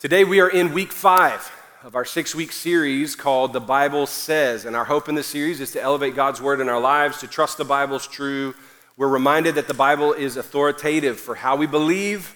Today 0.00 0.24
we 0.24 0.40
are 0.40 0.48
in 0.48 0.72
week 0.72 0.92
five 0.92 1.52
of 1.84 1.94
our 1.94 2.06
six 2.06 2.34
week 2.34 2.52
series 2.52 3.14
called 3.14 3.52
The 3.52 3.60
Bible 3.60 4.06
Says. 4.06 4.64
And 4.64 4.74
our 4.74 4.86
hope 4.86 5.10
in 5.10 5.14
this 5.14 5.26
series 5.26 5.60
is 5.60 5.72
to 5.72 5.82
elevate 5.82 6.14
God's 6.16 6.40
word 6.40 6.62
in 6.62 6.70
our 6.70 6.80
lives, 6.80 7.18
to 7.18 7.26
trust 7.26 7.58
the 7.58 7.66
Bible's 7.66 8.06
true. 8.06 8.54
We're 8.96 9.08
reminded 9.08 9.56
that 9.56 9.68
the 9.68 9.74
Bible 9.74 10.14
is 10.14 10.38
authoritative 10.38 11.20
for 11.20 11.34
how 11.34 11.54
we 11.54 11.66
believe 11.66 12.34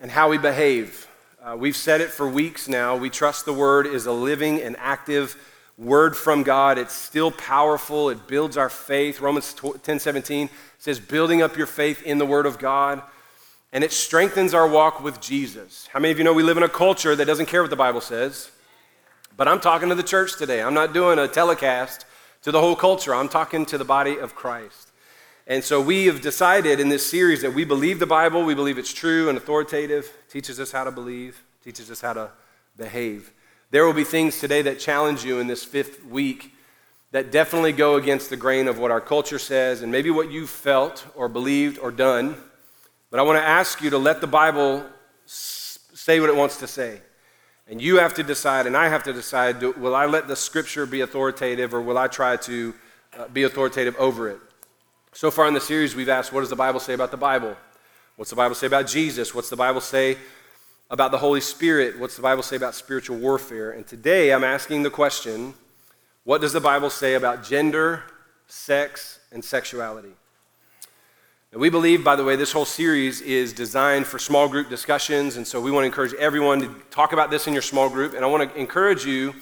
and 0.00 0.10
how 0.10 0.30
we 0.30 0.38
behave. 0.38 1.06
Uh, 1.42 1.54
we've 1.54 1.76
said 1.76 2.00
it 2.00 2.08
for 2.08 2.26
weeks 2.26 2.66
now. 2.66 2.96
We 2.96 3.10
trust 3.10 3.44
the 3.44 3.52
word 3.52 3.86
is 3.86 4.06
a 4.06 4.12
living 4.12 4.62
and 4.62 4.74
active 4.78 5.36
word 5.76 6.16
from 6.16 6.44
God. 6.44 6.78
It's 6.78 6.94
still 6.94 7.30
powerful, 7.30 8.08
it 8.08 8.26
builds 8.26 8.56
our 8.56 8.70
faith. 8.70 9.20
Romans 9.20 9.54
10 9.82 9.98
17 9.98 10.48
says, 10.78 10.98
building 10.98 11.42
up 11.42 11.58
your 11.58 11.66
faith 11.66 12.02
in 12.04 12.16
the 12.16 12.24
word 12.24 12.46
of 12.46 12.58
God 12.58 13.02
and 13.72 13.84
it 13.84 13.92
strengthens 13.92 14.52
our 14.52 14.68
walk 14.68 15.02
with 15.02 15.20
Jesus. 15.20 15.88
How 15.92 16.00
many 16.00 16.12
of 16.12 16.18
you 16.18 16.24
know 16.24 16.32
we 16.32 16.42
live 16.42 16.56
in 16.56 16.62
a 16.62 16.68
culture 16.68 17.14
that 17.14 17.24
doesn't 17.24 17.46
care 17.46 17.62
what 17.62 17.70
the 17.70 17.76
Bible 17.76 18.00
says? 18.00 18.50
But 19.36 19.48
I'm 19.48 19.60
talking 19.60 19.88
to 19.88 19.94
the 19.94 20.02
church 20.02 20.36
today. 20.36 20.62
I'm 20.62 20.74
not 20.74 20.92
doing 20.92 21.18
a 21.18 21.28
telecast 21.28 22.04
to 22.42 22.50
the 22.50 22.60
whole 22.60 22.74
culture, 22.74 23.14
I'm 23.14 23.28
talking 23.28 23.66
to 23.66 23.76
the 23.76 23.84
body 23.84 24.18
of 24.18 24.34
Christ. 24.34 24.92
And 25.46 25.62
so 25.62 25.80
we 25.80 26.06
have 26.06 26.22
decided 26.22 26.80
in 26.80 26.88
this 26.88 27.06
series 27.06 27.42
that 27.42 27.52
we 27.52 27.64
believe 27.64 27.98
the 27.98 28.06
Bible, 28.06 28.44
we 28.44 28.54
believe 28.54 28.78
it's 28.78 28.94
true 28.94 29.28
and 29.28 29.36
authoritative, 29.36 30.10
teaches 30.30 30.58
us 30.58 30.72
how 30.72 30.84
to 30.84 30.90
believe, 30.90 31.42
teaches 31.62 31.90
us 31.90 32.00
how 32.00 32.14
to 32.14 32.30
behave. 32.78 33.32
There 33.70 33.84
will 33.84 33.92
be 33.92 34.04
things 34.04 34.40
today 34.40 34.62
that 34.62 34.80
challenge 34.80 35.24
you 35.24 35.38
in 35.38 35.48
this 35.48 35.64
fifth 35.64 36.04
week 36.04 36.54
that 37.12 37.30
definitely 37.30 37.72
go 37.72 37.96
against 37.96 38.30
the 38.30 38.36
grain 38.36 38.68
of 38.68 38.78
what 38.78 38.90
our 38.90 39.00
culture 39.00 39.38
says 39.38 39.82
and 39.82 39.92
maybe 39.92 40.10
what 40.10 40.30
you've 40.30 40.50
felt 40.50 41.06
or 41.14 41.28
believed 41.28 41.78
or 41.78 41.90
done 41.90 42.36
but 43.10 43.20
I 43.20 43.22
want 43.22 43.38
to 43.38 43.46
ask 43.46 43.82
you 43.82 43.90
to 43.90 43.98
let 43.98 44.20
the 44.20 44.26
Bible 44.26 44.84
say 45.26 46.20
what 46.20 46.28
it 46.28 46.36
wants 46.36 46.58
to 46.58 46.66
say. 46.66 47.00
And 47.68 47.80
you 47.80 47.98
have 47.98 48.14
to 48.14 48.22
decide, 48.22 48.66
and 48.66 48.76
I 48.76 48.88
have 48.88 49.02
to 49.04 49.12
decide 49.12 49.62
will 49.62 49.94
I 49.94 50.06
let 50.06 50.26
the 50.26 50.36
scripture 50.36 50.86
be 50.86 51.02
authoritative 51.02 51.74
or 51.74 51.80
will 51.80 51.98
I 51.98 52.08
try 52.08 52.36
to 52.38 52.74
uh, 53.16 53.28
be 53.28 53.44
authoritative 53.44 53.94
over 53.96 54.28
it? 54.28 54.40
So 55.12 55.30
far 55.30 55.46
in 55.48 55.54
the 55.54 55.60
series, 55.60 55.94
we've 55.94 56.08
asked, 56.08 56.32
what 56.32 56.40
does 56.40 56.50
the 56.50 56.56
Bible 56.56 56.80
say 56.80 56.94
about 56.94 57.10
the 57.10 57.16
Bible? 57.16 57.56
What's 58.16 58.30
the 58.30 58.36
Bible 58.36 58.54
say 58.54 58.66
about 58.66 58.86
Jesus? 58.86 59.34
What's 59.34 59.50
the 59.50 59.56
Bible 59.56 59.80
say 59.80 60.18
about 60.90 61.10
the 61.10 61.18
Holy 61.18 61.40
Spirit? 61.40 61.98
What's 61.98 62.16
the 62.16 62.22
Bible 62.22 62.42
say 62.42 62.56
about 62.56 62.74
spiritual 62.74 63.18
warfare? 63.18 63.72
And 63.72 63.86
today 63.86 64.32
I'm 64.32 64.44
asking 64.44 64.82
the 64.82 64.90
question 64.90 65.54
what 66.24 66.40
does 66.40 66.52
the 66.52 66.60
Bible 66.60 66.90
say 66.90 67.14
about 67.14 67.42
gender, 67.42 68.04
sex, 68.46 69.20
and 69.32 69.44
sexuality? 69.44 70.12
We 71.52 71.68
believe, 71.68 72.04
by 72.04 72.14
the 72.14 72.22
way, 72.22 72.36
this 72.36 72.52
whole 72.52 72.64
series 72.64 73.20
is 73.22 73.52
designed 73.52 74.06
for 74.06 74.20
small 74.20 74.48
group 74.48 74.70
discussions, 74.70 75.36
and 75.36 75.44
so 75.44 75.60
we 75.60 75.72
want 75.72 75.82
to 75.82 75.86
encourage 75.86 76.14
everyone 76.14 76.60
to 76.60 76.68
talk 76.92 77.12
about 77.12 77.28
this 77.28 77.48
in 77.48 77.52
your 77.52 77.62
small 77.62 77.88
group. 77.88 78.14
And 78.14 78.24
I 78.24 78.28
want 78.28 78.48
to 78.48 78.56
encourage 78.56 79.04
you 79.04 79.34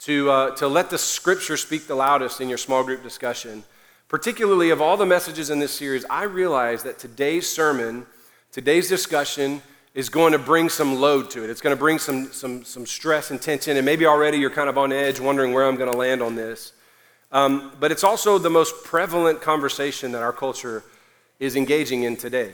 to, 0.00 0.30
uh, 0.30 0.56
to 0.56 0.68
let 0.68 0.90
the 0.90 0.98
scripture 0.98 1.56
speak 1.56 1.86
the 1.86 1.94
loudest 1.94 2.42
in 2.42 2.50
your 2.50 2.58
small 2.58 2.84
group 2.84 3.02
discussion. 3.02 3.64
Particularly, 4.08 4.68
of 4.68 4.82
all 4.82 4.98
the 4.98 5.06
messages 5.06 5.48
in 5.48 5.58
this 5.58 5.72
series, 5.72 6.04
I 6.10 6.24
realize 6.24 6.82
that 6.82 6.98
today's 6.98 7.50
sermon, 7.50 8.04
today's 8.52 8.90
discussion, 8.90 9.62
is 9.94 10.10
going 10.10 10.32
to 10.32 10.38
bring 10.38 10.68
some 10.68 11.00
load 11.00 11.30
to 11.30 11.44
it. 11.44 11.48
It's 11.48 11.62
going 11.62 11.74
to 11.74 11.80
bring 11.80 11.98
some, 11.98 12.30
some, 12.30 12.62
some 12.62 12.84
stress 12.84 13.30
and 13.30 13.40
tension, 13.40 13.78
and 13.78 13.86
maybe 13.86 14.04
already 14.04 14.36
you're 14.36 14.50
kind 14.50 14.68
of 14.68 14.76
on 14.76 14.92
edge, 14.92 15.18
wondering 15.18 15.54
where 15.54 15.66
I'm 15.66 15.76
going 15.76 15.90
to 15.90 15.96
land 15.96 16.20
on 16.20 16.34
this. 16.34 16.74
Um, 17.32 17.72
but 17.80 17.90
it's 17.90 18.04
also 18.04 18.36
the 18.36 18.50
most 18.50 18.84
prevalent 18.84 19.40
conversation 19.40 20.12
that 20.12 20.20
our 20.20 20.32
culture 20.34 20.84
is 21.38 21.56
engaging 21.56 22.02
in 22.02 22.16
today. 22.16 22.52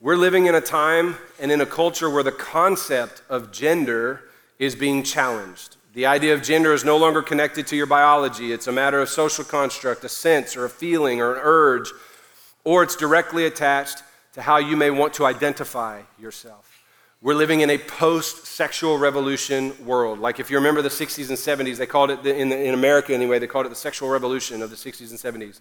We're 0.00 0.16
living 0.16 0.46
in 0.46 0.54
a 0.54 0.60
time 0.60 1.16
and 1.38 1.52
in 1.52 1.60
a 1.60 1.66
culture 1.66 2.08
where 2.08 2.22
the 2.22 2.32
concept 2.32 3.22
of 3.28 3.52
gender 3.52 4.22
is 4.58 4.74
being 4.74 5.02
challenged. 5.02 5.76
The 5.92 6.06
idea 6.06 6.34
of 6.34 6.42
gender 6.42 6.72
is 6.72 6.84
no 6.84 6.96
longer 6.96 7.20
connected 7.20 7.66
to 7.68 7.76
your 7.76 7.86
biology. 7.86 8.52
It's 8.52 8.66
a 8.66 8.72
matter 8.72 9.00
of 9.00 9.08
social 9.08 9.44
construct, 9.44 10.04
a 10.04 10.08
sense 10.08 10.56
or 10.56 10.64
a 10.64 10.70
feeling 10.70 11.20
or 11.20 11.34
an 11.34 11.40
urge, 11.42 11.90
or 12.64 12.82
it's 12.82 12.94
directly 12.96 13.44
attached 13.44 14.02
to 14.34 14.42
how 14.42 14.58
you 14.58 14.76
may 14.76 14.90
want 14.90 15.14
to 15.14 15.26
identify 15.26 16.02
yourself. 16.18 16.66
We're 17.22 17.34
living 17.34 17.60
in 17.60 17.68
a 17.68 17.76
post 17.76 18.46
sexual 18.46 18.96
revolution 18.96 19.74
world. 19.84 20.20
Like 20.20 20.40
if 20.40 20.48
you 20.48 20.56
remember 20.56 20.80
the 20.80 20.88
60s 20.88 21.28
and 21.28 21.36
70s, 21.36 21.76
they 21.76 21.86
called 21.86 22.10
it, 22.10 22.24
in, 22.24 22.50
in 22.52 22.72
America 22.72 23.12
anyway, 23.12 23.38
they 23.38 23.46
called 23.46 23.66
it 23.66 23.70
the 23.70 23.74
sexual 23.74 24.08
revolution 24.08 24.62
of 24.62 24.70
the 24.70 24.76
60s 24.76 25.10
and 25.10 25.18
70s. 25.18 25.60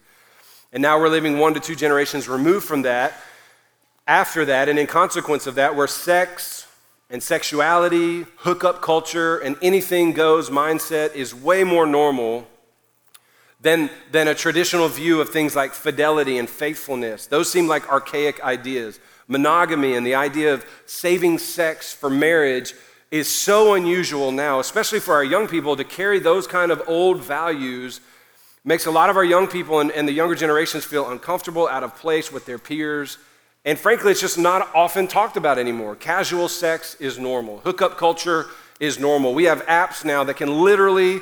And 0.71 0.81
now 0.81 0.99
we're 0.99 1.09
living 1.09 1.39
one 1.39 1.53
to 1.55 1.59
two 1.59 1.75
generations 1.75 2.29
removed 2.29 2.65
from 2.65 2.83
that, 2.83 3.13
after 4.05 4.45
that, 4.45 4.69
and 4.69 4.77
in 4.77 4.87
consequence 4.87 5.47
of 5.47 5.55
that, 5.55 5.75
where 5.75 5.87
sex 5.87 6.67
and 7.09 7.21
sexuality, 7.21 8.25
hookup 8.37 8.81
culture, 8.81 9.37
and 9.37 9.55
anything 9.61 10.13
goes 10.13 10.49
mindset 10.49 11.15
is 11.15 11.33
way 11.33 11.63
more 11.63 11.87
normal 11.87 12.47
than, 13.61 13.89
than 14.11 14.27
a 14.27 14.35
traditional 14.35 14.87
view 14.87 15.19
of 15.21 15.29
things 15.29 15.55
like 15.55 15.73
fidelity 15.73 16.37
and 16.37 16.49
faithfulness. 16.49 17.25
Those 17.25 17.51
seem 17.51 17.67
like 17.67 17.91
archaic 17.91 18.43
ideas. 18.43 18.99
Monogamy 19.27 19.95
and 19.95 20.05
the 20.05 20.15
idea 20.15 20.53
of 20.53 20.65
saving 20.85 21.39
sex 21.39 21.93
for 21.93 22.09
marriage 22.09 22.73
is 23.11 23.27
so 23.27 23.73
unusual 23.73 24.31
now, 24.31 24.59
especially 24.59 24.99
for 24.99 25.15
our 25.15 25.23
young 25.23 25.47
people, 25.47 25.75
to 25.75 25.83
carry 25.83 26.19
those 26.19 26.45
kind 26.45 26.71
of 26.71 26.81
old 26.87 27.21
values 27.21 28.01
makes 28.69 28.85
a 28.85 28.91
lot 28.91 29.09
of 29.09 29.17
our 29.17 29.23
young 29.23 29.47
people 29.47 29.79
and, 29.79 29.89
and 29.93 30.07
the 30.07 30.11
younger 30.11 30.35
generations 30.35 30.85
feel 30.85 31.09
uncomfortable, 31.09 31.67
out 31.67 31.83
of 31.83 31.95
place 31.95 32.31
with 32.31 32.45
their 32.45 32.59
peers. 32.59 33.17
And 33.65 33.79
frankly, 33.79 34.11
it's 34.11 34.21
just 34.21 34.37
not 34.37 34.69
often 34.75 35.07
talked 35.07 35.37
about 35.37 35.57
anymore. 35.57 35.95
Casual 35.95 36.47
sex 36.47 36.93
is 36.99 37.17
normal, 37.17 37.57
hookup 37.61 37.97
culture 37.97 38.45
is 38.79 38.99
normal. 38.99 39.33
We 39.33 39.45
have 39.45 39.65
apps 39.65 40.05
now 40.05 40.23
that 40.23 40.35
can 40.35 40.63
literally 40.63 41.21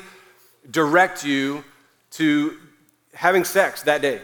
direct 0.70 1.24
you 1.24 1.64
to 2.10 2.58
having 3.14 3.44
sex 3.44 3.82
that 3.84 4.02
day. 4.02 4.20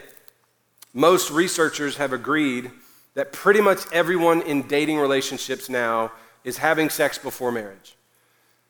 Most 0.93 1.31
researchers 1.31 1.97
have 1.97 2.13
agreed 2.13 2.69
that 3.15 3.33
pretty 3.33 3.59
much 3.59 3.91
everyone 3.91 4.43
in 4.43 4.67
dating 4.67 4.99
relationships 4.99 5.67
now 5.67 6.11
is 6.43 6.57
having 6.57 6.91
sex 6.91 7.17
before 7.17 7.51
marriage. 7.51 7.95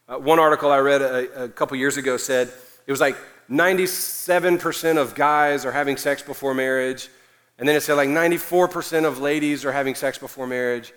Uh, 0.07 0.16
one 0.16 0.39
article 0.39 0.72
I 0.72 0.77
read 0.77 1.01
a, 1.01 1.43
a 1.43 1.49
couple 1.49 1.75
years 1.75 1.97
ago 1.97 2.16
said 2.16 2.53
it 2.87 2.91
was 2.91 3.01
like 3.01 3.17
97% 3.50 4.97
of 4.97 5.16
guys 5.16 5.66
are 5.66 5.72
having 5.72 5.97
sex 5.97 6.22
before 6.22 6.53
marriage. 6.53 7.09
And 7.57 7.67
then 7.67 7.75
it 7.75 7.81
said 7.81 7.94
like 7.94 8.09
94% 8.09 9.06
of 9.06 9.19
ladies 9.19 9.66
are 9.66 9.72
having 9.72 9.95
sex 9.95 10.17
before 10.17 10.47
marriage. 10.47 10.94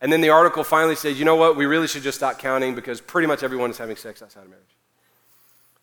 And 0.00 0.12
then 0.12 0.20
the 0.20 0.30
article 0.30 0.64
finally 0.64 0.96
said, 0.96 1.16
you 1.16 1.24
know 1.24 1.36
what, 1.36 1.56
we 1.56 1.64
really 1.64 1.86
should 1.86 2.02
just 2.02 2.18
stop 2.18 2.38
counting 2.38 2.74
because 2.74 3.00
pretty 3.00 3.28
much 3.28 3.42
everyone 3.42 3.70
is 3.70 3.78
having 3.78 3.96
sex 3.96 4.20
outside 4.20 4.42
of 4.42 4.50
marriage. 4.50 4.64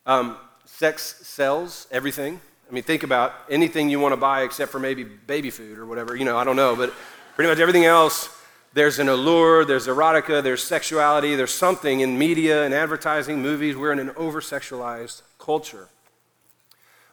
Um, 0.05 0.37
sex 0.65 1.25
sells 1.25 1.87
everything. 1.89 2.41
I 2.69 2.73
mean, 2.73 2.83
think 2.83 3.03
about 3.03 3.33
anything 3.49 3.89
you 3.89 3.99
want 3.99 4.11
to 4.11 4.17
buy 4.17 4.43
except 4.43 4.71
for 4.71 4.79
maybe 4.79 5.03
baby 5.03 5.49
food 5.49 5.77
or 5.77 5.85
whatever. 5.85 6.15
You 6.15 6.25
know, 6.25 6.37
I 6.37 6.43
don't 6.43 6.57
know. 6.57 6.75
But 6.75 6.93
pretty 7.35 7.49
much 7.49 7.59
everything 7.59 7.85
else, 7.85 8.29
there's 8.73 8.99
an 8.99 9.09
allure, 9.09 9.65
there's 9.65 9.87
erotica, 9.87 10.43
there's 10.43 10.63
sexuality, 10.63 11.35
there's 11.35 11.53
something 11.53 12.01
in 12.01 12.19
media 12.19 12.65
and 12.65 12.73
advertising, 12.73 13.41
movies. 13.41 13.75
We're 13.75 13.91
in 13.91 13.99
an 13.99 14.11
over 14.15 14.41
sexualized 14.41 15.23
culture. 15.39 15.87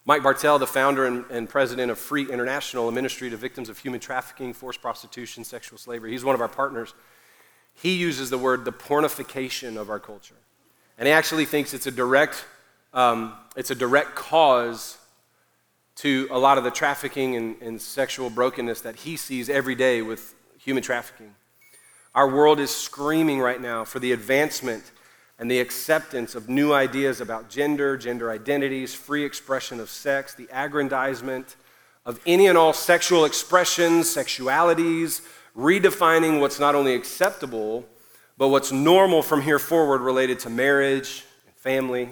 Mike 0.07 0.23
Bartell, 0.23 0.61
the 0.61 0.69
founder 0.69 1.05
and, 1.05 1.25
and, 1.31 1.49
president 1.49 1.91
of 1.91 1.99
Free 1.99 2.31
International, 2.31 2.89
a 2.89 2.93
ministry 2.93 3.29
to 3.29 3.37
victims 3.37 3.69
of 3.69 3.77
human 3.77 3.99
trafficking, 3.99 4.53
forced 4.53 4.81
prostitution, 4.81 5.43
sexual 5.43 5.79
slavery, 5.79 6.13
he's 6.13 6.25
one 6.25 6.37
of 6.37 6.41
our 6.41 6.49
partners. 6.49 6.95
He 7.75 7.97
uses 7.97 8.31
the 8.31 8.39
word 8.39 8.65
the 8.65 8.73
pornification 8.73 9.77
of 9.77 9.91
our 9.91 9.99
culture. 9.99 10.37
And 10.97 11.09
he 11.09 11.13
actually 11.13 11.45
thinks 11.45 11.75
it's 11.75 11.89
a 11.89 11.91
direct, 11.91 12.47
um, 12.95 13.35
it's 13.57 13.73
a 13.73 13.75
direct 13.75 14.15
cause 14.15 14.97
to 15.97 16.29
a 16.31 16.39
lot 16.39 16.57
of 16.57 16.63
the 16.63 16.71
trafficking 16.71 17.35
and, 17.35 17.61
and 17.61 17.83
sexual 17.83 18.31
brokenness 18.31 18.83
that 18.83 18.97
he 18.97 19.17
sees 19.17 19.51
every 19.51 19.75
day 19.75 20.03
with 20.03 20.35
human 20.57 20.85
trafficking. 20.85 21.35
Our 22.15 22.33
world 22.33 22.61
is 22.61 22.71
screaming 22.71 23.41
right 23.41 23.61
now 23.61 23.85
for 23.85 23.99
the 23.99 24.13
advancement 24.13 24.85
and 25.39 25.51
the 25.51 25.61
acceptance 25.61 26.35
of 26.35 26.49
new 26.49 26.73
ideas 26.73 27.21
about 27.21 27.51
gender, 27.51 27.97
gender 27.97 28.31
identities, 28.31 28.95
free 28.95 29.25
expression 29.25 29.81
of 29.81 29.91
sex, 29.91 30.35
the 30.35 30.49
aggrandizement 30.51 31.57
of 32.07 32.21
any 32.27 32.47
and 32.47 32.57
all 32.57 32.73
sexual 32.73 33.25
expressions, 33.25 34.07
sexualities, 34.07 35.21
redefining 35.57 36.41
what's 36.41 36.61
not 36.61 36.75
only 36.75 36.95
acceptable, 36.95 37.85
but 38.39 38.49
what's 38.49 38.73
normal 38.73 39.23
from 39.23 39.43
here 39.43 39.59
forward 39.59 40.01
related 40.01 40.39
to 40.39 40.49
marriage 40.51 41.25
and 41.47 41.55
family. 41.57 42.09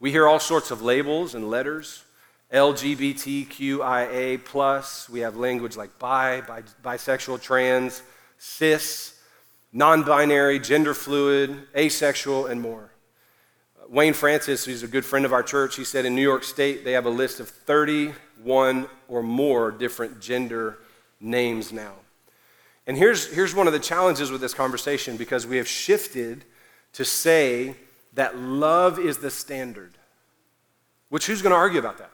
We 0.00 0.10
hear 0.10 0.26
all 0.26 0.40
sorts 0.40 0.70
of 0.70 0.82
labels 0.82 1.34
and 1.34 1.50
letters. 1.50 2.04
LGBTQIA. 2.52 4.38
We 5.08 5.20
have 5.20 5.36
language 5.36 5.76
like 5.76 5.98
bi, 5.98 6.40
bi 6.40 6.62
bisexual, 6.84 7.42
trans, 7.42 8.02
cis, 8.38 9.20
non 9.74 10.04
binary, 10.04 10.58
gender 10.58 10.94
fluid, 10.94 11.66
asexual, 11.76 12.46
and 12.46 12.62
more. 12.62 12.90
Wayne 13.88 14.14
Francis, 14.14 14.64
who's 14.64 14.82
a 14.82 14.88
good 14.88 15.04
friend 15.04 15.26
of 15.26 15.32
our 15.32 15.42
church, 15.42 15.76
he 15.76 15.84
said 15.84 16.06
in 16.06 16.14
New 16.14 16.22
York 16.22 16.44
State 16.44 16.84
they 16.84 16.92
have 16.92 17.04
a 17.04 17.10
list 17.10 17.40
of 17.40 17.48
31 17.50 18.88
or 19.08 19.22
more 19.22 19.70
different 19.70 20.20
gender 20.20 20.78
names 21.20 21.72
now. 21.72 21.92
And 22.86 22.96
here's, 22.96 23.32
here's 23.32 23.54
one 23.54 23.66
of 23.66 23.72
the 23.72 23.78
challenges 23.78 24.30
with 24.30 24.40
this 24.40 24.54
conversation 24.54 25.16
because 25.16 25.46
we 25.46 25.58
have 25.58 25.68
shifted 25.68 26.44
to 26.94 27.04
say 27.04 27.76
that 28.14 28.38
love 28.38 28.98
is 28.98 29.18
the 29.18 29.30
standard. 29.30 29.92
Which 31.08 31.26
who's 31.26 31.42
going 31.42 31.52
to 31.52 31.56
argue 31.56 31.78
about 31.78 31.98
that? 31.98 32.10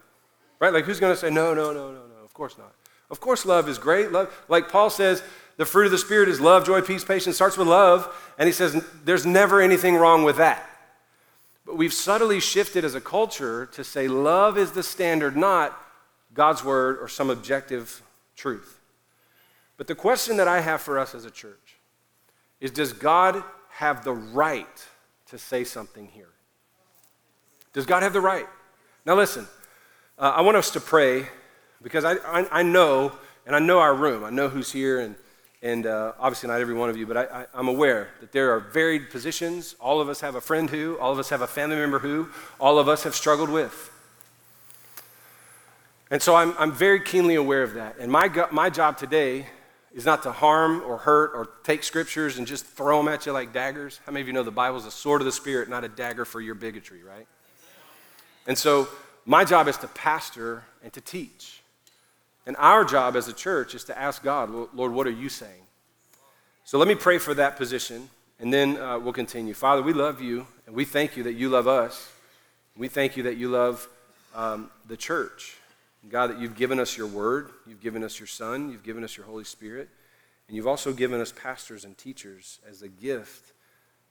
Right? 0.59 0.73
Like 0.73 0.85
who's 0.85 1.01
going 1.01 1.12
to 1.12 1.21
say, 1.21 1.31
no, 1.31 1.55
no, 1.55 1.73
no, 1.73 1.93
no, 1.93 2.07
no, 2.07 2.25
of 2.25 2.35
course 2.35 2.57
not. 2.59 2.75
Of 3.11 3.19
course, 3.21 3.45
love 3.45 3.69
is 3.69 3.79
great. 3.79 4.12
Love, 4.12 4.33
like 4.49 4.69
Paul 4.69 4.89
says, 4.89 5.23
the 5.61 5.67
fruit 5.67 5.85
of 5.85 5.91
the 5.91 5.99
Spirit 5.99 6.31
is 6.31 6.41
love, 6.41 6.65
joy, 6.65 6.81
peace, 6.81 7.05
patience, 7.05 7.37
starts 7.37 7.59
with 7.59 7.69
love. 7.69 8.11
And 8.39 8.47
he 8.47 8.53
says, 8.53 8.83
there's 9.05 9.27
never 9.27 9.61
anything 9.61 9.95
wrong 9.95 10.25
with 10.25 10.39
that. 10.39 10.67
But 11.67 11.77
we've 11.77 11.93
subtly 11.93 12.41
shifted 12.41 12.83
as 12.83 12.95
a 12.95 13.01
culture 13.01 13.67
to 13.73 13.85
say 13.85 14.09
love 14.09 14.57
is 14.57 14.71
the 14.71 14.83
standard, 14.83 15.37
not 15.37 15.79
God's 16.33 16.65
word 16.65 16.97
or 16.99 17.09
some 17.09 17.29
objective 17.29 18.01
truth. 18.37 18.81
But 19.77 19.87
the 19.87 19.95
question 19.95 20.39
that 20.39 20.49
I 20.49 20.61
have 20.62 20.81
for 20.81 20.99
us 20.99 21.15
as 21.15 21.27
a 21.27 21.31
church 21.31 21.77
is 22.59 22.71
Does 22.71 22.95
God 22.95 23.45
have 23.69 24.03
the 24.03 24.15
right 24.15 24.89
to 25.27 25.37
say 25.37 25.65
something 25.65 26.07
here? 26.07 26.31
Does 27.75 27.85
God 27.85 28.03
have 28.03 28.15
the 28.15 28.23
right? 28.23 28.47
Now, 29.05 29.15
listen, 29.15 29.47
uh, 30.19 30.33
I 30.37 30.41
want 30.41 30.57
us 30.57 30.71
to 30.71 30.81
pray 30.81 31.27
because 31.83 32.07
I, 32.07 32.15
I, 32.15 32.61
I, 32.61 32.62
know, 32.62 33.12
and 33.45 33.55
I 33.55 33.59
know 33.59 33.79
our 33.79 33.95
room, 33.95 34.25
I 34.25 34.31
know 34.31 34.49
who's 34.49 34.73
here, 34.73 35.01
and, 35.01 35.17
and 35.62 35.87
uh, 35.87 36.12
obviously 36.19 36.49
not 36.49 36.61
every 36.61 36.75
one 36.75 36.89
of 36.89 36.97
you, 36.97 37.07
but 37.07 37.17
I, 37.17 37.47
am 37.55 37.69
aware 37.69 38.09
that 38.21 38.33
there 38.33 38.53
are 38.55 38.61
varied 38.61 39.11
positions. 39.11 39.77
All 39.79 40.01
of 40.01 40.09
us 40.09 40.21
have 40.21 40.35
a 40.35 40.41
friend 40.41 40.71
who, 40.71 40.99
all 40.99 41.12
of 41.12 41.19
us 41.19 41.29
have 41.29 41.43
a 41.43 41.47
family 41.47 41.77
member 41.77 41.99
who, 41.99 42.29
all 42.59 42.79
of 42.79 42.89
us 42.89 43.05
have 43.05 43.15
struggled 43.15 43.51
with. 43.51 43.91
And 46.11 46.21
so 46.21 46.35
I'm, 46.35 46.55
I'm 46.59 46.73
very 46.73 47.01
keenly 47.01 47.35
aware 47.35 47.62
of 47.62 47.75
that. 47.75 47.99
And 47.99 48.11
my, 48.11 48.29
go- 48.29 48.49
my 48.51 48.71
job 48.71 48.97
today 48.97 49.47
is 49.95 50.07
not 50.07 50.23
to 50.23 50.33
harm 50.33 50.83
or 50.87 50.99
hurt 50.99 51.33
or 51.35 51.51
take 51.62 51.85
scriptures 51.85 52.39
and 52.39 52.47
just 52.47 52.65
throw 52.65 52.97
them 52.97 53.09
at 53.09 53.27
you 53.27 53.33
like 53.33 53.53
daggers. 53.53 54.01
How 54.07 54.12
many 54.12 54.23
of 54.23 54.27
you 54.29 54.33
know 54.33 54.43
the 54.43 54.51
Bible 54.51 54.79
is 54.79 54.87
a 54.87 54.91
sword 54.91 55.21
of 55.21 55.27
the 55.27 55.33
Spirit, 55.33 55.69
not 55.69 55.85
a 55.85 55.89
dagger 55.89 56.25
for 56.25 56.41
your 56.41 56.55
bigotry, 56.55 57.03
right? 57.03 57.27
And 58.47 58.57
so 58.57 58.89
my 59.27 59.45
job 59.45 59.69
is 59.69 59.77
to 59.79 59.89
pastor 59.89 60.65
and 60.83 60.93
to 60.93 61.01
teach. 61.01 61.60
And 62.50 62.56
our 62.58 62.85
job 62.85 63.14
as 63.14 63.29
a 63.29 63.32
church 63.32 63.76
is 63.76 63.85
to 63.85 63.97
ask 63.97 64.25
God, 64.25 64.50
Lord, 64.75 64.91
what 64.91 65.06
are 65.06 65.12
you 65.12 65.29
saying? 65.29 65.62
So 66.64 66.79
let 66.79 66.88
me 66.88 66.97
pray 66.97 67.19
for 67.19 67.32
that 67.35 67.56
position, 67.56 68.11
and 68.41 68.52
then 68.52 68.76
uh, 68.76 68.99
we'll 68.99 69.12
continue. 69.12 69.55
Father, 69.55 69.82
we 69.82 69.93
love 69.93 70.20
you, 70.20 70.49
and 70.67 70.75
we 70.75 70.85
thank 70.85 71.17
you 71.17 71.23
that 71.23 71.35
you 71.35 71.49
love 71.49 71.69
us. 71.69 72.11
We 72.76 72.88
thank 72.88 73.17
you 73.17 73.23
that 73.23 73.37
you 73.37 73.50
love 73.50 73.88
um, 74.35 74.69
the 74.88 74.97
church. 74.97 75.58
God, 76.08 76.31
that 76.31 76.41
you've 76.41 76.56
given 76.56 76.81
us 76.81 76.99
your 76.99 77.06
word, 77.06 77.50
you've 77.69 77.81
given 77.81 78.02
us 78.02 78.19
your 78.19 78.26
son, 78.26 78.69
you've 78.69 78.82
given 78.82 79.05
us 79.05 79.17
your 79.17 79.26
Holy 79.26 79.44
Spirit, 79.44 79.88
and 80.49 80.56
you've 80.56 80.67
also 80.67 80.93
given 80.93 81.20
us 81.20 81.31
pastors 81.31 81.85
and 81.85 81.97
teachers 81.97 82.58
as 82.69 82.82
a 82.82 82.88
gift 82.88 83.52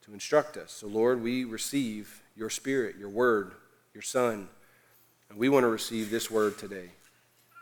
to 0.06 0.14
instruct 0.14 0.56
us. 0.56 0.72
So, 0.72 0.88
Lord, 0.88 1.22
we 1.22 1.44
receive 1.44 2.22
your 2.38 2.50
spirit, 2.50 2.96
your 2.98 3.10
word, 3.10 3.52
your 3.94 4.02
son, 4.02 4.48
and 5.30 5.38
we 5.38 5.50
want 5.50 5.66
to 5.66 5.70
receive 5.70 6.10
this 6.10 6.32
word 6.32 6.58
today. 6.58 6.92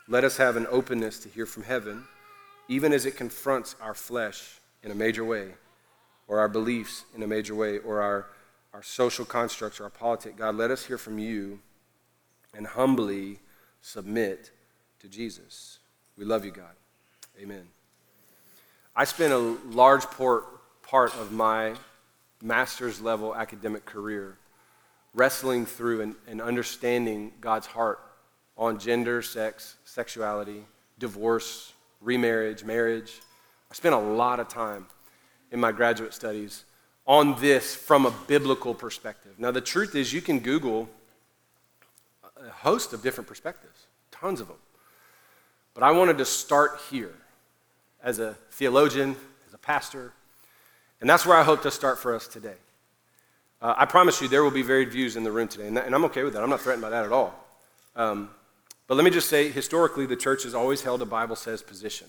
Let 0.09 0.23
us 0.23 0.37
have 0.37 0.55
an 0.55 0.67
openness 0.69 1.19
to 1.19 1.29
hear 1.29 1.45
from 1.45 1.63
heaven, 1.63 2.05
even 2.69 2.93
as 2.93 3.05
it 3.05 3.17
confronts 3.17 3.75
our 3.81 3.93
flesh 3.93 4.61
in 4.81 4.89
a 4.89 4.95
major 4.95 5.25
way, 5.25 5.49
or 6.29 6.39
our 6.39 6.47
beliefs 6.47 7.03
in 7.13 7.23
a 7.23 7.27
major 7.27 7.53
way, 7.53 7.79
or 7.79 8.01
our, 8.01 8.27
our 8.73 8.81
social 8.81 9.25
constructs 9.25 9.81
or 9.81 9.83
our 9.83 9.89
politics. 9.89 10.35
God, 10.37 10.55
let 10.55 10.71
us 10.71 10.85
hear 10.85 10.97
from 10.97 11.19
you 11.19 11.59
and 12.55 12.65
humbly 12.65 13.39
submit 13.81 14.51
to 14.99 15.09
Jesus. 15.09 15.79
We 16.17 16.23
love 16.23 16.45
you, 16.45 16.51
God. 16.51 16.75
Amen. 17.41 17.67
I 18.95 19.03
spent 19.03 19.33
a 19.33 19.37
large 19.37 20.09
part, 20.09 20.45
of 20.93 21.33
my 21.33 21.75
master's 22.41 23.01
level 23.01 23.35
academic 23.35 23.83
career 23.83 24.37
wrestling 25.13 25.65
through 25.65 25.99
and, 25.99 26.15
and 26.27 26.41
understanding 26.41 27.33
God's 27.41 27.67
heart 27.67 27.99
on 28.57 28.79
gender, 28.79 29.21
sex, 29.21 29.75
sexuality, 29.85 30.65
divorce, 30.99 31.73
remarriage, 32.01 32.63
marriage. 32.63 33.19
I 33.69 33.73
spent 33.75 33.95
a 33.95 33.99
lot 33.99 34.39
of 34.39 34.47
time 34.47 34.87
in 35.51 35.59
my 35.59 35.71
graduate 35.71 36.13
studies 36.13 36.63
on 37.05 37.39
this 37.39 37.75
from 37.75 38.05
a 38.05 38.11
biblical 38.27 38.73
perspective. 38.73 39.33
Now, 39.37 39.51
the 39.51 39.61
truth 39.61 39.95
is, 39.95 40.11
you 40.11 40.21
can 40.21 40.39
Google 40.39 40.89
a 42.45 42.49
host 42.49 42.93
of 42.93 43.01
different 43.01 43.27
perspectives, 43.27 43.87
tons 44.11 44.41
of 44.41 44.47
them. 44.47 44.57
But 45.73 45.83
I 45.83 45.91
wanted 45.91 46.17
to 46.17 46.25
start 46.25 46.79
here 46.89 47.13
as 48.03 48.19
a 48.19 48.35
theologian, 48.51 49.15
as 49.47 49.53
a 49.53 49.57
pastor, 49.57 50.11
and 50.99 51.09
that's 51.09 51.25
where 51.25 51.37
I 51.37 51.43
hope 51.43 51.61
to 51.63 51.71
start 51.71 51.99
for 51.99 52.15
us 52.15 52.27
today. 52.27 52.55
Uh, 53.61 53.73
I 53.77 53.85
promise 53.85 54.21
you 54.21 54.27
there 54.27 54.43
will 54.43 54.51
be 54.51 54.61
varied 54.61 54.91
views 54.91 55.15
in 55.15 55.23
the 55.23 55.31
room 55.31 55.47
today, 55.47 55.67
and, 55.67 55.77
that, 55.77 55.85
and 55.85 55.95
I'm 55.95 56.05
okay 56.05 56.23
with 56.23 56.33
that. 56.33 56.43
I'm 56.43 56.49
not 56.49 56.61
threatened 56.61 56.81
by 56.81 56.89
that 56.89 57.05
at 57.05 57.11
all. 57.11 57.33
Um, 57.95 58.29
but 58.87 58.95
let 58.95 59.03
me 59.03 59.11
just 59.11 59.29
say, 59.29 59.49
historically, 59.49 60.05
the 60.05 60.15
church 60.15 60.43
has 60.43 60.55
always 60.55 60.81
held 60.81 61.01
a 61.01 61.05
Bible 61.05 61.35
says 61.35 61.61
position. 61.61 62.07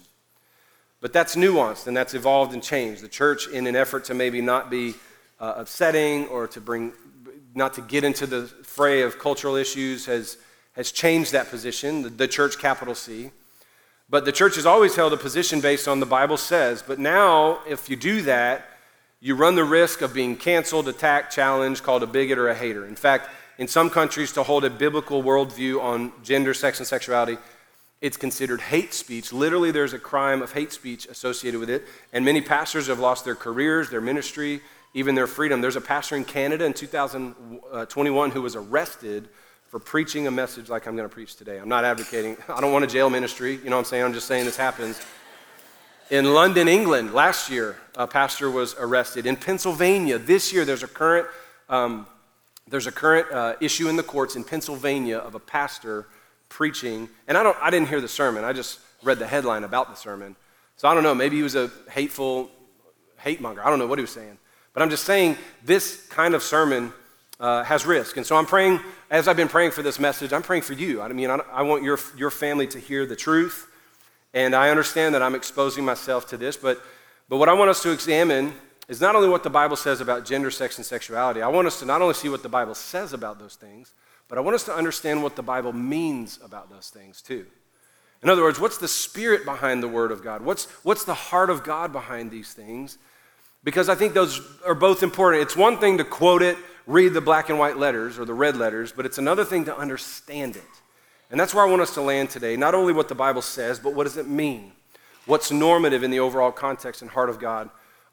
But 1.00 1.12
that's 1.12 1.36
nuanced 1.36 1.86
and 1.86 1.96
that's 1.96 2.14
evolved 2.14 2.54
and 2.54 2.62
changed. 2.62 3.02
The 3.02 3.08
church, 3.08 3.48
in 3.48 3.66
an 3.66 3.76
effort 3.76 4.04
to 4.04 4.14
maybe 4.14 4.40
not 4.40 4.70
be 4.70 4.94
uh, 5.40 5.54
upsetting 5.56 6.26
or 6.28 6.46
to 6.48 6.60
bring 6.60 6.92
not 7.54 7.74
to 7.74 7.80
get 7.80 8.04
into 8.04 8.26
the 8.26 8.46
fray 8.62 9.02
of 9.02 9.18
cultural 9.18 9.56
issues, 9.56 10.06
has, 10.06 10.36
has 10.72 10.92
changed 10.92 11.32
that 11.32 11.50
position, 11.50 12.02
the, 12.02 12.08
the 12.08 12.28
church, 12.28 12.58
capital 12.58 12.94
C. 12.94 13.30
But 14.08 14.24
the 14.24 14.32
church 14.32 14.54
has 14.56 14.66
always 14.66 14.94
held 14.96 15.12
a 15.12 15.16
position 15.16 15.60
based 15.60 15.88
on 15.88 16.00
the 16.00 16.06
Bible 16.06 16.36
says. 16.36 16.82
But 16.86 16.98
now, 16.98 17.60
if 17.68 17.90
you 17.90 17.96
do 17.96 18.22
that, 18.22 18.64
you 19.20 19.34
run 19.34 19.56
the 19.56 19.64
risk 19.64 20.00
of 20.02 20.14
being 20.14 20.36
canceled, 20.36 20.88
attacked, 20.88 21.34
challenged, 21.34 21.82
called 21.82 22.02
a 22.02 22.06
bigot 22.06 22.38
or 22.38 22.48
a 22.48 22.54
hater. 22.54 22.86
In 22.86 22.94
fact, 22.94 23.28
in 23.58 23.68
some 23.68 23.90
countries, 23.90 24.32
to 24.32 24.42
hold 24.42 24.64
a 24.64 24.70
biblical 24.70 25.22
worldview 25.22 25.82
on 25.82 26.12
gender, 26.22 26.54
sex, 26.54 26.78
and 26.78 26.86
sexuality, 26.86 27.38
it's 28.00 28.16
considered 28.16 28.60
hate 28.60 28.94
speech. 28.94 29.32
Literally, 29.32 29.72
there's 29.72 29.92
a 29.92 29.98
crime 29.98 30.40
of 30.40 30.52
hate 30.52 30.72
speech 30.72 31.06
associated 31.06 31.58
with 31.58 31.68
it. 31.68 31.84
And 32.12 32.24
many 32.24 32.40
pastors 32.40 32.86
have 32.86 33.00
lost 33.00 33.24
their 33.24 33.34
careers, 33.34 33.90
their 33.90 34.00
ministry, 34.00 34.60
even 34.94 35.16
their 35.16 35.26
freedom. 35.26 35.60
There's 35.60 35.76
a 35.76 35.80
pastor 35.80 36.16
in 36.16 36.24
Canada 36.24 36.64
in 36.64 36.72
2021 36.72 38.30
who 38.30 38.42
was 38.42 38.54
arrested 38.54 39.28
for 39.68 39.78
preaching 39.78 40.26
a 40.26 40.30
message 40.30 40.68
like 40.68 40.86
I'm 40.86 40.96
going 40.96 41.08
to 41.08 41.12
preach 41.12 41.36
today. 41.36 41.58
I'm 41.58 41.68
not 41.68 41.84
advocating, 41.84 42.36
I 42.48 42.60
don't 42.60 42.72
want 42.72 42.84
a 42.84 42.88
jail 42.88 43.10
ministry, 43.10 43.56
you 43.56 43.70
know 43.70 43.76
what 43.76 43.80
I'm 43.80 43.84
saying? 43.84 44.04
I'm 44.04 44.14
just 44.14 44.26
saying 44.26 44.44
this 44.44 44.56
happens. 44.56 45.00
In 46.10 46.32
London, 46.32 46.68
England, 46.68 47.12
last 47.12 47.50
year, 47.50 47.76
a 47.94 48.06
pastor 48.06 48.50
was 48.50 48.74
arrested. 48.78 49.26
In 49.26 49.36
Pennsylvania, 49.36 50.18
this 50.18 50.54
year, 50.54 50.64
there's 50.64 50.82
a 50.82 50.88
current, 50.88 51.26
um, 51.68 52.06
there's 52.70 52.86
a 52.86 52.92
current 52.92 53.30
uh, 53.32 53.54
issue 53.60 53.88
in 53.88 53.96
the 53.96 54.02
courts 54.02 54.36
in 54.36 54.44
Pennsylvania 54.44 55.18
of 55.18 55.34
a 55.34 55.40
pastor 55.40 56.06
preaching, 56.48 57.08
and 57.26 57.36
I, 57.36 57.42
don't, 57.42 57.56
I 57.60 57.70
didn't 57.70 57.88
hear 57.88 58.00
the 58.00 58.08
sermon, 58.08 58.44
I 58.44 58.52
just 58.52 58.80
read 59.02 59.18
the 59.18 59.26
headline 59.26 59.64
about 59.64 59.88
the 59.88 59.94
sermon. 59.94 60.36
So 60.76 60.88
I 60.88 60.94
don't 60.94 61.02
know, 61.02 61.14
maybe 61.14 61.36
he 61.36 61.42
was 61.42 61.54
a 61.54 61.70
hateful 61.90 62.50
hate 63.18 63.40
monger. 63.40 63.64
I 63.64 63.70
don't 63.70 63.78
know 63.78 63.86
what 63.86 63.98
he 63.98 64.02
was 64.02 64.12
saying. 64.12 64.38
But 64.72 64.82
I'm 64.82 64.90
just 64.90 65.04
saying 65.04 65.36
this 65.64 66.06
kind 66.06 66.34
of 66.34 66.42
sermon 66.42 66.92
uh, 67.40 67.64
has 67.64 67.84
risk. 67.84 68.16
And 68.16 68.24
so 68.24 68.36
I'm 68.36 68.46
praying, 68.46 68.80
as 69.10 69.28
I've 69.28 69.36
been 69.36 69.48
praying 69.48 69.72
for 69.72 69.82
this 69.82 69.98
message, 69.98 70.32
I'm 70.32 70.42
praying 70.42 70.62
for 70.62 70.74
you. 70.74 71.00
I 71.00 71.08
mean, 71.08 71.30
I, 71.30 71.38
I 71.52 71.62
want 71.62 71.82
your, 71.82 71.98
your 72.16 72.30
family 72.30 72.66
to 72.68 72.78
hear 72.78 73.06
the 73.06 73.16
truth. 73.16 73.66
And 74.34 74.54
I 74.54 74.70
understand 74.70 75.14
that 75.14 75.22
I'm 75.22 75.34
exposing 75.34 75.84
myself 75.84 76.28
to 76.28 76.36
this, 76.36 76.56
but, 76.56 76.80
but 77.28 77.38
what 77.38 77.48
I 77.48 77.54
want 77.54 77.70
us 77.70 77.82
to 77.82 77.90
examine 77.90 78.52
is 78.88 79.00
not 79.00 79.14
only 79.14 79.28
what 79.28 79.42
the 79.42 79.50
Bible 79.50 79.76
says 79.76 80.00
about 80.00 80.24
gender, 80.24 80.50
sex, 80.50 80.78
and 80.78 80.86
sexuality. 80.86 81.42
I 81.42 81.48
want 81.48 81.66
us 81.66 81.78
to 81.80 81.86
not 81.86 82.02
only 82.02 82.14
see 82.14 82.28
what 82.28 82.42
the 82.42 82.48
Bible 82.48 82.74
says 82.74 83.12
about 83.12 83.38
those 83.38 83.54
things, 83.54 83.92
but 84.28 84.38
I 84.38 84.40
want 84.40 84.54
us 84.54 84.64
to 84.64 84.74
understand 84.74 85.22
what 85.22 85.36
the 85.36 85.42
Bible 85.42 85.72
means 85.72 86.38
about 86.42 86.70
those 86.70 86.90
things 86.90 87.22
too. 87.22 87.46
In 88.22 88.28
other 88.28 88.42
words, 88.42 88.58
what's 88.58 88.78
the 88.78 88.88
spirit 88.88 89.44
behind 89.44 89.82
the 89.82 89.88
Word 89.88 90.10
of 90.10 90.24
God? 90.24 90.42
What's, 90.42 90.64
what's 90.84 91.04
the 91.04 91.14
heart 91.14 91.50
of 91.50 91.62
God 91.62 91.92
behind 91.92 92.30
these 92.30 92.52
things? 92.52 92.98
because 93.64 93.88
I 93.88 93.94
think 93.94 94.14
those 94.14 94.40
are 94.64 94.74
both 94.74 95.02
important. 95.02 95.42
It's 95.42 95.56
one 95.56 95.78
thing 95.78 95.98
to 95.98 96.04
quote 96.04 96.42
it, 96.42 96.56
read 96.86 97.12
the 97.12 97.20
black 97.20 97.48
and 97.48 97.58
white 97.58 97.76
letters 97.76 98.18
or 98.18 98.24
the 98.24 98.34
red 98.34 98.56
letters, 98.56 98.92
but 98.92 99.04
it's 99.04 99.18
another 99.18 99.44
thing 99.44 99.64
to 99.66 99.76
understand 99.76 100.56
it. 100.56 100.62
And 101.30 101.38
that's 101.38 101.52
where 101.52 101.66
I 101.66 101.68
want 101.68 101.82
us 101.82 101.92
to 101.94 102.00
land 102.00 102.30
today. 102.30 102.56
Not 102.56 102.74
only 102.74 102.92
what 102.92 103.08
the 103.08 103.14
Bible 103.14 103.42
says, 103.42 103.78
but 103.78 103.94
what 103.94 104.04
does 104.04 104.16
it 104.16 104.26
mean? 104.26 104.72
What's 105.26 105.50
normative 105.50 106.02
in 106.02 106.10
the 106.10 106.20
overall 106.20 106.52
context 106.52 107.02
and 107.02 107.10
heart 107.10 107.28
of 107.28 107.38
God 107.38 107.68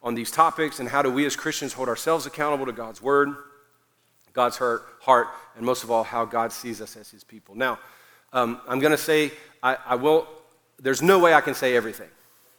on 0.05 0.15
these 0.15 0.31
topics, 0.31 0.79
and 0.79 0.87
how 0.87 1.01
do 1.01 1.11
we 1.11 1.25
as 1.25 1.35
Christians 1.35 1.73
hold 1.73 1.89
ourselves 1.89 2.25
accountable 2.27 2.67
to 2.67 2.71
God's 2.71 3.01
word, 3.01 3.35
God's 4.33 4.57
heart, 4.57 5.27
and 5.57 5.65
most 5.65 5.83
of 5.83 5.89
all, 5.89 6.03
how 6.03 6.25
God 6.25 6.53
sees 6.53 6.79
us 6.79 6.95
as 6.95 7.09
his 7.09 7.23
people. 7.23 7.55
Now, 7.55 7.79
um, 8.31 8.61
I'm 8.67 8.77
going 8.79 8.91
to 8.91 8.97
say, 8.97 9.31
I, 9.63 9.77
I 9.85 9.95
will, 9.95 10.27
there's 10.79 11.01
no 11.01 11.17
way 11.17 11.33
I 11.33 11.41
can 11.41 11.55
say 11.55 11.75
everything. 11.75 12.09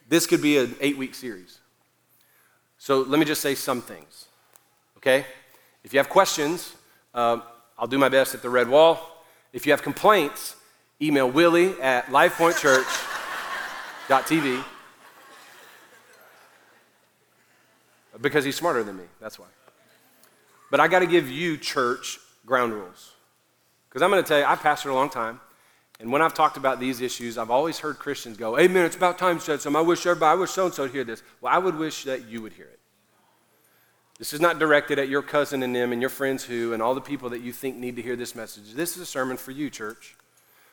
This 0.09 0.27
could 0.27 0.43
be 0.43 0.59
an 0.59 0.75
eight 0.81 0.99
week 0.99 1.15
series. 1.15 1.61
So 2.79 3.03
let 3.03 3.21
me 3.21 3.25
just 3.25 3.41
say 3.41 3.55
some 3.55 3.81
things, 3.81 4.27
okay? 4.97 5.25
If 5.85 5.93
you 5.93 6.01
have 6.01 6.09
questions, 6.09 6.75
uh, 7.15 7.39
I'll 7.79 7.87
do 7.87 7.99
my 7.99 8.09
best 8.09 8.35
at 8.35 8.43
the 8.43 8.51
red 8.51 8.69
wall. 8.69 9.23
If 9.53 9.67
you 9.67 9.73
have 9.73 9.83
complaints, 9.83 10.57
email 11.01 11.31
Willie 11.31 11.81
at 11.81 12.07
lifepointchurch.tv. 12.07 14.65
because 18.21 18.45
he's 18.45 18.57
smarter 18.57 18.83
than 18.83 18.97
me. 18.97 19.05
That's 19.21 19.39
why. 19.39 19.47
But 20.71 20.81
I 20.81 20.89
got 20.89 21.01
to 21.01 21.07
give 21.07 21.31
you, 21.31 21.57
church, 21.57 22.19
ground 22.45 22.73
rules. 22.73 23.13
Because 23.89 24.03
I'm 24.03 24.11
going 24.11 24.23
to 24.23 24.29
tell 24.29 24.39
you, 24.39 24.45
I've 24.45 24.61
pastored 24.61 24.91
a 24.91 24.95
long 24.95 25.11
time. 25.11 25.41
And 25.99 26.13
when 26.13 26.21
I've 26.21 26.35
talked 26.35 26.57
about 26.57 26.79
these 26.79 27.01
issues, 27.01 27.39
I've 27.39 27.51
always 27.51 27.79
heard 27.79 27.99
Christians 27.99 28.37
go, 28.37 28.59
Amen, 28.59 28.85
it's 28.85 28.97
about 28.97 29.19
time, 29.19 29.41
said 29.41 29.63
some. 29.63 29.75
I 29.75 29.81
wish 29.81 30.05
everybody, 30.05 30.37
I 30.37 30.41
wish 30.41 30.51
so 30.51 30.67
and 30.67 30.75
so 30.75 30.83
would 30.83 30.93
hear 30.93 31.05
this. 31.05 31.23
Well, 31.41 31.53
I 31.53 31.59
would 31.59 31.77
wish 31.77 32.05
that 32.05 32.27
you 32.27 32.43
would 32.43 32.53
hear 32.53 32.67
it. 32.67 32.79
This 34.19 34.33
is 34.33 34.41
not 34.41 34.59
directed 34.59 34.99
at 34.99 35.09
your 35.09 35.23
cousin 35.23 35.63
and 35.63 35.75
them 35.75 35.93
and 35.93 36.01
your 36.01 36.11
friends 36.11 36.45
who 36.45 36.73
and 36.73 36.83
all 36.83 36.95
the 36.95 37.01
people 37.01 37.31
that 37.31 37.43
you 37.43 37.53
think 37.53 37.77
need 37.77 37.97
to 37.97 38.03
hear 38.03 38.17
this 38.17 38.35
message. 38.35 38.73
This 38.73 38.97
is 38.97 39.03
a 39.03 39.07
sermon 39.07 39.37
for 39.37 39.51
you, 39.51 39.69
church. 39.71 40.17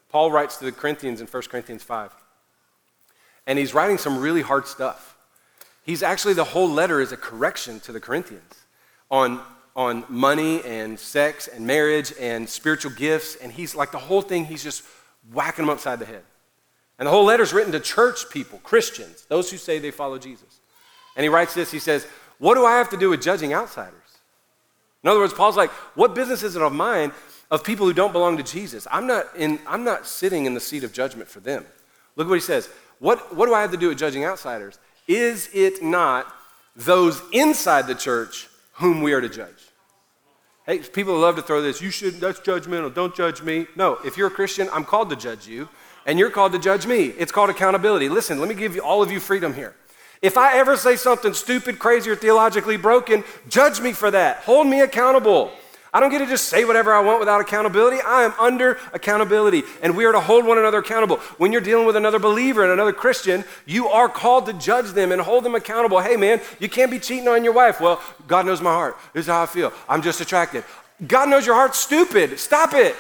Paul 0.10 0.32
writes 0.32 0.58
to 0.58 0.66
the 0.66 0.72
Corinthians 0.72 1.22
in 1.22 1.28
1 1.28 1.44
Corinthians 1.44 1.84
5. 1.84 2.14
And 3.48 3.60
he's 3.60 3.74
writing 3.74 3.98
some 3.98 4.20
really 4.20 4.42
hard 4.42 4.68
stuff. 4.68 5.13
He's 5.84 6.02
actually, 6.02 6.34
the 6.34 6.44
whole 6.44 6.70
letter 6.70 7.02
is 7.02 7.12
a 7.12 7.18
correction 7.18 7.80
to 7.82 7.92
the 7.92 8.00
Corinthians 8.00 8.54
on, 9.12 9.42
on 9.76 10.06
money 10.08 10.64
and 10.64 10.98
sex 10.98 11.48
and 11.48 11.68
marriage 11.68 12.14
and 12.20 12.48
spiritual 12.48 12.92
gifts. 12.92 13.36
And 13.36 13.52
he's 13.52 13.76
like, 13.76 13.92
the 13.92 13.98
whole 14.00 14.22
thing, 14.22 14.46
he's 14.46 14.64
just 14.64 14.84
whacking 15.32 15.66
them 15.66 15.74
upside 15.74 16.00
the 16.00 16.06
head. 16.06 16.24
And 16.98 17.08
the 17.08 17.12
whole 17.12 17.26
letter 17.26 17.44
is 17.44 17.54
written 17.54 17.72
to 17.74 17.80
church 17.80 18.30
people, 18.30 18.60
Christians, 18.64 19.26
those 19.28 19.52
who 19.52 19.58
say 19.58 19.80
they 19.80 19.92
follow 19.92 20.18
Jesus. 20.18 20.62
And 21.16 21.24
he 21.24 21.30
writes 21.30 21.54
this 21.54 21.72
he 21.72 21.80
says, 21.80 22.08
what 22.40 22.56
do 22.56 22.66
I 22.66 22.78
have 22.78 22.90
to 22.92 22.98
do 22.98 23.10
with 23.10 23.22
judging 23.22 23.54
outsiders? 23.54 23.94
In 25.04 25.10
other 25.10 25.20
words, 25.20 25.34
Paul's 25.34 25.58
like, 25.58 25.70
what 25.96 26.16
business 26.16 26.44
is 26.44 26.56
it 26.56 26.62
of 26.62 26.72
mine 26.72 27.12
of 27.52 27.64
people 27.64 27.86
who 27.86 27.94
don't 27.94 28.14
belong 28.14 28.38
to 28.38 28.44
Jesus? 28.44 28.88
I'm 28.90 29.06
not, 29.06 29.26
in, 29.36 29.60
I'm 29.68 29.84
not 29.84 30.08
sitting 30.08 30.46
in 30.46 30.54
the 30.54 30.60
seat 30.60 30.84
of 30.84 30.94
judgment 30.94 31.28
for 31.28 31.42
them. 31.42 31.66
Look 32.16 32.28
what 32.30 32.36
he 32.36 32.42
says. 32.42 32.70
What, 33.00 33.36
what 33.36 33.48
do 33.48 33.54
I 33.54 33.62
have 33.62 33.72
to 33.72 33.78
do 33.78 33.90
with 33.90 33.98
judging 33.98 34.24
outsiders? 34.24 34.80
Is 35.08 35.50
it 35.54 35.84
not 35.84 36.28
those 36.76 37.22
inside 37.32 37.88
the 37.88 37.96
church 37.96 38.48
whom 38.74 39.02
we 39.02 39.14
are 39.14 39.22
to 39.22 39.30
judge? 39.30 39.50
Hey, 40.66 40.80
people 40.80 41.18
love 41.18 41.36
to 41.36 41.42
throw 41.42 41.62
this, 41.62 41.82
you 41.82 41.90
should, 41.90 42.16
that's 42.22 42.40
judgmental, 42.40 42.94
don't 42.94 43.14
judge 43.14 43.42
me. 43.42 43.68
No, 43.76 44.00
if 44.06 44.18
you're 44.18 44.28
a 44.28 44.32
Christian, 44.32 44.70
I'm 44.72 44.86
called 44.86 45.10
to 45.10 45.16
judge 45.18 45.46
you, 45.46 45.68
and 46.06 46.18
you're 46.18 46.30
called 46.30 46.54
to 46.54 46.60
judge 46.60 46.88
me. 46.88 47.08
It's 47.08 47.34
called 47.34 47.50
accountability. 47.50 48.08
Listen, 48.08 48.40
let 48.40 48.48
me 48.48 48.56
give 48.56 48.74
you, 48.76 48.82
all 48.82 49.04
of 49.04 49.12
you 49.12 49.20
freedom 49.20 49.54
here. 49.54 49.76
If 50.22 50.38
I 50.38 50.58
ever 50.58 50.78
say 50.78 50.96
something 50.96 51.34
stupid, 51.34 51.80
crazy, 51.80 52.10
or 52.10 52.16
theologically 52.16 52.78
broken, 52.78 53.26
judge 53.50 53.82
me 53.82 53.92
for 53.92 54.10
that. 54.10 54.38
Hold 54.38 54.68
me 54.68 54.80
accountable. 54.80 55.52
I 55.94 56.00
don't 56.00 56.10
get 56.10 56.20
to 56.20 56.26
just 56.26 56.46
say 56.46 56.66
whatever 56.66 56.92
I 56.92 57.02
want 57.02 57.20
without 57.20 57.40
accountability. 57.40 58.02
I 58.02 58.24
am 58.24 58.34
under 58.40 58.80
accountability, 58.94 59.62
and 59.84 59.96
we 59.96 60.06
are 60.06 60.12
to 60.12 60.20
hold 60.20 60.44
one 60.44 60.58
another 60.58 60.80
accountable. 60.80 61.18
When 61.38 61.52
you're 61.52 61.62
dealing 61.62 61.86
with 61.86 61.96
another 61.96 62.18
believer 62.18 62.64
and 62.64 62.72
another 62.72 62.94
Christian, 62.94 63.44
you 63.68 63.88
are 63.88 64.10
called 64.10 64.48
to 64.48 64.54
judge 64.54 64.92
them 64.94 65.12
and 65.12 65.22
hold 65.22 65.44
them 65.44 65.54
accountable. 65.54 66.00
Hey, 66.00 66.16
man, 66.16 66.42
you 66.60 66.68
can't 66.68 66.90
be 66.90 66.98
cheating 66.98 67.28
on 67.28 67.44
your 67.44 67.54
wife. 67.54 67.80
Well, 67.80 68.02
God 68.28 68.48
knows 68.48 68.60
my 68.60 68.74
heart. 68.74 68.98
This 69.14 69.26
is 69.26 69.28
how 69.28 69.44
I 69.44 69.46
feel. 69.46 69.72
I'm 69.88 70.02
just 70.02 70.20
attracted. 70.20 70.64
God 71.06 71.30
knows 71.30 71.46
your 71.46 71.56
heart's 71.56 71.78
stupid. 71.78 72.40
Stop 72.40 72.74
it. 72.74 72.96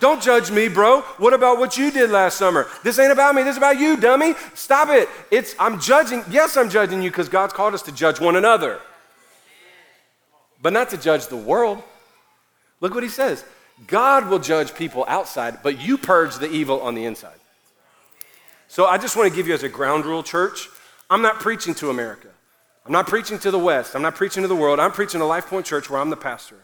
Don't 0.00 0.22
judge 0.22 0.50
me, 0.50 0.68
bro. 0.68 1.02
What 1.18 1.34
about 1.34 1.58
what 1.58 1.76
you 1.76 1.90
did 1.90 2.10
last 2.10 2.38
summer? 2.38 2.66
This 2.82 2.98
ain't 2.98 3.12
about 3.12 3.34
me. 3.34 3.42
This 3.42 3.52
is 3.52 3.58
about 3.58 3.78
you, 3.78 3.96
dummy. 3.96 4.34
Stop 4.54 4.88
it. 4.88 5.08
It's 5.30 5.54
I'm 5.58 5.78
judging. 5.78 6.24
Yes, 6.30 6.56
I'm 6.56 6.70
judging 6.70 7.02
you 7.02 7.10
because 7.10 7.28
God's 7.28 7.52
called 7.52 7.74
us 7.74 7.82
to 7.82 7.92
judge 7.92 8.18
one 8.18 8.34
another. 8.34 8.80
But 10.62 10.72
not 10.72 10.90
to 10.90 10.96
judge 10.96 11.26
the 11.26 11.36
world. 11.36 11.82
Look 12.80 12.94
what 12.94 13.02
he 13.02 13.08
says. 13.08 13.44
God 13.86 14.28
will 14.28 14.38
judge 14.38 14.74
people 14.74 15.04
outside, 15.08 15.58
but 15.62 15.80
you 15.80 15.98
purge 15.98 16.36
the 16.36 16.50
evil 16.50 16.80
on 16.80 16.94
the 16.94 17.04
inside. 17.04 17.34
So 18.68 18.86
I 18.86 18.96
just 18.96 19.16
want 19.16 19.28
to 19.28 19.36
give 19.36 19.48
you 19.48 19.54
as 19.54 19.64
a 19.64 19.68
ground 19.68 20.06
rule, 20.06 20.22
church. 20.22 20.68
I'm 21.10 21.20
not 21.20 21.40
preaching 21.40 21.74
to 21.74 21.90
America. 21.90 22.28
I'm 22.86 22.92
not 22.92 23.06
preaching 23.06 23.38
to 23.40 23.50
the 23.50 23.58
West. 23.58 23.94
I'm 23.94 24.02
not 24.02 24.14
preaching 24.14 24.42
to 24.42 24.48
the 24.48 24.56
world. 24.56 24.80
I'm 24.80 24.92
preaching 24.92 25.20
to 25.20 25.26
Life 25.26 25.46
Point 25.46 25.66
Church 25.66 25.90
where 25.90 26.00
I'm 26.00 26.10
the 26.10 26.16
pastor. 26.16 26.58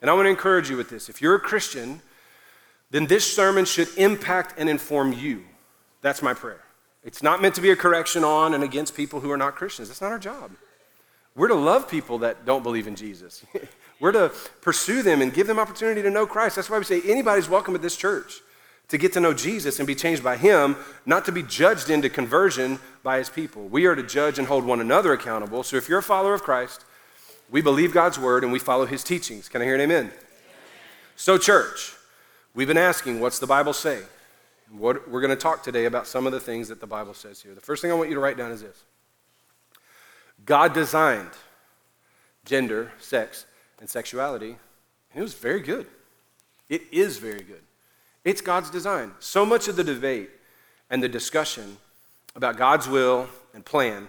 And 0.00 0.10
I 0.10 0.14
want 0.14 0.26
to 0.26 0.30
encourage 0.30 0.68
you 0.68 0.76
with 0.76 0.90
this. 0.90 1.08
If 1.08 1.22
you're 1.22 1.34
a 1.34 1.40
Christian, 1.40 2.00
then 2.90 3.06
this 3.06 3.30
sermon 3.32 3.64
should 3.64 3.88
impact 3.96 4.54
and 4.58 4.68
inform 4.68 5.12
you. 5.12 5.44
That's 6.02 6.22
my 6.22 6.34
prayer. 6.34 6.62
It's 7.04 7.22
not 7.22 7.40
meant 7.40 7.54
to 7.54 7.60
be 7.60 7.70
a 7.70 7.76
correction 7.76 8.24
on 8.24 8.54
and 8.54 8.62
against 8.62 8.94
people 8.94 9.20
who 9.20 9.30
are 9.30 9.36
not 9.36 9.56
Christians. 9.56 9.88
That's 9.88 10.00
not 10.00 10.12
our 10.12 10.18
job. 10.18 10.52
We're 11.34 11.48
to 11.48 11.54
love 11.54 11.88
people 11.88 12.18
that 12.18 12.44
don't 12.44 12.62
believe 12.62 12.86
in 12.86 12.96
Jesus. 12.96 13.44
We're 14.00 14.12
to 14.12 14.32
pursue 14.60 15.02
them 15.02 15.22
and 15.22 15.32
give 15.32 15.46
them 15.46 15.58
opportunity 15.58 16.02
to 16.02 16.10
know 16.10 16.26
Christ. 16.26 16.56
That's 16.56 16.70
why 16.70 16.78
we 16.78 16.84
say 16.84 17.02
anybody's 17.04 17.48
welcome 17.48 17.74
at 17.74 17.82
this 17.82 17.96
church 17.96 18.40
to 18.88 18.98
get 18.98 19.12
to 19.12 19.20
know 19.20 19.32
Jesus 19.32 19.78
and 19.78 19.86
be 19.86 19.94
changed 19.94 20.24
by 20.24 20.36
Him, 20.36 20.76
not 21.06 21.24
to 21.26 21.32
be 21.32 21.42
judged 21.42 21.90
into 21.90 22.08
conversion 22.08 22.78
by 23.02 23.18
His 23.18 23.28
people. 23.28 23.68
We 23.68 23.86
are 23.86 23.94
to 23.94 24.02
judge 24.02 24.38
and 24.38 24.48
hold 24.48 24.64
one 24.64 24.80
another 24.80 25.12
accountable. 25.12 25.62
So 25.62 25.76
if 25.76 25.88
you're 25.88 26.00
a 26.00 26.02
follower 26.02 26.34
of 26.34 26.42
Christ, 26.42 26.84
we 27.50 27.60
believe 27.60 27.92
God's 27.92 28.18
word 28.18 28.42
and 28.42 28.52
we 28.52 28.58
follow 28.58 28.86
His 28.86 29.04
teachings. 29.04 29.48
Can 29.48 29.62
I 29.62 29.64
hear 29.66 29.74
an 29.74 29.80
amen? 29.82 30.06
amen. 30.06 30.12
So, 31.14 31.38
church, 31.38 31.94
We've 32.52 32.66
been 32.66 32.76
asking, 32.76 33.20
what's 33.20 33.38
the 33.38 33.46
Bible 33.46 33.72
say? 33.72 34.02
What, 34.70 35.08
we're 35.08 35.20
going 35.20 35.30
to 35.30 35.40
talk 35.40 35.62
today 35.62 35.84
about 35.84 36.08
some 36.08 36.26
of 36.26 36.32
the 36.32 36.40
things 36.40 36.68
that 36.68 36.80
the 36.80 36.86
Bible 36.86 37.14
says 37.14 37.40
here. 37.40 37.54
The 37.54 37.60
first 37.60 37.80
thing 37.80 37.92
I 37.92 37.94
want 37.94 38.08
you 38.08 38.16
to 38.16 38.20
write 38.20 38.36
down 38.36 38.50
is 38.50 38.62
this 38.62 38.84
God 40.50 40.74
designed 40.74 41.30
gender, 42.44 42.90
sex, 42.98 43.46
and 43.78 43.88
sexuality, 43.88 44.56
and 45.12 45.20
it 45.20 45.22
was 45.22 45.34
very 45.34 45.60
good. 45.60 45.86
It 46.68 46.82
is 46.90 47.18
very 47.18 47.44
good. 47.44 47.62
It's 48.24 48.40
God's 48.40 48.68
design. 48.68 49.12
So 49.20 49.46
much 49.46 49.68
of 49.68 49.76
the 49.76 49.84
debate 49.84 50.28
and 50.90 51.00
the 51.00 51.08
discussion 51.08 51.76
about 52.34 52.56
God's 52.56 52.88
will 52.88 53.28
and 53.54 53.64
plan 53.64 54.08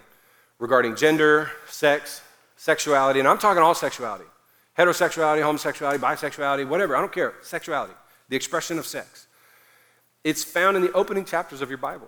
regarding 0.58 0.96
gender, 0.96 1.52
sex, 1.68 2.24
sexuality, 2.58 3.20
and 3.20 3.28
I'm 3.28 3.38
talking 3.38 3.62
all 3.62 3.76
sexuality 3.76 4.26
heterosexuality, 4.76 5.44
homosexuality, 5.44 6.00
bisexuality, 6.00 6.68
whatever, 6.68 6.96
I 6.96 7.02
don't 7.02 7.14
care, 7.14 7.36
sexuality 7.44 7.94
the 8.30 8.36
expression 8.36 8.80
of 8.80 8.88
sex. 8.88 9.28
It's 10.24 10.44
found 10.44 10.76
in 10.76 10.82
the 10.82 10.92
opening 10.94 11.24
chapters 11.24 11.62
of 11.62 11.70
your 11.70 11.78
Bible. 11.78 12.08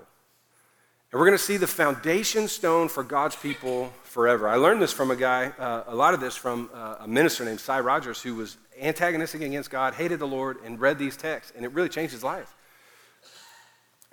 And 1.13 1.19
we're 1.19 1.27
going 1.27 1.37
to 1.37 1.43
see 1.43 1.57
the 1.57 1.67
foundation 1.67 2.47
stone 2.47 2.89
for 2.89 3.03
God's 3.03 3.35
people 3.35 3.93
forever. 4.01 4.47
I 4.49 4.55
learned 4.55 4.81
this 4.81 4.91
from 4.91 5.11
a 5.11 5.15
guy, 5.15 5.51
uh, 5.59 5.83
a 5.85 5.93
lot 5.93 6.15
of 6.15 6.19
this 6.19 6.35
from 6.35 6.71
uh, 6.73 6.95
a 7.01 7.07
minister 7.07 7.45
named 7.45 7.59
Sy 7.59 7.81
Rogers, 7.81 8.19
who 8.19 8.33
was 8.33 8.57
antagonistic 8.81 9.41
against 9.41 9.69
God, 9.69 9.93
hated 9.93 10.17
the 10.17 10.25
Lord, 10.25 10.57
and 10.65 10.79
read 10.79 10.97
these 10.97 11.15
texts, 11.15 11.53
and 11.55 11.63
it 11.63 11.71
really 11.71 11.87
changed 11.87 12.13
his 12.13 12.23
life. 12.23 12.55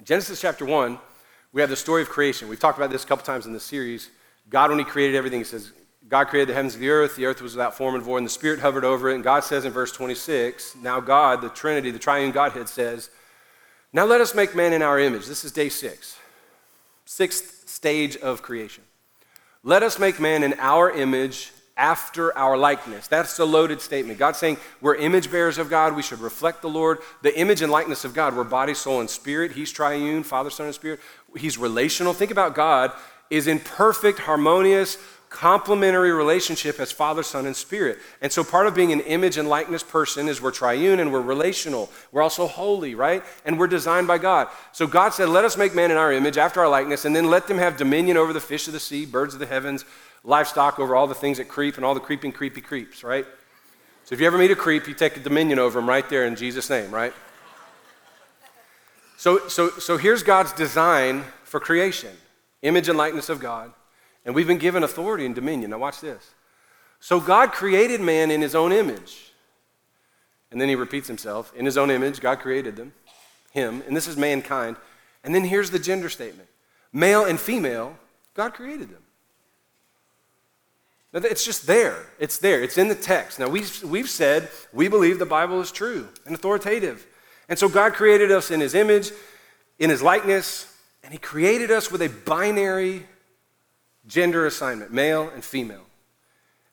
Genesis 0.04 0.42
chapter 0.42 0.66
1, 0.66 0.99
we 1.54 1.62
have 1.62 1.71
the 1.71 1.76
story 1.76 2.02
of 2.02 2.11
creation. 2.11 2.50
We've 2.50 2.61
talked 2.61 2.76
about 2.76 2.90
this 2.90 3.02
a 3.02 3.07
couple 3.07 3.25
times 3.25 3.47
in 3.47 3.54
this 3.54 3.64
series. 3.64 4.11
God, 4.50 4.69
when 4.69 4.78
He 4.78 4.85
created 4.85 5.16
everything, 5.16 5.40
He 5.40 5.45
says, 5.45 5.73
God 6.07 6.25
created 6.25 6.50
the 6.50 6.54
heavens 6.54 6.75
and 6.75 6.83
the 6.83 6.90
earth. 6.90 7.16
The 7.16 7.25
earth 7.25 7.40
was 7.40 7.54
without 7.54 7.75
form 7.75 7.95
and 7.95 8.04
void, 8.04 8.19
and 8.19 8.26
the 8.26 8.30
Spirit 8.30 8.61
hovered 8.61 8.85
over 8.85 9.09
it. 9.09 9.14
And 9.14 9.25
God 9.25 9.42
says 9.42 9.64
in 9.64 9.73
verse 9.73 9.92
26, 9.92 10.76
now 10.83 11.00
God, 11.00 11.40
the 11.40 11.49
Trinity, 11.49 11.92
the 11.92 11.99
triune 11.99 12.30
Godhead 12.30 12.69
says, 12.69 13.09
Now 13.90 14.04
let 14.04 14.21
us 14.21 14.35
make 14.35 14.54
man 14.54 14.75
in 14.75 14.83
our 14.83 14.99
image. 14.99 15.25
This 15.25 15.47
is 15.47 15.52
day 15.52 15.71
six, 15.71 16.19
sixth 17.11 17.69
stage 17.69 18.17
of 18.19 18.40
creation. 18.40 18.85
Let 19.64 19.83
us 19.83 19.99
make 19.99 20.21
man 20.21 20.45
in 20.45 20.55
our 20.61 20.93
image 20.93 21.50
after 21.76 22.37
our 22.38 22.57
likeness. 22.57 23.09
That's 23.09 23.37
the 23.37 23.45
loaded 23.45 23.81
statement. 23.81 24.17
God's 24.17 24.38
saying 24.38 24.59
we're 24.81 24.95
image 24.95 25.29
bearers 25.29 25.59
of 25.59 25.69
God. 25.69 25.97
We 25.97 26.02
should 26.02 26.21
reflect 26.21 26.62
the 26.62 26.69
Lord. 26.69 26.99
The 27.23 27.37
image 27.37 27.62
and 27.62 27.73
likeness 27.73 28.05
of 28.05 28.14
God, 28.14 28.37
we're 28.37 28.45
body, 28.45 28.75
soul, 28.75 29.00
and 29.00 29.11
spirit. 29.11 29.50
He's 29.50 29.73
triune, 29.73 30.23
Father, 30.23 30.50
Son, 30.50 30.67
and 30.67 30.75
Spirit. 30.75 31.00
He's 31.37 31.59
relational. 31.59 32.12
Think 32.12 32.31
about 32.31 32.55
God 32.55 32.93
is 33.29 33.49
in 33.49 33.59
perfect, 33.59 34.21
harmonious, 34.21 34.97
complementary 35.31 36.11
relationship 36.11 36.81
as 36.81 36.91
Father, 36.91 37.23
Son, 37.23 37.47
and 37.47 37.55
Spirit. 37.55 37.99
And 38.21 38.31
so 38.31 38.43
part 38.43 38.67
of 38.67 38.75
being 38.75 38.93
an 38.93 39.01
image 39.01 39.39
and 39.39 39.49
likeness 39.49 39.85
person 39.85 40.29
is 40.29 40.43
we're 40.43 40.51
triune 40.51 40.99
and 40.99 41.13
we're 41.13 41.23
relational. 41.23 41.89
We're 42.11 42.21
also 42.23 42.49
holy, 42.49 42.97
right? 42.97 43.25
And 43.45 43.59
we're 43.59 43.69
designed 43.69 44.09
by 44.09 44.19
God. 44.19 44.49
So 44.73 44.89
God 44.89 45.15
said, 45.15 45.29
Let 45.29 45.45
us 45.45 45.57
make 45.57 45.73
man 45.75 45.93
in 45.93 45.97
our 45.97 46.13
image, 46.13 46.37
after 46.37 46.61
our 46.61 46.69
likeness, 46.69 47.05
and 47.05 47.15
then 47.15 47.31
let 47.31 47.47
them 47.47 47.59
have 47.59 47.77
dominion 47.77 48.17
over 48.17 48.33
the 48.33 48.41
fish 48.41 48.67
of 48.67 48.73
the 48.73 48.81
sea, 48.81 49.07
birds 49.07 49.33
of 49.33 49.41
the 49.41 49.47
heavens, 49.47 49.85
livestock, 50.25 50.81
over 50.81 50.97
all 50.97 51.07
the 51.07 51.15
things 51.15 51.39
that 51.39 51.49
creep, 51.49 51.77
and 51.77 51.85
all 51.85 51.95
the 51.95 52.01
creeping, 52.01 52.33
creepy 52.33 52.61
creeps, 52.61 53.05
right? 53.05 53.25
So 54.05 54.15
if 54.15 54.21
you 54.21 54.27
ever 54.27 54.37
meet 54.37 54.51
a 54.51 54.57
creep, 54.57 54.89
you 54.89 54.95
take 54.95 55.23
dominion 55.23 55.61
over 55.61 55.79
them 55.79 55.89
right 55.89 56.07
there 56.09 56.27
in 56.27 56.35
Jesus' 56.35 56.69
name, 56.69 56.91
right? 56.91 57.15
So, 59.17 59.47
so, 59.47 59.71
so 59.71 59.97
here's 59.97 60.25
God's 60.25 60.53
design 60.53 61.25
for 61.45 61.61
creation 61.61 62.17
image 62.63 62.89
and 62.89 62.99
likeness 62.99 63.29
of 63.29 63.39
God. 63.39 63.73
And 64.25 64.35
we've 64.35 64.47
been 64.47 64.59
given 64.59 64.83
authority 64.83 65.27
and 65.27 65.35
dominion. 65.35 65.71
Now, 65.71 65.79
watch 65.79 66.00
this. 66.00 66.35
So, 67.00 67.21
God 67.21 67.53
created 67.53 68.00
man 68.00 68.31
in 68.31 68.43
his 68.43 68.55
own 68.55 68.73
image. 68.73 69.33
And 70.50 70.61
then 70.61 70.69
he 70.69 70.75
repeats 70.75 71.09
himself 71.09 71.53
in 71.55 71.65
his 71.65 71.79
own 71.79 71.91
image, 71.91 72.21
God 72.21 72.41
created 72.41 72.77
them, 72.77 72.93
him, 73.53 73.83
and 73.87 73.97
this 73.97 74.09
is 74.09 74.17
mankind. 74.17 74.77
And 75.23 75.35
then 75.35 75.45
here's 75.45 75.71
the 75.71 75.79
gender 75.79 76.09
statement 76.09 76.49
male 76.93 77.25
and 77.25 77.39
female, 77.39 77.97
God 78.35 78.53
created 78.53 78.91
them. 78.91 79.03
Now, 81.12 81.21
it's 81.25 81.45
just 81.45 81.67
there. 81.67 82.07
It's 82.19 82.39
there. 82.39 82.62
It's 82.62 82.79
in 82.79 82.89
the 82.89 82.95
text. 82.95 83.39
Now, 83.39 83.49
we've, 83.49 83.83
we've 83.83 84.09
said 84.09 84.49
we 84.73 84.89
believe 84.89 85.19
the 85.19 85.27
Bible 85.27 85.61
is 85.61 85.73
true 85.73 86.09
and 86.25 86.35
authoritative. 86.35 87.07
And 87.49 87.59
so, 87.59 87.69
God 87.69 87.95
created 87.95 88.31
us 88.31 88.50
in 88.50 88.61
his 88.61 88.75
image, 88.75 89.11
in 89.79 89.91
his 89.91 90.03
likeness, 90.03 90.67
and 91.03 91.12
he 91.12 91.19
created 91.19 91.71
us 91.71 91.91
with 91.91 92.03
a 92.03 92.09
binary 92.09 93.07
Gender 94.07 94.47
assignment, 94.47 94.92
male 94.92 95.30
and 95.35 95.45
female. 95.45 95.85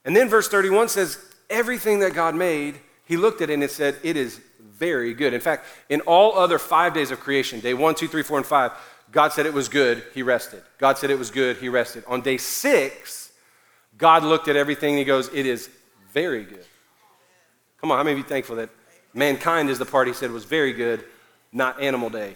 And 0.05 0.15
then 0.15 0.29
verse 0.29 0.48
31 0.48 0.89
says, 0.89 1.17
everything 1.50 2.00
that 2.00 2.13
God 2.13 2.36
made, 2.36 2.79
he 3.05 3.17
looked 3.17 3.41
at 3.41 3.50
it 3.50 3.60
and 3.60 3.69
said, 3.69 3.98
it 4.03 4.15
is 4.15 4.39
very 4.60 5.13
good. 5.13 5.34
In 5.34 5.41
fact, 5.41 5.65
in 5.89 6.01
all 6.01 6.38
other 6.38 6.60
five 6.60 6.93
days 6.93 7.12
of 7.12 7.19
creation, 7.19 7.60
day 7.60 7.74
one, 7.74 7.96
two, 7.96 8.07
three, 8.07 8.24
four, 8.24 8.38
and 8.38 8.46
five, 8.46 8.72
God 9.12 9.34
said 9.34 9.46
it 9.46 9.53
was 9.53 9.69
good, 9.69 10.03
he 10.13 10.22
rested. 10.22 10.62
God 10.77 10.98
said 10.98 11.10
it 11.10 11.19
was 11.19 11.31
good, 11.31 11.57
he 11.57 11.69
rested. 11.69 12.03
On 12.07 12.22
day 12.22 12.38
six, 12.38 13.31
God 13.98 14.24
looked 14.24 14.48
at 14.48 14.55
everything 14.55 14.91
and 14.91 15.00
he 15.00 15.05
goes, 15.05 15.29
it 15.34 15.46
is 15.46 15.69
very 16.13 16.43
good. 16.43 16.65
Come 17.81 17.91
on, 17.91 17.98
how 17.98 18.03
many 18.03 18.13
of 18.13 18.17
you 18.17 18.24
thankful 18.24 18.55
that 18.57 18.69
mankind 19.13 19.69
is 19.69 19.79
the 19.79 19.86
part 19.86 20.07
he 20.07 20.13
said 20.13 20.31
was 20.31 20.46
very 20.46 20.74
good, 20.74 21.03
not 21.51 21.81
animal 21.81 22.10
day? 22.10 22.36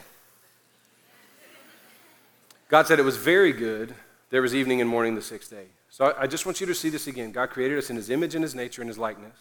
God 2.70 2.88
said 2.88 3.00
it 3.00 3.06
was 3.06 3.18
very 3.18 3.52
good. 3.52 3.94
There 4.32 4.42
was 4.42 4.56
evening 4.56 4.82
and 4.82 4.90
morning 4.90 5.14
the 5.14 5.22
sixth 5.22 5.52
day. 5.52 5.66
So 5.90 6.16
I 6.18 6.26
just 6.26 6.46
want 6.46 6.62
you 6.62 6.68
to 6.68 6.74
see 6.74 6.90
this 6.90 7.06
again. 7.06 7.34
God 7.34 7.50
created 7.50 7.78
us 7.78 7.90
in 7.90 7.98
his 7.98 8.10
image 8.10 8.34
and 8.34 8.44
his 8.44 8.56
nature 8.56 8.82
and 8.82 8.90
his 8.90 8.98
likeness. 8.98 9.36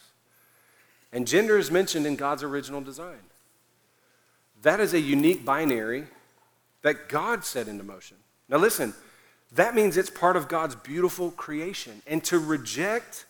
And 1.12 1.26
gender 1.26 1.56
is 1.56 1.70
mentioned 1.70 2.06
in 2.06 2.16
God's 2.16 2.42
original 2.42 2.80
design. 2.80 3.20
That 4.62 4.80
is 4.80 4.92
a 4.92 5.00
unique 5.00 5.44
binary 5.44 6.06
that 6.82 7.08
God 7.08 7.44
set 7.44 7.68
into 7.68 7.84
motion. 7.84 8.16
Now, 8.48 8.58
listen, 8.58 8.94
that 9.52 9.76
means 9.76 9.96
it's 9.96 10.10
part 10.10 10.36
of 10.36 10.48
God's 10.48 10.74
beautiful 10.74 11.30
creation. 11.30 12.02
And 12.06 12.22
to 12.24 12.38
reject 12.38 13.26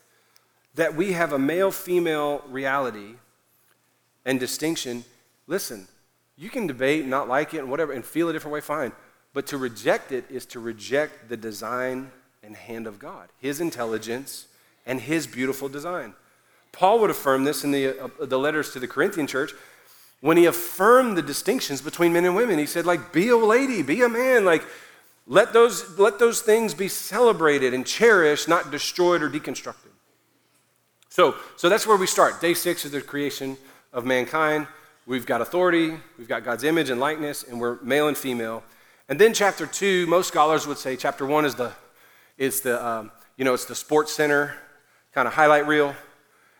that 0.76 0.94
we 0.94 1.12
have 1.12 1.32
a 1.32 1.38
male 1.38 1.70
female 1.70 2.42
reality 2.48 3.16
and 4.24 4.40
distinction, 4.40 5.04
listen, 5.46 5.88
you 6.38 6.48
can 6.48 6.66
debate, 6.66 7.04
not 7.04 7.28
like 7.28 7.52
it, 7.52 7.58
and 7.58 7.70
whatever, 7.70 7.92
and 7.92 8.02
feel 8.02 8.30
a 8.30 8.32
different 8.32 8.54
way, 8.54 8.60
fine. 8.62 8.92
But 9.32 9.46
to 9.48 9.58
reject 9.58 10.12
it 10.12 10.24
is 10.30 10.46
to 10.46 10.60
reject 10.60 11.28
the 11.28 11.36
design 11.36 12.10
and 12.42 12.56
hand 12.56 12.86
of 12.86 12.98
God, 12.98 13.28
His 13.38 13.60
intelligence 13.60 14.46
and 14.86 15.00
His 15.00 15.26
beautiful 15.26 15.68
design. 15.68 16.14
Paul 16.72 17.00
would 17.00 17.10
affirm 17.10 17.44
this 17.44 17.64
in 17.64 17.72
the, 17.72 17.98
uh, 18.00 18.08
the 18.20 18.38
letters 18.38 18.72
to 18.72 18.80
the 18.80 18.88
Corinthian 18.88 19.26
church 19.26 19.52
when 20.20 20.36
he 20.36 20.46
affirmed 20.46 21.16
the 21.16 21.22
distinctions 21.22 21.80
between 21.80 22.12
men 22.12 22.24
and 22.24 22.36
women. 22.36 22.58
He 22.58 22.66
said, 22.66 22.86
like, 22.86 23.12
be 23.12 23.28
a 23.28 23.36
lady, 23.36 23.82
be 23.82 24.02
a 24.02 24.08
man, 24.08 24.44
like, 24.44 24.62
let 25.26 25.52
those, 25.52 25.98
let 25.98 26.18
those 26.18 26.42
things 26.42 26.74
be 26.74 26.88
celebrated 26.88 27.72
and 27.72 27.86
cherished, 27.86 28.48
not 28.48 28.70
destroyed 28.70 29.22
or 29.22 29.30
deconstructed. 29.30 29.92
So, 31.08 31.36
so 31.56 31.68
that's 31.68 31.86
where 31.86 31.96
we 31.96 32.06
start. 32.06 32.40
Day 32.40 32.54
six 32.54 32.84
is 32.84 32.92
the 32.92 33.00
creation 33.00 33.56
of 33.92 34.04
mankind. 34.04 34.66
We've 35.06 35.26
got 35.26 35.40
authority, 35.40 35.94
we've 36.18 36.28
got 36.28 36.44
God's 36.44 36.64
image 36.64 36.90
and 36.90 37.00
likeness, 37.00 37.42
and 37.42 37.60
we're 37.60 37.80
male 37.82 38.08
and 38.08 38.16
female. 38.16 38.62
And 39.10 39.20
then 39.20 39.34
chapter 39.34 39.66
two, 39.66 40.06
most 40.06 40.28
scholars 40.28 40.68
would 40.68 40.78
say 40.78 40.94
chapter 40.94 41.26
one 41.26 41.44
is 41.44 41.56
the, 41.56 41.72
is 42.38 42.60
the 42.60 42.82
um, 42.86 43.10
you 43.36 43.44
know, 43.44 43.52
it's 43.52 43.64
the 43.64 43.74
sports 43.74 44.12
center 44.12 44.54
kind 45.12 45.26
of 45.26 45.34
highlight 45.34 45.66
reel. 45.66 45.96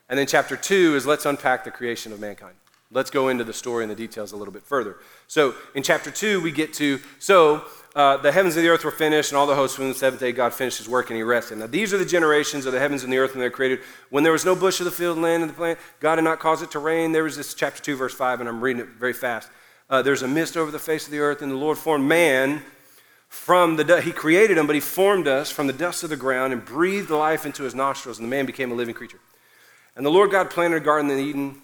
And 0.09 0.19
then 0.19 0.27
chapter 0.27 0.57
two 0.57 0.97
is 0.97 1.05
let's 1.05 1.25
unpack 1.25 1.63
the 1.63 1.71
creation 1.71 2.11
of 2.11 2.19
mankind. 2.19 2.55
Let's 2.91 3.09
go 3.09 3.29
into 3.29 3.45
the 3.45 3.53
story 3.53 3.85
and 3.85 3.89
the 3.89 3.95
details 3.95 4.33
a 4.33 4.35
little 4.35 4.53
bit 4.53 4.63
further. 4.63 4.97
So 5.27 5.55
in 5.75 5.81
chapter 5.81 6.11
two, 6.11 6.41
we 6.41 6.51
get 6.51 6.73
to, 6.73 6.99
so 7.19 7.63
uh, 7.95 8.17
the 8.17 8.33
heavens 8.33 8.57
and 8.57 8.65
the 8.65 8.69
earth 8.69 8.83
were 8.83 8.91
finished, 8.91 9.31
and 9.31 9.37
all 9.37 9.47
the 9.47 9.55
hosts 9.55 9.77
from 9.77 9.87
the 9.87 9.93
seventh 9.93 10.19
day 10.19 10.33
God 10.33 10.53
finished 10.53 10.77
his 10.77 10.89
work 10.89 11.09
and 11.09 11.15
he 11.15 11.23
rested. 11.23 11.57
Now 11.57 11.67
these 11.67 11.93
are 11.93 11.97
the 11.97 12.05
generations 12.05 12.65
of 12.65 12.73
the 12.73 12.79
heavens 12.79 13.05
and 13.05 13.13
the 13.13 13.17
earth 13.17 13.31
when 13.31 13.39
they 13.39 13.47
were 13.47 13.55
created. 13.55 13.79
When 14.09 14.25
there 14.25 14.33
was 14.33 14.43
no 14.43 14.57
bush 14.57 14.81
of 14.81 14.85
the 14.85 14.91
field, 14.91 15.17
land, 15.19 15.41
and 15.41 15.49
the 15.49 15.55
plant, 15.55 15.79
God 16.01 16.17
had 16.17 16.25
not 16.25 16.41
caused 16.41 16.61
it 16.61 16.71
to 16.71 16.79
rain. 16.79 17.13
There 17.13 17.23
was 17.23 17.37
this 17.37 17.53
chapter 17.53 17.81
2, 17.81 17.95
verse 17.95 18.13
5, 18.13 18.41
and 18.41 18.49
I'm 18.49 18.59
reading 18.59 18.81
it 18.81 18.89
very 18.89 19.13
fast. 19.13 19.49
Uh, 19.91 20.01
there's 20.01 20.21
a 20.21 20.27
mist 20.27 20.55
over 20.55 20.71
the 20.71 20.79
face 20.79 21.05
of 21.05 21.11
the 21.11 21.19
earth, 21.19 21.41
and 21.41 21.51
the 21.51 21.57
Lord 21.57 21.77
formed 21.77 22.07
man 22.07 22.63
from 23.27 23.75
the 23.75 23.83
dust. 23.83 24.05
He 24.05 24.13
created 24.13 24.57
him, 24.57 24.65
but 24.65 24.73
he 24.73 24.79
formed 24.79 25.27
us 25.27 25.51
from 25.51 25.67
the 25.67 25.73
dust 25.73 26.03
of 26.05 26.09
the 26.09 26.15
ground 26.15 26.53
and 26.53 26.63
breathed 26.63 27.09
life 27.09 27.45
into 27.45 27.63
his 27.63 27.75
nostrils, 27.75 28.17
and 28.17 28.25
the 28.25 28.29
man 28.29 28.45
became 28.45 28.71
a 28.71 28.73
living 28.73 28.95
creature. 28.95 29.19
And 29.97 30.05
the 30.05 30.09
Lord 30.09 30.31
God 30.31 30.49
planted 30.49 30.77
a 30.77 30.79
garden 30.79 31.11
in 31.11 31.19
Eden 31.19 31.61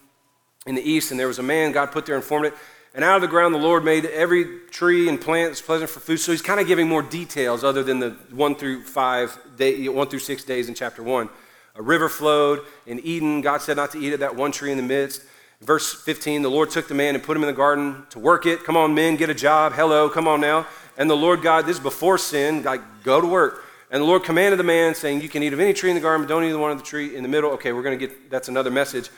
in 0.66 0.76
the 0.76 0.82
east, 0.82 1.10
and 1.12 1.18
there 1.18 1.28
was 1.28 1.40
a 1.40 1.44
man 1.44 1.72
God 1.72 1.94
put 1.94 2.06
there 2.06 2.16
and 2.16 2.24
formed 2.24 2.48
it. 2.48 2.54
And 2.94 3.06
out 3.06 3.16
of 3.16 3.22
the 3.22 3.30
ground, 3.30 3.56
the 3.56 3.60
Lord 3.60 3.86
made 3.86 4.04
every 4.06 4.60
tree 4.72 5.08
and 5.08 5.22
plant 5.22 5.52
that's 5.52 5.62
pleasant 5.62 5.90
for 5.90 6.02
food. 6.02 6.18
So 6.18 6.34
he's 6.34 6.42
kind 6.42 6.60
of 6.60 6.68
giving 6.68 6.90
more 6.90 7.02
details 7.02 7.64
other 7.64 7.82
than 7.82 8.00
the 8.00 8.10
one 8.32 8.56
through 8.56 8.84
five, 8.84 9.40
day, 9.56 9.88
one 9.88 10.10
through 10.10 10.20
six 10.20 10.44
days 10.44 10.68
in 10.68 10.76
chapter 10.76 11.02
one. 11.02 11.30
A 11.76 11.82
river 11.82 12.10
flowed 12.10 12.66
in 12.86 13.00
Eden. 13.00 13.40
God 13.40 13.62
said 13.62 13.78
not 13.78 13.92
to 13.92 14.00
eat 14.00 14.12
of 14.12 14.20
that 14.20 14.36
one 14.36 14.52
tree 14.52 14.72
in 14.72 14.78
the 14.78 14.84
midst. 14.84 15.22
Verse 15.62 15.94
15, 15.94 16.44
the 16.44 16.50
Lord 16.50 16.70
took 16.70 16.88
the 16.88 16.94
man 16.94 17.16
and 17.16 17.24
put 17.24 17.36
him 17.36 17.44
in 17.44 17.48
the 17.48 17.54
garden 17.54 18.06
to 18.12 18.20
work 18.20 18.46
it. 18.46 18.64
Come 18.64 18.78
on, 18.78 18.94
men, 18.94 19.16
get 19.16 19.30
a 19.30 19.34
job. 19.34 19.74
Hello, 19.74 20.10
come 20.10 20.28
on 20.28 20.40
now. 20.40 20.68
And 20.98 21.10
the 21.10 21.16
Lord 21.16 21.42
God, 21.42 21.66
this 21.66 21.78
is 21.78 21.84
before 21.84 22.18
sin, 22.18 22.64
like, 22.64 22.82
go 23.04 23.20
to 23.20 23.28
work. 23.28 23.64
And 23.90 24.02
the 24.02 24.06
Lord 24.06 24.24
commanded 24.24 24.60
the 24.60 24.64
man, 24.64 24.94
saying, 24.94 25.22
You 25.22 25.30
can 25.30 25.42
eat 25.42 25.54
of 25.54 25.60
any 25.60 25.74
tree 25.74 25.90
in 25.90 25.96
the 25.96 26.02
garden, 26.02 26.26
but 26.26 26.30
don't 26.30 26.44
eat 26.44 26.48
of 26.48 26.54
the 26.54 26.60
one 26.60 26.72
of 26.72 26.78
the 26.78 26.84
tree 26.84 27.16
in 27.16 27.24
the 27.24 27.30
middle. 27.30 27.52
Okay, 27.52 27.72
we're 27.72 27.84
going 27.84 27.98
to 27.98 28.08
get, 28.08 28.30
that's 28.30 28.50
another 28.50 28.70
message. 28.70 29.10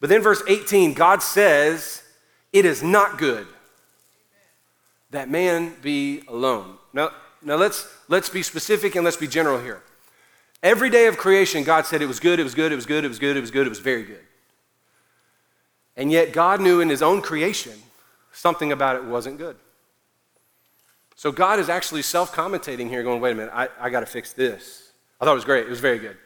But 0.00 0.08
then 0.08 0.22
verse 0.22 0.42
18, 0.48 0.94
God 0.94 1.22
says, 1.22 2.02
It 2.52 2.64
is 2.64 2.82
not 2.82 3.18
good 3.18 3.46
that 5.14 5.30
man 5.30 5.72
be 5.80 6.22
alone. 6.28 6.76
Now, 6.92 7.10
now 7.42 7.56
let's, 7.56 7.88
let's 8.08 8.28
be 8.28 8.42
specific 8.42 8.96
and 8.96 9.04
let's 9.04 9.16
be 9.16 9.26
general 9.26 9.60
here. 9.60 9.80
Every 10.62 10.90
day 10.90 11.06
of 11.06 11.16
creation, 11.16 11.62
God 11.62 11.86
said 11.86 12.02
it 12.02 12.06
was 12.06 12.20
good, 12.20 12.40
it 12.40 12.42
was 12.42 12.54
good, 12.54 12.72
it 12.72 12.76
was 12.76 12.86
good, 12.86 13.04
it 13.04 13.08
was 13.08 13.18
good, 13.18 13.36
it 13.36 13.40
was 13.40 13.50
good, 13.50 13.66
it 13.66 13.70
was 13.70 13.78
very 13.78 14.02
good. 14.02 14.20
And 15.96 16.10
yet, 16.10 16.32
God 16.32 16.60
knew 16.60 16.80
in 16.80 16.88
His 16.88 17.02
own 17.02 17.22
creation 17.22 17.74
something 18.32 18.72
about 18.72 18.96
it 18.96 19.04
wasn't 19.04 19.38
good. 19.38 19.56
So, 21.14 21.30
God 21.30 21.58
is 21.58 21.68
actually 21.68 22.02
self 22.02 22.34
commentating 22.34 22.88
here, 22.88 23.02
going, 23.02 23.20
wait 23.20 23.32
a 23.32 23.34
minute, 23.34 23.52
I, 23.54 23.68
I 23.80 23.90
got 23.90 24.00
to 24.00 24.06
fix 24.06 24.32
this. 24.32 24.92
I 25.20 25.24
thought 25.24 25.32
it 25.32 25.36
was 25.36 25.44
great, 25.44 25.66
it 25.66 25.70
was 25.70 25.80
very 25.80 25.98
good. 25.98 26.16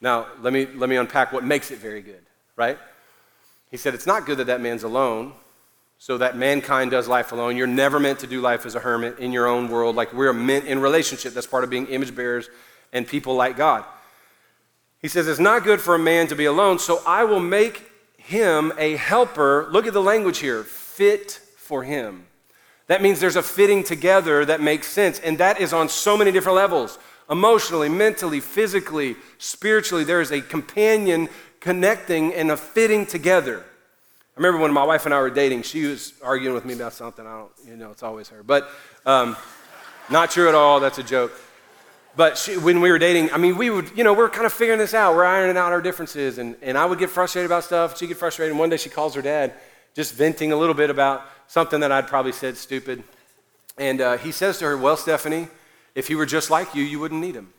Now, 0.00 0.26
let 0.42 0.52
me, 0.52 0.66
let 0.66 0.90
me 0.90 0.96
unpack 0.96 1.32
what 1.32 1.44
makes 1.44 1.70
it 1.70 1.78
very 1.78 2.02
good, 2.02 2.20
right? 2.56 2.78
He 3.70 3.76
said, 3.76 3.94
It's 3.94 4.06
not 4.06 4.26
good 4.26 4.38
that 4.38 4.46
that 4.48 4.60
man's 4.60 4.82
alone, 4.82 5.32
so 5.98 6.18
that 6.18 6.36
mankind 6.36 6.90
does 6.90 7.08
life 7.08 7.32
alone. 7.32 7.56
You're 7.56 7.66
never 7.66 7.98
meant 7.98 8.18
to 8.18 8.26
do 8.26 8.40
life 8.40 8.66
as 8.66 8.74
a 8.74 8.80
hermit 8.80 9.18
in 9.18 9.32
your 9.32 9.46
own 9.46 9.68
world. 9.68 9.96
Like 9.96 10.12
we're 10.12 10.32
meant 10.32 10.66
in 10.66 10.80
relationship. 10.80 11.32
That's 11.34 11.46
part 11.46 11.64
of 11.64 11.70
being 11.70 11.86
image 11.86 12.14
bearers 12.14 12.48
and 12.92 13.06
people 13.06 13.34
like 13.34 13.56
God. 13.56 13.84
He 15.00 15.08
says, 15.08 15.28
It's 15.28 15.40
not 15.40 15.64
good 15.64 15.80
for 15.80 15.94
a 15.94 15.98
man 15.98 16.26
to 16.28 16.36
be 16.36 16.44
alone, 16.44 16.78
so 16.78 17.02
I 17.06 17.24
will 17.24 17.40
make 17.40 17.90
him 18.24 18.72
a 18.78 18.96
helper. 18.96 19.68
Look 19.70 19.86
at 19.86 19.92
the 19.92 20.02
language 20.02 20.38
here 20.38 20.64
fit 20.64 21.32
for 21.56 21.82
him. 21.82 22.26
That 22.86 23.02
means 23.02 23.20
there's 23.20 23.36
a 23.36 23.42
fitting 23.42 23.84
together 23.84 24.44
that 24.44 24.60
makes 24.60 24.86
sense. 24.86 25.18
And 25.20 25.38
that 25.38 25.60
is 25.60 25.72
on 25.72 25.88
so 25.88 26.16
many 26.16 26.32
different 26.32 26.56
levels 26.56 26.98
emotionally, 27.30 27.88
mentally, 27.88 28.40
physically, 28.40 29.16
spiritually. 29.38 30.04
There 30.04 30.20
is 30.20 30.32
a 30.32 30.40
companion 30.40 31.28
connecting 31.60 32.34
and 32.34 32.50
a 32.50 32.56
fitting 32.56 33.06
together. 33.06 33.60
I 33.60 34.40
remember 34.40 34.60
when 34.60 34.72
my 34.72 34.84
wife 34.84 35.04
and 35.04 35.14
I 35.14 35.20
were 35.20 35.30
dating, 35.30 35.62
she 35.62 35.84
was 35.84 36.14
arguing 36.22 36.54
with 36.54 36.64
me 36.64 36.74
about 36.74 36.92
something. 36.92 37.26
I 37.26 37.38
don't, 37.38 37.52
you 37.66 37.76
know, 37.76 37.90
it's 37.90 38.02
always 38.02 38.28
her. 38.28 38.42
But 38.42 38.68
um, 39.06 39.36
not 40.10 40.30
true 40.30 40.48
at 40.48 40.54
all. 40.54 40.80
That's 40.80 40.98
a 40.98 41.02
joke. 41.02 41.32
But 42.16 42.38
she, 42.38 42.56
when 42.56 42.80
we 42.80 42.90
were 42.90 42.98
dating, 42.98 43.32
I 43.32 43.38
mean, 43.38 43.56
we 43.56 43.70
would, 43.70 43.90
you 43.96 44.04
know, 44.04 44.12
we're 44.12 44.28
kind 44.28 44.46
of 44.46 44.52
figuring 44.52 44.78
this 44.78 44.94
out. 44.94 45.16
We're 45.16 45.24
ironing 45.24 45.56
out 45.56 45.72
our 45.72 45.80
differences. 45.80 46.38
And, 46.38 46.56
and 46.62 46.78
I 46.78 46.86
would 46.86 46.98
get 46.98 47.10
frustrated 47.10 47.50
about 47.50 47.64
stuff. 47.64 47.98
She'd 47.98 48.06
get 48.06 48.16
frustrated. 48.16 48.52
And 48.52 48.58
one 48.58 48.70
day 48.70 48.76
she 48.76 48.88
calls 48.88 49.14
her 49.14 49.22
dad, 49.22 49.54
just 49.94 50.14
venting 50.14 50.52
a 50.52 50.56
little 50.56 50.74
bit 50.74 50.90
about 50.90 51.26
something 51.48 51.80
that 51.80 51.90
I'd 51.90 52.06
probably 52.06 52.32
said 52.32 52.56
stupid. 52.56 53.02
And 53.76 54.00
uh, 54.00 54.16
he 54.18 54.30
says 54.30 54.58
to 54.58 54.66
her, 54.66 54.76
Well, 54.76 54.96
Stephanie, 54.96 55.48
if 55.94 56.06
he 56.06 56.14
were 56.14 56.26
just 56.26 56.50
like 56.50 56.74
you, 56.74 56.84
you 56.84 57.00
wouldn't 57.00 57.20
need 57.20 57.34
him. 57.34 57.52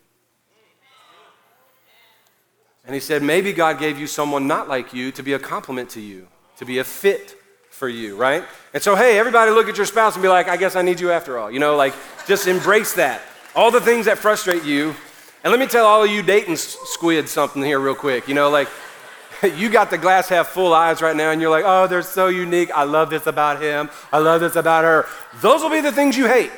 And 2.86 2.94
he 2.94 3.02
said, 3.02 3.24
Maybe 3.24 3.52
God 3.52 3.78
gave 3.78 4.00
you 4.00 4.08
someone 4.08 4.48
not 4.48 4.70
like 4.70 4.94
you 4.94 5.12
to 5.12 5.24
be 5.24 5.34
a 5.34 5.40
compliment 5.40 5.90
to 5.92 6.02
you, 6.02 6.30
to 6.58 6.66
be 6.66 6.78
a 6.78 6.84
fit 6.86 7.36
for 7.72 7.90
you, 7.90 8.16
right? 8.16 8.46
And 8.74 8.82
so, 8.82 8.96
hey, 8.96 9.20
everybody 9.20 9.52
look 9.52 9.68
at 9.68 9.76
your 9.76 9.86
spouse 9.86 10.16
and 10.16 10.24
be 10.24 10.30
like, 10.30 10.48
I 10.48 10.56
guess 10.56 10.78
I 10.78 10.82
need 10.82 11.02
you 11.02 11.12
after 11.12 11.38
all. 11.38 11.52
You 11.52 11.60
know, 11.60 11.76
like, 11.76 11.94
just 12.26 12.48
embrace 12.48 12.94
that. 12.94 13.22
All 13.56 13.72
the 13.72 13.82
things 13.82 14.06
that 14.06 14.18
frustrate 14.18 14.64
you. 14.64 14.96
And 15.44 15.52
let 15.52 15.60
me 15.60 15.68
tell 15.68 15.86
all 15.86 16.04
of 16.04 16.10
you 16.10 16.22
dating 16.24 16.58
squid 16.58 17.30
something 17.30 17.64
here, 17.64 17.80
real 17.80 17.96
quick. 17.96 18.28
You 18.28 18.34
know, 18.34 18.50
like, 18.50 18.68
you 19.56 19.70
got 19.70 19.90
the 19.90 19.98
glass 19.98 20.28
half 20.28 20.48
full 20.48 20.74
eyes 20.74 21.02
right 21.02 21.16
now, 21.16 21.32
and 21.32 21.40
you're 21.42 21.52
like, 21.52 21.66
oh, 21.66 21.88
they're 21.88 22.02
so 22.02 22.28
unique. 22.28 22.72
I 22.72 22.84
love 22.84 23.10
this 23.10 23.28
about 23.28 23.62
him. 23.62 23.90
I 24.12 24.18
love 24.20 24.42
this 24.42 24.56
about 24.56 24.84
her. 24.84 25.06
Those 25.42 25.62
will 25.62 25.70
be 25.70 25.82
the 25.82 25.92
things 25.92 26.18
you 26.18 26.28
hate. 26.28 26.52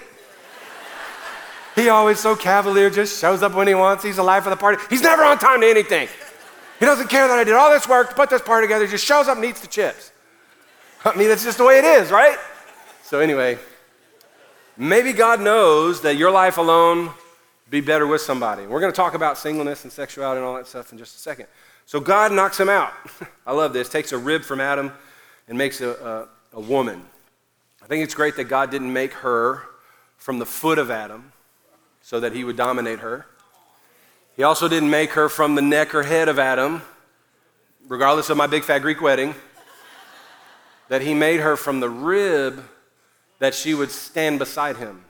He 1.75 1.89
always 1.89 2.19
so 2.19 2.35
cavalier, 2.35 2.89
just 2.89 3.21
shows 3.21 3.43
up 3.43 3.53
when 3.53 3.67
he 3.67 3.75
wants. 3.75 4.03
He's 4.03 4.17
life 4.17 4.45
of 4.45 4.49
the 4.49 4.57
party. 4.57 4.81
He's 4.89 5.03
never 5.03 5.23
on 5.23 5.37
time 5.37 5.61
to 5.61 5.67
anything. 5.67 6.07
He 6.79 6.85
doesn't 6.85 7.09
care 7.09 7.27
that 7.27 7.37
I 7.37 7.43
did 7.43 7.53
all 7.53 7.69
this 7.71 7.87
work 7.87 8.09
to 8.09 8.15
put 8.15 8.31
this 8.31 8.41
party 8.41 8.65
together. 8.65 8.85
He 8.85 8.91
just 8.91 9.05
shows 9.05 9.27
up 9.27 9.37
and 9.37 9.45
eats 9.45 9.61
the 9.61 9.67
chips. 9.67 10.11
I 11.05 11.15
mean, 11.15 11.27
that's 11.27 11.43
just 11.43 11.59
the 11.59 11.63
way 11.63 11.77
it 11.77 11.85
is, 11.85 12.09
right? 12.09 12.37
So, 13.03 13.19
anyway, 13.19 13.59
maybe 14.77 15.13
God 15.13 15.41
knows 15.41 16.01
that 16.01 16.15
your 16.15 16.31
life 16.31 16.57
alone 16.57 17.11
be 17.69 17.81
better 17.81 18.07
with 18.07 18.21
somebody. 18.21 18.65
We're 18.65 18.79
going 18.79 18.91
to 18.91 18.95
talk 18.95 19.13
about 19.13 19.37
singleness 19.37 19.83
and 19.83 19.91
sexuality 19.91 20.37
and 20.39 20.45
all 20.45 20.55
that 20.55 20.67
stuff 20.67 20.91
in 20.91 20.97
just 20.97 21.15
a 21.15 21.19
second. 21.19 21.47
So 21.85 21.99
God 21.99 22.31
knocks 22.31 22.59
him 22.59 22.69
out. 22.69 22.93
I 23.45 23.53
love 23.53 23.73
this. 23.73 23.89
Takes 23.89 24.11
a 24.11 24.17
rib 24.17 24.43
from 24.43 24.61
Adam 24.61 24.91
and 25.47 25.57
makes 25.57 25.81
a, 25.81 26.27
a, 26.53 26.57
a 26.57 26.59
woman. 26.61 27.03
I 27.81 27.87
think 27.87 28.03
it's 28.03 28.13
great 28.13 28.35
that 28.37 28.45
God 28.45 28.71
didn't 28.71 28.91
make 28.91 29.13
her 29.13 29.63
from 30.17 30.39
the 30.39 30.45
foot 30.45 30.77
of 30.79 30.91
Adam. 30.91 31.31
so 32.01 32.19
that 32.21 32.33
he 32.33 32.43
would 32.43 32.55
dominate 32.55 32.99
her. 32.99 33.25
He 34.37 34.43
also 34.43 34.67
didn't 34.67 34.89
make 34.89 35.11
her 35.11 35.29
from 35.29 35.55
the 35.55 35.61
neck 35.61 35.93
or 35.95 36.03
head 36.03 36.29
of 36.29 36.39
Adam, 36.39 36.81
regardless 37.87 38.29
of 38.29 38.37
my 38.37 38.47
big 38.47 38.63
fat 38.63 38.79
Greek 38.79 39.01
wedding, 39.01 39.35
that 40.89 41.01
he 41.01 41.13
made 41.13 41.41
her 41.41 41.57
from 41.57 41.79
the 41.79 41.89
rib 41.89 42.63
that 43.39 43.53
she 43.53 43.73
would 43.73 43.91
stand 43.91 44.39
beside 44.39 44.77
him. 44.77 45.03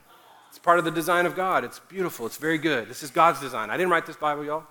It's 0.48 0.58
part 0.58 0.78
of 0.78 0.84
the 0.84 0.90
design 0.90 1.26
of 1.26 1.36
God. 1.36 1.64
It's 1.64 1.78
beautiful. 1.78 2.26
It's 2.26 2.36
very 2.36 2.58
good. 2.58 2.88
This 2.88 3.02
is 3.02 3.10
God's 3.10 3.40
design. 3.40 3.70
I 3.70 3.76
didn't 3.76 3.90
write 3.90 4.06
this 4.06 4.16
Bible, 4.16 4.44
y'all. 4.44 4.64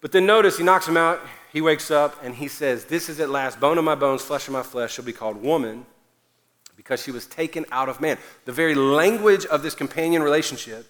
But 0.00 0.12
then 0.12 0.26
notice 0.26 0.58
he 0.58 0.64
knocks 0.64 0.86
him 0.86 0.96
out. 0.96 1.20
He 1.52 1.60
wakes 1.60 1.90
up 1.90 2.22
and 2.22 2.34
he 2.34 2.48
says, 2.48 2.84
This 2.84 3.08
is 3.08 3.20
at 3.20 3.30
last 3.30 3.58
bone 3.60 3.78
of 3.78 3.84
my 3.84 3.94
bones, 3.94 4.22
flesh 4.22 4.46
of 4.46 4.52
my 4.52 4.62
flesh, 4.62 4.94
She'll 4.94 5.04
be 5.04 5.12
called 5.12 5.42
woman 5.42 5.86
because 6.76 7.02
she 7.02 7.10
was 7.10 7.26
taken 7.26 7.64
out 7.72 7.88
of 7.88 8.00
man. 8.00 8.18
The 8.44 8.52
very 8.52 8.74
language 8.74 9.46
of 9.46 9.62
this 9.62 9.74
companion 9.74 10.22
relationship 10.22 10.86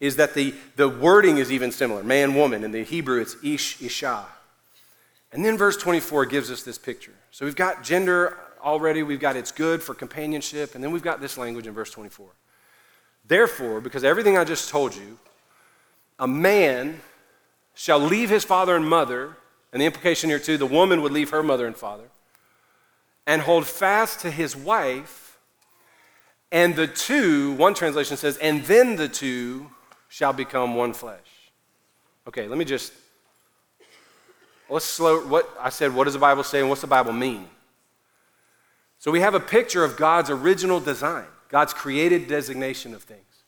is 0.00 0.16
that 0.16 0.34
the, 0.34 0.52
the 0.76 0.88
wording 0.88 1.38
is 1.38 1.52
even 1.52 1.70
similar 1.70 2.02
man, 2.02 2.34
woman. 2.34 2.64
In 2.64 2.72
the 2.72 2.82
Hebrew, 2.82 3.20
it's 3.20 3.36
ish, 3.42 3.80
isha. 3.80 4.26
And 5.32 5.44
then 5.44 5.56
verse 5.56 5.76
24 5.76 6.26
gives 6.26 6.50
us 6.50 6.62
this 6.62 6.76
picture. 6.76 7.14
So 7.30 7.46
we've 7.46 7.56
got 7.56 7.82
gender 7.82 8.36
already, 8.62 9.02
we've 9.02 9.20
got 9.20 9.36
it's 9.36 9.52
good 9.52 9.82
for 9.82 9.94
companionship, 9.94 10.74
and 10.74 10.82
then 10.82 10.92
we've 10.92 11.02
got 11.02 11.20
this 11.20 11.36
language 11.36 11.66
in 11.66 11.74
verse 11.74 11.90
24. 11.90 12.28
Therefore, 13.26 13.80
because 13.80 14.04
everything 14.04 14.36
I 14.36 14.44
just 14.44 14.68
told 14.68 14.94
you, 14.94 15.18
a 16.18 16.28
man 16.28 17.00
shall 17.74 17.98
leave 17.98 18.30
his 18.30 18.44
father 18.44 18.76
and 18.76 18.88
mother, 18.88 19.36
and 19.72 19.80
the 19.80 19.86
implication 19.86 20.30
here 20.30 20.38
too, 20.38 20.56
the 20.56 20.66
woman 20.66 21.02
would 21.02 21.12
leave 21.12 21.30
her 21.30 21.42
mother 21.42 21.66
and 21.66 21.76
father, 21.76 22.08
and 23.26 23.42
hold 23.42 23.66
fast 23.66 24.20
to 24.20 24.30
his 24.30 24.56
wife, 24.56 25.38
and 26.50 26.76
the 26.76 26.86
two, 26.86 27.52
one 27.54 27.74
translation 27.74 28.16
says, 28.16 28.36
and 28.38 28.62
then 28.64 28.96
the 28.96 29.08
two 29.08 29.70
shall 30.08 30.32
become 30.32 30.74
one 30.74 30.92
flesh. 30.92 31.18
Okay, 32.28 32.46
let 32.46 32.58
me 32.58 32.64
just 32.64 32.92
let's 34.68 34.84
slow 34.84 35.26
what 35.26 35.48
I 35.60 35.70
said, 35.70 35.94
what 35.94 36.04
does 36.04 36.14
the 36.14 36.20
Bible 36.20 36.44
say 36.44 36.60
and 36.60 36.68
what's 36.68 36.80
the 36.80 36.86
Bible 36.86 37.12
mean? 37.12 37.48
So 39.02 39.10
we 39.10 39.18
have 39.18 39.34
a 39.34 39.40
picture 39.40 39.82
of 39.82 39.96
God's 39.96 40.30
original 40.30 40.78
design, 40.78 41.24
God's 41.48 41.74
created 41.74 42.28
designation 42.28 42.94
of 42.94 43.02
things. 43.02 43.42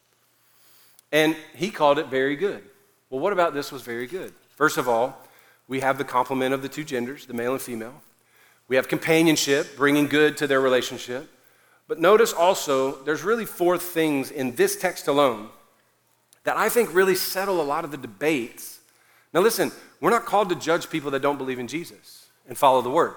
And 1.13 1.37
he 1.55 1.71
called 1.71 2.01
it 2.01 2.09
very 2.09 2.35
good. 2.35 2.61
Well, 3.09 3.21
what 3.21 3.33
about 3.33 3.55
this 3.55 3.71
was 3.71 3.83
very 3.83 4.09
good? 4.09 4.35
First 4.57 4.79
of 4.79 4.89
all, 4.89 5.17
we 5.69 5.79
have 5.79 5.97
the 5.97 6.03
complement 6.03 6.55
of 6.55 6.63
the 6.63 6.69
two 6.69 6.83
genders, 6.83 7.27
the 7.27 7.35
male 7.35 7.53
and 7.53 7.63
female. 7.63 8.03
We 8.67 8.75
have 8.75 8.89
companionship, 8.89 9.77
bringing 9.77 10.09
good 10.09 10.37
to 10.39 10.49
their 10.49 10.61
relationship. 10.61 11.31
But 11.87 12.01
notice 12.01 12.33
also, 12.33 13.05
there's 13.05 13.23
really 13.23 13.47
four 13.47 13.79
things 13.79 14.33
in 14.33 14.57
this 14.57 14.75
text 14.75 15.07
alone 15.07 15.51
that 16.43 16.57
I 16.57 16.69
think 16.69 16.93
really 16.93 17.15
settle 17.15 17.61
a 17.61 17.63
lot 17.63 17.85
of 17.85 17.93
the 17.93 17.97
debates. 17.97 18.81
Now, 19.33 19.41
listen, 19.41 19.71
we're 20.01 20.11
not 20.11 20.25
called 20.25 20.49
to 20.49 20.57
judge 20.57 20.91
people 20.91 21.13
that 21.13 21.23
don't 21.23 21.39
believe 21.39 21.61
in 21.61 21.69
Jesus 21.69 22.27
and 22.49 22.59
follow 22.59 22.83
the 22.83 22.91
word. 22.91 23.15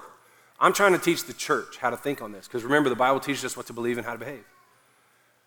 I'm 0.60 0.72
trying 0.72 0.92
to 0.92 0.98
teach 0.98 1.24
the 1.24 1.32
church 1.32 1.78
how 1.78 1.90
to 1.90 1.96
think 1.96 2.20
on 2.20 2.32
this 2.32 2.46
because 2.46 2.64
remember, 2.64 2.88
the 2.88 2.96
Bible 2.96 3.20
teaches 3.20 3.44
us 3.44 3.56
what 3.56 3.66
to 3.66 3.72
believe 3.72 3.96
and 3.96 4.06
how 4.06 4.12
to 4.12 4.18
behave. 4.18 4.44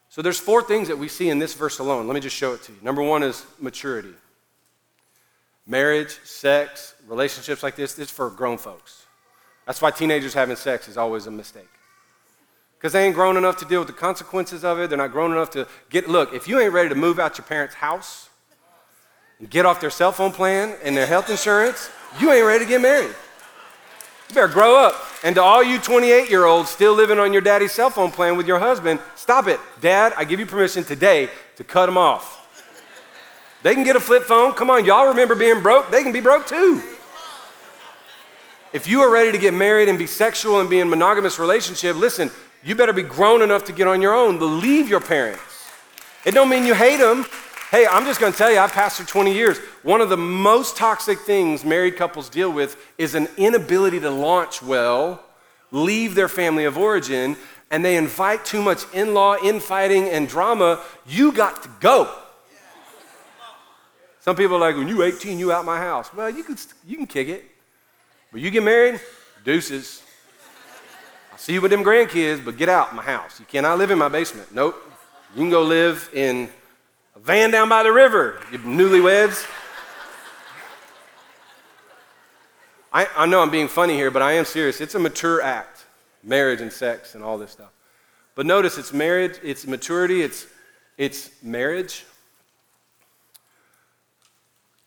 So, 0.10 0.22
there's 0.22 0.40
four 0.40 0.62
things 0.62 0.88
that 0.90 0.98
we 0.98 1.08
see 1.08 1.30
in 1.30 1.40
this 1.40 1.54
verse 1.54 1.80
alone. 1.80 2.08
Let 2.08 2.14
me 2.14 2.20
just 2.20 2.36
show 2.36 2.54
it 2.54 2.64
to 2.64 2.72
you. 2.72 2.78
Number 2.82 3.02
one 3.02 3.24
is 3.24 3.46
maturity. 3.60 4.14
Marriage, 5.66 6.20
sex, 6.24 6.96
relationships 7.08 7.64
like 7.64 7.76
this, 7.76 7.98
it's 7.98 8.12
for 8.12 8.30
grown 8.30 8.58
folks. 8.58 9.06
That's 9.66 9.82
why 9.82 9.92
teenagers 9.92 10.34
having 10.34 10.56
sex 10.56 10.88
is 10.88 10.98
always 10.98 11.28
a 11.28 11.32
mistake 11.32 11.70
because 12.82 12.94
they 12.94 13.06
ain't 13.06 13.14
grown 13.14 13.38
enough 13.38 13.58
to 13.58 13.66
deal 13.66 13.80
with 13.80 13.88
the 13.88 13.94
consequences 13.94 14.64
of 14.64 14.80
it. 14.80 14.90
They're 14.90 14.98
not 14.98 15.12
grown 15.12 15.32
enough 15.32 15.52
to 15.52 15.68
get. 15.92 16.10
Look, 16.10 16.34
if 16.34 16.48
you 16.48 16.60
ain't 16.60 16.74
ready 16.74 16.90
to 16.90 16.96
move 16.96 17.20
out 17.20 17.38
your 17.38 17.46
parents' 17.46 17.76
house 17.76 18.28
and 19.40 19.48
get 19.48 19.68
off 19.68 19.80
their 19.80 19.92
cell 19.92 20.12
phone 20.12 20.32
plan 20.32 20.76
and 20.84 20.98
their 20.98 21.06
health 21.06 21.30
insurance, 21.30 21.92
you 22.20 22.32
ain't 22.32 22.46
ready 22.46 22.66
to 22.66 22.70
get 22.70 22.82
married. 22.82 23.14
You 24.32 24.36
better 24.36 24.48
grow 24.48 24.78
up. 24.78 24.96
And 25.26 25.36
to 25.36 25.42
all 25.42 25.62
you 25.62 25.78
28 25.78 26.30
year 26.30 26.46
olds 26.46 26.70
still 26.70 26.94
living 26.94 27.20
on 27.20 27.34
your 27.34 27.42
daddy's 27.42 27.74
cell 27.74 27.90
phone 27.90 28.12
plan 28.12 28.38
with 28.38 28.48
your 28.48 28.60
husband, 28.60 29.02
stop 29.16 29.46
it. 29.48 29.60
Dad, 29.82 30.14
I 30.16 30.24
give 30.24 30.40
you 30.40 30.46
permission 30.46 30.86
today 30.86 31.30
to 31.58 31.66
cut 31.66 31.88
them 31.88 31.98
off. 31.98 32.38
They 33.62 33.74
can 33.74 33.84
get 33.84 33.98
a 33.98 34.00
flip 34.00 34.24
phone. 34.24 34.54
Come 34.54 34.70
on, 34.70 34.86
y'all 34.86 35.08
remember 35.08 35.36
being 35.36 35.62
broke? 35.62 35.92
They 35.92 36.02
can 36.02 36.14
be 36.14 36.22
broke 36.22 36.48
too. 36.48 36.82
If 38.72 38.88
you 38.88 39.02
are 39.02 39.12
ready 39.12 39.34
to 39.34 39.38
get 39.38 39.54
married 39.54 39.90
and 39.90 40.00
be 40.00 40.08
sexual 40.08 40.62
and 40.62 40.70
be 40.70 40.80
in 40.80 40.90
monogamous 40.90 41.38
relationship, 41.38 41.98
listen, 41.98 42.32
you 42.64 42.74
better 42.74 42.94
be 42.94 43.04
grown 43.04 43.42
enough 43.42 43.66
to 43.66 43.74
get 43.74 43.86
on 43.86 44.02
your 44.02 44.14
own, 44.14 44.40
to 44.40 44.46
leave 44.46 44.88
your 44.88 45.02
parents. 45.02 45.68
It 46.24 46.32
don't 46.32 46.48
mean 46.48 46.66
you 46.66 46.74
hate 46.74 47.00
them. 47.00 47.26
Hey, 47.72 47.88
I'm 47.90 48.04
just 48.04 48.20
going 48.20 48.34
to 48.34 48.38
tell 48.38 48.52
you, 48.52 48.60
I've 48.60 48.74
pastored 48.74 49.08
20 49.08 49.34
years. 49.34 49.58
One 49.82 50.02
of 50.02 50.10
the 50.10 50.18
most 50.18 50.76
toxic 50.76 51.20
things 51.20 51.64
married 51.64 51.96
couples 51.96 52.28
deal 52.28 52.52
with 52.52 52.76
is 52.98 53.16
an 53.16 53.30
inability 53.38 54.02
to 54.02 54.10
launch 54.10 54.62
well, 54.62 55.24
leave 55.72 56.14
their 56.14 56.28
family 56.28 56.66
of 56.66 56.78
origin, 56.78 57.38
and 57.72 57.86
they 57.86 57.96
invite 57.96 58.44
too 58.44 58.62
much 58.62 58.84
in 58.94 59.14
law 59.14 59.38
infighting 59.42 60.10
and 60.10 60.28
drama. 60.28 60.84
You 61.08 61.32
got 61.32 61.64
to 61.64 61.70
go. 61.80 62.14
Some 64.20 64.36
people 64.36 64.58
are 64.58 64.60
like, 64.60 64.76
when 64.76 64.90
you're 64.90 65.06
18, 65.06 65.40
you 65.40 65.54
out 65.54 65.64
my 65.64 65.78
house. 65.78 66.14
Well, 66.14 66.30
you 66.30 66.44
can, 66.44 66.58
you 66.86 66.98
can 66.98 67.08
kick 67.08 67.30
it. 67.30 67.46
But 68.34 68.42
you 68.42 68.52
get 68.52 68.64
married, 68.64 69.00
deuces. 69.46 70.04
I'll 71.32 71.38
see 71.38 71.54
you 71.54 71.62
with 71.62 71.72
them 71.72 71.86
grandkids, 71.86 72.44
but 72.44 72.58
get 72.58 72.68
out 72.68 72.94
my 72.94 73.02
house. 73.02 73.40
You 73.40 73.46
cannot 73.46 73.78
live 73.78 73.92
in 73.92 73.98
my 73.98 74.10
basement. 74.10 74.54
Nope. 74.54 74.76
You 75.34 75.44
can 75.44 75.50
go 75.50 75.64
live 75.64 76.10
in 76.14 76.50
van 77.22 77.52
down 77.52 77.70
by 77.70 77.84
the 77.84 77.92
river, 77.92 78.40
you 78.52 78.58
newlyweds. 78.60 79.48
I, 82.92 83.08
I 83.16 83.26
know 83.26 83.42
I'm 83.42 83.52
being 83.52 83.68
funny 83.68 83.94
here, 83.94 84.12
but 84.12 84.22
I 84.22 84.34
am 84.34 84.46
serious. 84.46 84.82
It's 84.82 84.96
a 84.96 85.00
mature 85.00 85.42
act, 85.42 85.86
marriage 86.24 86.62
and 86.62 86.72
sex 86.72 87.16
and 87.16 87.24
all 87.24 87.38
this 87.38 87.52
stuff. 87.52 87.72
But 88.36 88.46
notice 88.46 88.78
it's 88.78 88.92
marriage, 88.92 89.38
it's 89.44 89.68
maturity, 89.68 90.24
it's, 90.24 90.48
it's 90.98 91.32
marriage. 91.44 92.06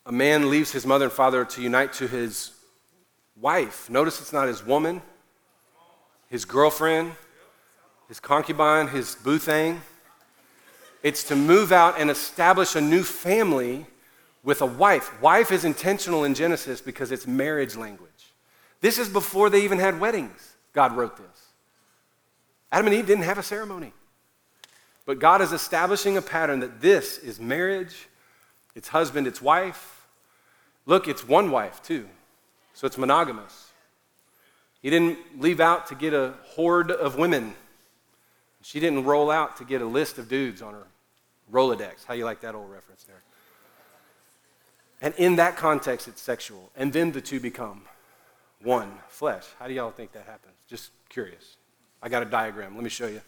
A 0.05 0.11
man 0.11 0.49
leaves 0.49 0.71
his 0.71 0.85
mother 0.85 1.05
and 1.05 1.13
father 1.13 1.45
to 1.45 1.61
unite 1.61 1.93
to 1.93 2.07
his 2.07 2.51
wife. 3.39 3.89
Notice 3.89 4.21
it's 4.21 4.33
not 4.33 4.47
his 4.47 4.63
woman, 4.63 5.01
his 6.29 6.45
girlfriend, 6.45 7.13
his 8.07 8.19
concubine, 8.19 8.87
his 8.87 9.15
boo 9.15 9.39
thing. 9.39 9.81
It's 11.05 11.25
to 11.25 11.35
move 11.35 11.71
out 11.71 11.99
and 11.99 12.09
establish 12.09 12.75
a 12.75 12.81
new 12.81 13.03
family 13.03 13.85
with 14.41 14.63
a 14.63 14.65
wife. 14.65 15.21
Wife 15.21 15.51
is 15.51 15.63
intentional 15.63 16.23
in 16.23 16.33
Genesis 16.33 16.81
because 16.81 17.11
it's 17.11 17.27
marriage 17.27 17.75
language. 17.75 18.09
This 18.81 18.97
is 18.97 19.07
before 19.07 19.51
they 19.51 19.63
even 19.63 19.77
had 19.77 19.99
weddings. 19.99 20.55
God 20.73 20.97
wrote 20.97 21.15
this. 21.15 21.51
Adam 22.71 22.87
and 22.87 22.95
Eve 22.95 23.05
didn't 23.05 23.25
have 23.25 23.37
a 23.37 23.43
ceremony. 23.43 23.93
But 25.05 25.19
God 25.19 25.43
is 25.43 25.51
establishing 25.51 26.17
a 26.17 26.23
pattern 26.23 26.61
that 26.61 26.81
this 26.81 27.19
is 27.19 27.39
marriage, 27.39 28.07
it's 28.73 28.87
husband, 28.87 29.27
it's 29.27 29.43
wife. 29.43 30.07
Look, 30.87 31.07
it's 31.07 31.27
one 31.27 31.51
wife 31.51 31.83
too. 31.83 32.09
So 32.73 32.87
it's 32.87 32.97
monogamous. 32.97 33.69
He 34.81 34.89
didn't 34.89 35.19
leave 35.39 35.59
out 35.59 35.85
to 35.89 35.93
get 35.93 36.15
a 36.15 36.33
horde 36.55 36.89
of 36.89 37.15
women. 37.15 37.53
She 38.63 38.79
didn't 38.79 39.03
roll 39.03 39.29
out 39.29 39.57
to 39.57 39.65
get 39.65 39.83
a 39.83 39.85
list 39.85 40.17
of 40.17 40.27
dudes 40.27 40.63
on 40.63 40.73
her 40.73 40.87
Rolodex. 41.51 42.05
How 42.05 42.13
you 42.13 42.25
like 42.25 42.41
that 42.41 42.55
old 42.55 42.69
reference 42.71 43.03
there? 43.03 43.21
And 45.01 45.13
in 45.15 45.35
that 45.35 45.57
context, 45.57 46.07
it's 46.07 46.21
sexual. 46.21 46.71
And 46.75 46.93
then 46.93 47.11
the 47.11 47.21
two 47.21 47.39
become 47.39 47.83
one 48.61 48.91
flesh. 49.09 49.43
How 49.59 49.67
do 49.67 49.73
y'all 49.73 49.91
think 49.91 50.13
that 50.13 50.25
happens? 50.25 50.55
Just 50.67 50.91
curious. 51.09 51.57
I 52.01 52.09
got 52.09 52.23
a 52.23 52.25
diagram. 52.25 52.75
Let 52.75 52.83
me 52.83 52.89
show 52.89 53.07
you. 53.07 53.21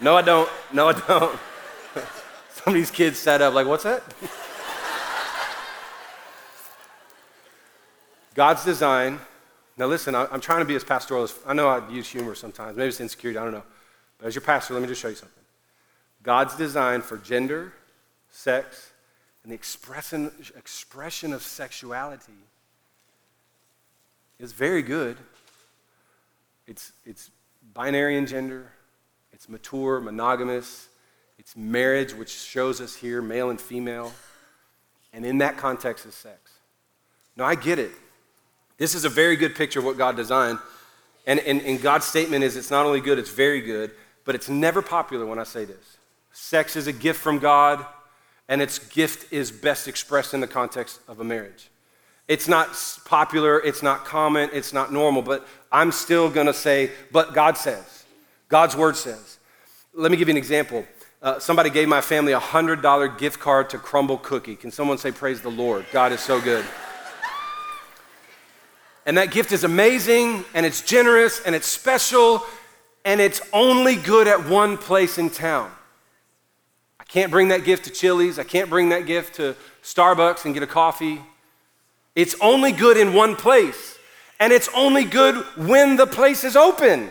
No, 0.00 0.16
I 0.16 0.22
don't. 0.22 0.48
No, 0.72 0.88
I 0.88 0.92
don't. 0.92 1.38
Some 2.54 2.68
of 2.68 2.74
these 2.74 2.90
kids 2.90 3.18
sat 3.18 3.40
up 3.40 3.54
like, 3.54 3.66
what's 3.66 3.84
that? 3.84 4.02
God's 8.34 8.64
design 8.64 9.18
now, 9.76 9.86
listen, 9.86 10.14
I'm 10.14 10.40
trying 10.40 10.60
to 10.60 10.64
be 10.64 10.74
as 10.74 10.84
pastoral 10.84 11.22
as 11.22 11.34
I 11.46 11.54
know 11.54 11.68
I 11.68 11.88
use 11.90 12.08
humor 12.08 12.34
sometimes. 12.34 12.76
Maybe 12.76 12.88
it's 12.88 13.00
insecurity, 13.00 13.38
I 13.38 13.44
don't 13.44 13.52
know. 13.52 13.62
But 14.18 14.28
as 14.28 14.34
your 14.34 14.42
pastor, 14.42 14.74
let 14.74 14.82
me 14.82 14.88
just 14.88 15.00
show 15.00 15.08
you 15.08 15.14
something. 15.14 15.41
God's 16.22 16.56
design 16.56 17.02
for 17.02 17.16
gender, 17.16 17.72
sex, 18.30 18.92
and 19.42 19.50
the 19.50 19.56
expression, 19.56 20.30
expression 20.56 21.32
of 21.32 21.42
sexuality 21.42 22.32
is 24.38 24.52
very 24.52 24.82
good. 24.82 25.16
It's, 26.66 26.92
it's 27.04 27.30
binary 27.74 28.16
in 28.16 28.26
gender, 28.26 28.70
it's 29.32 29.48
mature, 29.48 30.00
monogamous, 30.00 30.88
it's 31.38 31.56
marriage, 31.56 32.14
which 32.14 32.30
shows 32.30 32.80
us 32.80 32.94
here 32.94 33.20
male 33.20 33.50
and 33.50 33.60
female. 33.60 34.12
And 35.12 35.26
in 35.26 35.38
that 35.38 35.56
context 35.56 36.06
is 36.06 36.14
sex. 36.14 36.38
Now, 37.36 37.44
I 37.44 37.54
get 37.54 37.78
it. 37.78 37.90
This 38.78 38.94
is 38.94 39.04
a 39.04 39.08
very 39.08 39.36
good 39.36 39.54
picture 39.54 39.80
of 39.80 39.84
what 39.84 39.98
God 39.98 40.16
designed. 40.16 40.58
And, 41.26 41.40
and, 41.40 41.60
and 41.62 41.80
God's 41.80 42.04
statement 42.04 42.44
is 42.44 42.56
it's 42.56 42.70
not 42.70 42.86
only 42.86 43.00
good, 43.00 43.18
it's 43.18 43.30
very 43.30 43.60
good, 43.60 43.90
but 44.24 44.34
it's 44.34 44.48
never 44.48 44.82
popular 44.82 45.26
when 45.26 45.38
I 45.38 45.44
say 45.44 45.64
this. 45.64 45.98
Sex 46.32 46.76
is 46.76 46.86
a 46.86 46.92
gift 46.92 47.20
from 47.20 47.38
God, 47.38 47.84
and 48.48 48.60
its 48.60 48.78
gift 48.78 49.32
is 49.32 49.50
best 49.50 49.86
expressed 49.86 50.34
in 50.34 50.40
the 50.40 50.46
context 50.46 51.00
of 51.06 51.20
a 51.20 51.24
marriage. 51.24 51.70
It's 52.28 52.48
not 52.48 52.68
popular, 53.04 53.60
it's 53.60 53.82
not 53.82 54.04
common, 54.04 54.48
it's 54.52 54.72
not 54.72 54.92
normal, 54.92 55.22
but 55.22 55.46
I'm 55.70 55.92
still 55.92 56.30
gonna 56.30 56.54
say, 56.54 56.90
but 57.10 57.34
God 57.34 57.56
says, 57.56 58.04
God's 58.48 58.76
word 58.76 58.96
says. 58.96 59.38
Let 59.92 60.10
me 60.10 60.16
give 60.16 60.28
you 60.28 60.32
an 60.32 60.38
example. 60.38 60.86
Uh, 61.20 61.38
somebody 61.38 61.68
gave 61.68 61.86
my 61.88 62.00
family 62.00 62.32
a 62.32 62.40
$100 62.40 63.18
gift 63.18 63.38
card 63.38 63.70
to 63.70 63.78
Crumbl 63.78 64.22
Cookie. 64.22 64.56
Can 64.56 64.70
someone 64.70 64.98
say, 64.98 65.12
Praise 65.12 65.40
the 65.42 65.50
Lord? 65.50 65.84
God 65.92 66.12
is 66.12 66.20
so 66.20 66.40
good. 66.40 66.64
and 69.06 69.16
that 69.18 69.30
gift 69.30 69.52
is 69.52 69.64
amazing, 69.64 70.44
and 70.54 70.64
it's 70.64 70.80
generous, 70.80 71.40
and 71.40 71.54
it's 71.54 71.66
special, 71.66 72.42
and 73.04 73.20
it's 73.20 73.40
only 73.52 73.96
good 73.96 74.26
at 74.26 74.48
one 74.48 74.78
place 74.78 75.18
in 75.18 75.30
town. 75.30 75.70
Can't 77.12 77.30
bring 77.30 77.48
that 77.48 77.64
gift 77.64 77.84
to 77.84 77.90
Chili's. 77.90 78.38
I 78.38 78.44
can't 78.44 78.70
bring 78.70 78.88
that 78.88 79.04
gift 79.04 79.34
to 79.34 79.54
Starbucks 79.82 80.46
and 80.46 80.54
get 80.54 80.62
a 80.62 80.66
coffee. 80.66 81.20
It's 82.14 82.34
only 82.40 82.72
good 82.72 82.96
in 82.96 83.12
one 83.12 83.36
place, 83.36 83.98
and 84.40 84.50
it's 84.50 84.70
only 84.74 85.04
good 85.04 85.36
when 85.58 85.96
the 85.96 86.06
place 86.06 86.42
is 86.42 86.56
open. 86.56 87.10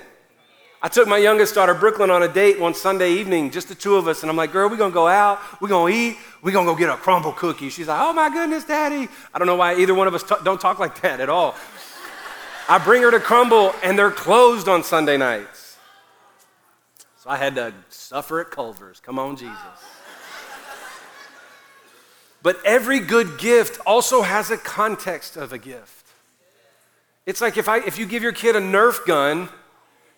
I 0.81 0.87
took 0.87 1.07
my 1.07 1.19
youngest 1.19 1.53
daughter, 1.53 1.75
Brooklyn, 1.75 2.09
on 2.09 2.23
a 2.23 2.27
date 2.27 2.59
one 2.59 2.73
Sunday 2.73 3.13
evening, 3.13 3.51
just 3.51 3.69
the 3.69 3.75
two 3.75 3.95
of 3.95 4.07
us, 4.07 4.23
and 4.23 4.31
I'm 4.31 4.35
like, 4.35 4.51
girl, 4.51 4.67
we're 4.67 4.77
gonna 4.77 4.91
go 4.91 5.07
out, 5.07 5.39
we're 5.61 5.69
gonna 5.69 5.93
eat, 5.93 6.17
we're 6.41 6.51
gonna 6.51 6.65
go 6.65 6.75
get 6.75 6.89
a 6.89 6.93
Crumbl 6.93 7.35
cookie. 7.35 7.69
She's 7.69 7.87
like, 7.87 8.01
oh 8.01 8.11
my 8.11 8.29
goodness, 8.31 8.63
daddy. 8.63 9.07
I 9.31 9.37
don't 9.37 9.45
know 9.45 9.55
why 9.55 9.75
either 9.75 9.93
one 9.93 10.07
of 10.07 10.15
us 10.15 10.23
t- 10.23 10.33
don't 10.43 10.59
talk 10.59 10.79
like 10.79 10.99
that 11.01 11.19
at 11.19 11.29
all. 11.29 11.53
I 12.67 12.79
bring 12.79 13.03
her 13.03 13.11
to 13.11 13.19
Crumbl, 13.19 13.75
and 13.83 13.99
they're 13.99 14.09
closed 14.09 14.67
on 14.67 14.83
Sunday 14.83 15.17
nights. 15.17 15.60
So 17.21 17.29
I 17.29 17.37
had 17.37 17.53
to 17.53 17.71
suffer 17.89 18.41
at 18.41 18.49
Culver's. 18.49 18.99
Come 18.99 19.19
on, 19.19 19.35
Jesus. 19.35 19.55
But 22.41 22.57
every 22.65 22.99
good 22.99 23.37
gift 23.37 23.79
also 23.85 24.23
has 24.23 24.49
a 24.49 24.57
context 24.57 25.37
of 25.37 25.53
a 25.53 25.59
gift. 25.59 26.07
It's 27.27 27.39
like 27.39 27.57
if, 27.57 27.69
I, 27.69 27.77
if 27.77 27.99
you 27.99 28.07
give 28.07 28.23
your 28.23 28.31
kid 28.31 28.55
a 28.55 28.59
Nerf 28.59 29.05
gun, 29.05 29.49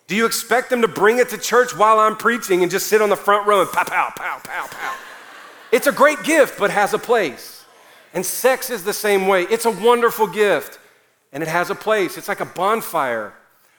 do 0.06 0.16
you 0.16 0.24
expect 0.24 0.70
them 0.70 0.80
to 0.80 0.88
bring 0.88 1.18
it 1.18 1.28
to 1.28 1.36
church 1.36 1.76
while 1.76 1.98
I'm 1.98 2.16
preaching 2.16 2.62
and 2.62 2.70
just 2.70 2.86
sit 2.86 3.02
on 3.02 3.10
the 3.10 3.16
front 3.16 3.46
row 3.46 3.60
and 3.60 3.70
pow, 3.70 3.84
pow, 3.84 4.10
pow, 4.16 4.40
pow, 4.42 4.66
pow? 4.70 4.94
It's 5.72 5.86
a 5.86 5.92
great 5.92 6.22
gift, 6.22 6.58
but 6.58 6.70
has 6.70 6.94
a 6.94 6.98
place. 6.98 7.66
And 8.14 8.24
sex 8.24 8.70
is 8.70 8.82
the 8.82 8.94
same 8.94 9.26
way. 9.26 9.42
It's 9.42 9.66
a 9.66 9.70
wonderful 9.70 10.26
gift, 10.26 10.78
and 11.34 11.42
it 11.42 11.50
has 11.50 11.68
a 11.68 11.74
place. 11.74 12.16
It's 12.16 12.28
like 12.28 12.40
a 12.40 12.46
bonfire. 12.46 13.34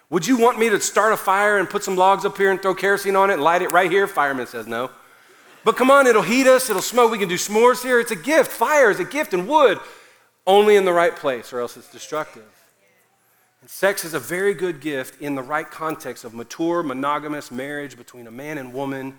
Would 0.09 0.27
you 0.27 0.37
want 0.37 0.59
me 0.59 0.69
to 0.69 0.79
start 0.79 1.13
a 1.13 1.17
fire 1.17 1.57
and 1.57 1.69
put 1.69 1.83
some 1.83 1.95
logs 1.95 2.25
up 2.25 2.37
here 2.37 2.51
and 2.51 2.61
throw 2.61 2.75
kerosene 2.75 3.15
on 3.15 3.29
it 3.29 3.33
and 3.33 3.43
light 3.43 3.61
it 3.61 3.71
right 3.71 3.89
here? 3.89 4.07
Fireman 4.07 4.47
says 4.47 4.67
no. 4.67 4.91
But 5.63 5.77
come 5.77 5.89
on, 5.89 6.05
it'll 6.05 6.21
heat 6.21 6.45
us, 6.45 6.69
it'll 6.69 6.81
smoke. 6.81 7.11
We 7.11 7.17
can 7.17 7.27
do 7.27 7.35
s'mores 7.35 7.81
here. 7.81 7.99
It's 7.99 8.11
a 8.11 8.15
gift. 8.15 8.51
Fire 8.51 8.91
is 8.91 8.99
a 8.99 9.03
gift, 9.03 9.33
and 9.33 9.47
wood 9.47 9.79
only 10.45 10.75
in 10.75 10.85
the 10.85 10.93
right 10.93 11.15
place, 11.15 11.51
or 11.51 11.59
else 11.59 11.75
it's 11.75 11.91
destructive. 11.91 12.45
And 13.61 13.69
sex 13.69 14.05
is 14.05 14.13
a 14.13 14.19
very 14.19 14.53
good 14.53 14.79
gift 14.79 15.19
in 15.19 15.33
the 15.33 15.41
right 15.41 15.69
context 15.69 16.23
of 16.23 16.35
mature, 16.35 16.83
monogamous 16.83 17.49
marriage 17.49 17.97
between 17.97 18.27
a 18.27 18.31
man 18.31 18.59
and 18.59 18.75
woman. 18.75 19.15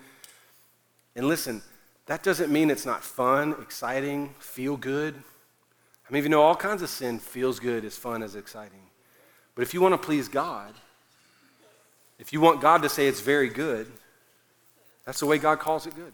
And 1.16 1.26
listen, 1.26 1.62
that 2.06 2.22
doesn't 2.22 2.52
mean 2.52 2.70
it's 2.70 2.86
not 2.86 3.02
fun, 3.02 3.56
exciting, 3.60 4.32
feel 4.38 4.76
good. 4.76 5.16
I 6.08 6.12
mean, 6.12 6.20
if 6.20 6.24
you 6.24 6.28
know 6.28 6.42
all 6.42 6.54
kinds 6.54 6.82
of 6.82 6.88
sin 6.88 7.18
feels 7.18 7.58
good, 7.58 7.84
is 7.84 7.96
fun, 7.96 8.22
is 8.22 8.36
exciting. 8.36 8.85
But 9.56 9.62
if 9.62 9.74
you 9.74 9.80
want 9.80 9.94
to 9.94 9.98
please 9.98 10.28
God, 10.28 10.72
if 12.20 12.32
you 12.32 12.40
want 12.40 12.60
God 12.60 12.82
to 12.82 12.88
say 12.88 13.08
it's 13.08 13.20
very 13.20 13.48
good, 13.48 13.90
that's 15.04 15.18
the 15.18 15.26
way 15.26 15.38
God 15.38 15.58
calls 15.58 15.86
it 15.86 15.96
good. 15.96 16.12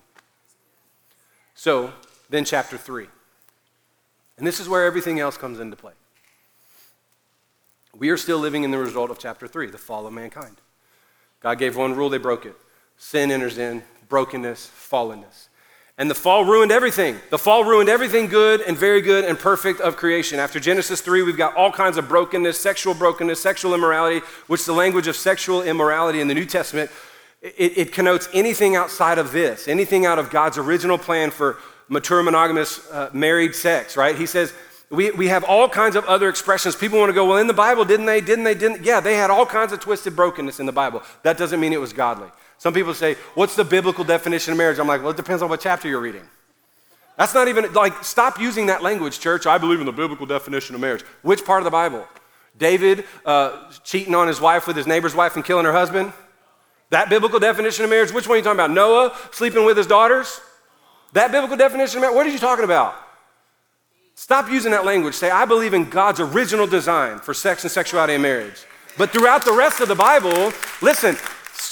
So, 1.55 1.93
then 2.31 2.45
chapter 2.45 2.79
3. 2.79 3.07
And 4.39 4.47
this 4.47 4.59
is 4.59 4.69
where 4.69 4.85
everything 4.85 5.21
else 5.21 5.37
comes 5.37 5.61
into 5.61 5.77
play. 5.77 5.93
We 7.95 8.09
are 8.09 8.17
still 8.17 8.39
living 8.39 8.65
in 8.65 8.71
the 8.71 8.79
result 8.79 9.11
of 9.11 9.19
chapter 9.19 9.47
3, 9.47 9.71
the 9.71 9.79
fall 9.79 10.07
of 10.07 10.13
mankind. 10.13 10.57
God 11.41 11.59
gave 11.59 11.77
one 11.77 11.95
rule, 11.95 12.09
they 12.09 12.19
broke 12.19 12.47
it. 12.47 12.57
Sin 12.97 13.31
enters 13.31 13.59
in, 13.59 13.83
brokenness, 14.09 14.71
fallenness. 14.75 15.49
And 16.03 16.11
the 16.11 16.17
fall 16.17 16.45
ruined 16.45 16.73
everything. 16.73 17.21
The 17.31 17.39
fall 17.39 17.63
ruined 17.63 17.89
everything 17.89 18.27
good 18.27 18.61
and 18.61 18.77
very 18.77 19.01
good 19.03 19.25
and 19.25 19.39
perfect 19.39 19.81
of 19.81 19.97
creation. 19.97 20.41
After 20.41 20.59
Genesis 20.59 21.01
3, 21.01 21.23
we've 21.23 21.37
got 21.37 21.55
all 21.55 21.71
kinds 21.71 21.97
of 21.97 22.09
brokenness, 22.09 22.59
sexual 22.59 22.93
brokenness, 22.93 23.41
sexual 23.41 23.73
immorality, 23.73 24.27
which 24.49 24.65
the 24.65 24.73
language 24.73 25.07
of 25.07 25.15
sexual 25.15 25.63
immorality 25.63 26.21
in 26.21 26.27
the 26.27 26.35
New 26.35 26.45
Testament, 26.45 26.91
it, 27.41 27.79
it 27.79 27.93
connotes 27.93 28.29
anything 28.35 28.75
outside 28.75 29.19
of 29.19 29.31
this, 29.31 29.69
anything 29.69 30.05
out 30.05 30.19
of 30.19 30.29
God's 30.29 30.59
original 30.59 30.99
plan 30.99 31.31
for 31.31 31.59
mature 31.89 32.21
monogamous 32.21 32.85
uh, 32.91 33.09
married 33.13 33.55
sex, 33.55 33.97
right? 33.97 34.17
He 34.19 34.27
says, 34.27 34.53
we, 34.91 35.13
we 35.13 35.29
have 35.29 35.45
all 35.45 35.69
kinds 35.69 35.95
of 35.95 36.05
other 36.07 36.29
expressions. 36.29 36.75
People 36.75 36.99
want 36.99 37.11
to 37.11 37.15
go, 37.15 37.27
well, 37.27 37.39
in 37.39 37.47
the 37.47 37.55
Bible, 37.55 37.85
didn't 37.85 38.07
they? 38.07 38.21
Didn't 38.21 38.43
they? 38.43 38.57
Didn't? 38.57 38.85
Yeah, 38.85 38.99
they 38.99 39.15
had 39.15 39.31
all 39.31 39.47
kinds 39.47 39.73
of 39.73 39.79
twisted 39.79 40.17
brokenness 40.17 40.59
in 40.59 40.67
the 40.67 40.73
Bible. 40.73 41.05
That 41.23 41.39
doesn't 41.39 41.61
mean 41.61 41.73
it 41.73 41.81
was 41.81 41.93
godly. 41.93 42.29
Some 42.63 42.75
people 42.75 42.95
say, 42.95 43.17
what's 43.35 43.57
the 43.57 43.65
biblical 43.65 44.05
definition 44.05 44.53
of 44.53 44.57
marriage? 44.57 44.79
I'm 44.79 44.87
like, 44.87 45.01
well, 45.01 45.11
it 45.11 45.17
depends 45.17 45.43
on 45.43 45.49
what 45.49 45.61
chapter 45.61 45.89
you're 45.89 45.99
reading. 45.99 46.23
That's 47.19 47.35
not 47.35 47.49
even, 47.49 47.73
like, 47.73 48.05
stop 48.05 48.39
using 48.39 48.67
that 48.67 48.85
language, 48.85 49.19
church. 49.19 49.47
I 49.47 49.59
believe 49.59 49.81
in 49.81 49.87
the 49.87 49.91
biblical 49.91 50.27
definition 50.27 50.77
of 50.77 50.81
marriage. 50.81 51.03
Which 51.23 51.45
part 51.45 51.59
of 51.59 51.65
the 51.65 51.73
Bible? 51.73 52.07
David 52.57 53.05
uh, 53.27 53.69
cheating 53.83 54.15
on 54.15 54.29
his 54.29 54.41
wife 54.41 54.69
with 54.69 54.77
his 54.77 54.87
neighbor's 54.87 55.13
wife 55.13 55.35
and 55.35 55.45
killing 55.45 55.65
her 55.65 55.73
husband? 55.73 56.13
That 56.91 57.11
biblical 57.11 57.41
definition 57.41 57.83
of 57.83 57.91
marriage? 57.91 58.13
Which 58.13 58.29
one 58.29 58.37
are 58.37 58.39
you 58.39 58.45
talking 58.45 58.61
about? 58.61 58.71
Noah 58.71 59.19
sleeping 59.33 59.65
with 59.65 59.77
his 59.77 59.89
daughters? 59.89 60.41
That 61.15 61.33
biblical 61.33 61.57
definition 61.57 61.99
of 61.99 62.03
marriage? 62.03 62.15
What 62.15 62.27
are 62.27 62.31
you 62.31 62.39
talking 62.39 62.65
about? 62.65 62.95
Stop 64.15 64.49
using 64.49 64.71
that 64.71 64.85
language. 64.85 65.17
Say, 65.17 65.33
I 65.33 65.47
believe 65.47 65.75
in 65.75 65.91
God's 65.91 66.21
original 66.21 66.69
design 66.69 67.19
for 67.19 67.35
sex 67.35 67.65
and 67.65 67.73
sexuality 67.73 68.13
and 68.13 68.23
marriage. 68.23 68.67
But 68.97 69.11
throughout 69.11 69.45
the 69.45 69.53
rest 69.53 69.81
of 69.81 69.89
the 69.89 69.97
Bible, 69.97 70.53
listen, 70.81 71.17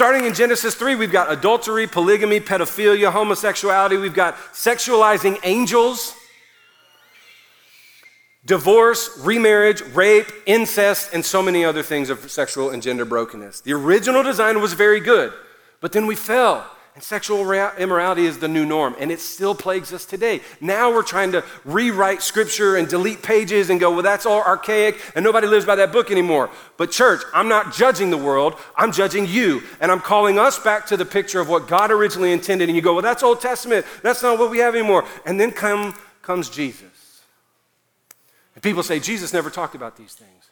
starting 0.01 0.25
in 0.25 0.33
Genesis 0.33 0.75
3, 0.77 0.95
we've 0.95 1.13
got 1.13 1.31
adultery, 1.31 1.87
polygamy, 1.87 2.41
pedophilia, 2.41 3.13
homosexuality, 3.13 4.01
we've 4.01 4.15
got 4.15 4.35
sexualizing 4.55 5.39
angels, 5.45 6.15
divorce, 8.47 9.11
remarriage, 9.23 9.83
rape, 9.93 10.25
incest, 10.47 11.13
and 11.13 11.23
so 11.23 11.43
many 11.43 11.67
other 11.67 11.83
things 11.83 12.09
of 12.09 12.31
sexual 12.31 12.71
and 12.71 12.83
gender 12.83 13.05
brokenness. 13.05 13.61
The 13.61 13.75
original 13.75 14.23
design 14.23 14.63
was 14.63 14.73
very 14.73 15.01
good, 15.01 15.35
but 15.83 15.93
then 15.93 16.07
we 16.07 16.17
fell. 16.17 16.65
And 17.01 17.05
sexual 17.07 17.51
immorality 17.79 18.27
is 18.27 18.41
the 18.41 18.47
new 18.47 18.67
norm, 18.67 18.95
and 19.01 19.11
it 19.11 19.21
still 19.21 19.55
plagues 19.55 19.91
us 19.95 20.05
today. 20.05 20.43
Now 20.61 20.93
we're 20.93 21.03
trying 21.03 21.33
to 21.33 21.43
rewrite 21.65 22.21
scripture 22.21 22.77
and 22.77 22.87
delete 22.87 23.23
pages 23.23 23.71
and 23.71 23.81
go, 23.81 23.91
well, 23.91 24.03
that's 24.03 24.27
all 24.27 24.43
archaic, 24.43 25.01
and 25.15 25.25
nobody 25.25 25.47
lives 25.47 25.65
by 25.65 25.77
that 25.77 25.93
book 25.93 26.11
anymore. 26.11 26.51
But, 26.77 26.91
church, 26.91 27.23
I'm 27.33 27.49
not 27.49 27.73
judging 27.73 28.11
the 28.11 28.19
world, 28.19 28.55
I'm 28.77 28.93
judging 28.93 29.27
you. 29.27 29.63
And 29.81 29.91
I'm 29.91 30.01
calling 30.01 30.39
us 30.39 30.59
back 30.59 30.85
to 30.89 30.97
the 30.99 31.07
picture 31.07 31.41
of 31.41 31.49
what 31.49 31.69
God 31.69 31.91
originally 31.91 32.33
intended. 32.33 32.69
And 32.69 32.77
you 32.77 32.83
go, 32.83 32.93
well, 32.93 33.01
that's 33.01 33.23
Old 33.23 33.41
Testament, 33.41 33.87
that's 34.03 34.23
not 34.23 34.39
what 34.39 34.51
we 34.51 34.59
have 34.59 34.75
anymore. 34.75 35.07
And 35.25 35.41
then 35.41 35.53
come, 35.53 35.95
comes 36.21 36.51
Jesus. 36.51 37.23
And 38.55 38.63
people 38.63 38.83
say, 38.83 39.01
Jesus 39.01 39.33
never 39.33 39.49
talked 39.49 39.75
about 39.75 39.97
these 39.97 40.13
things. 40.13 40.51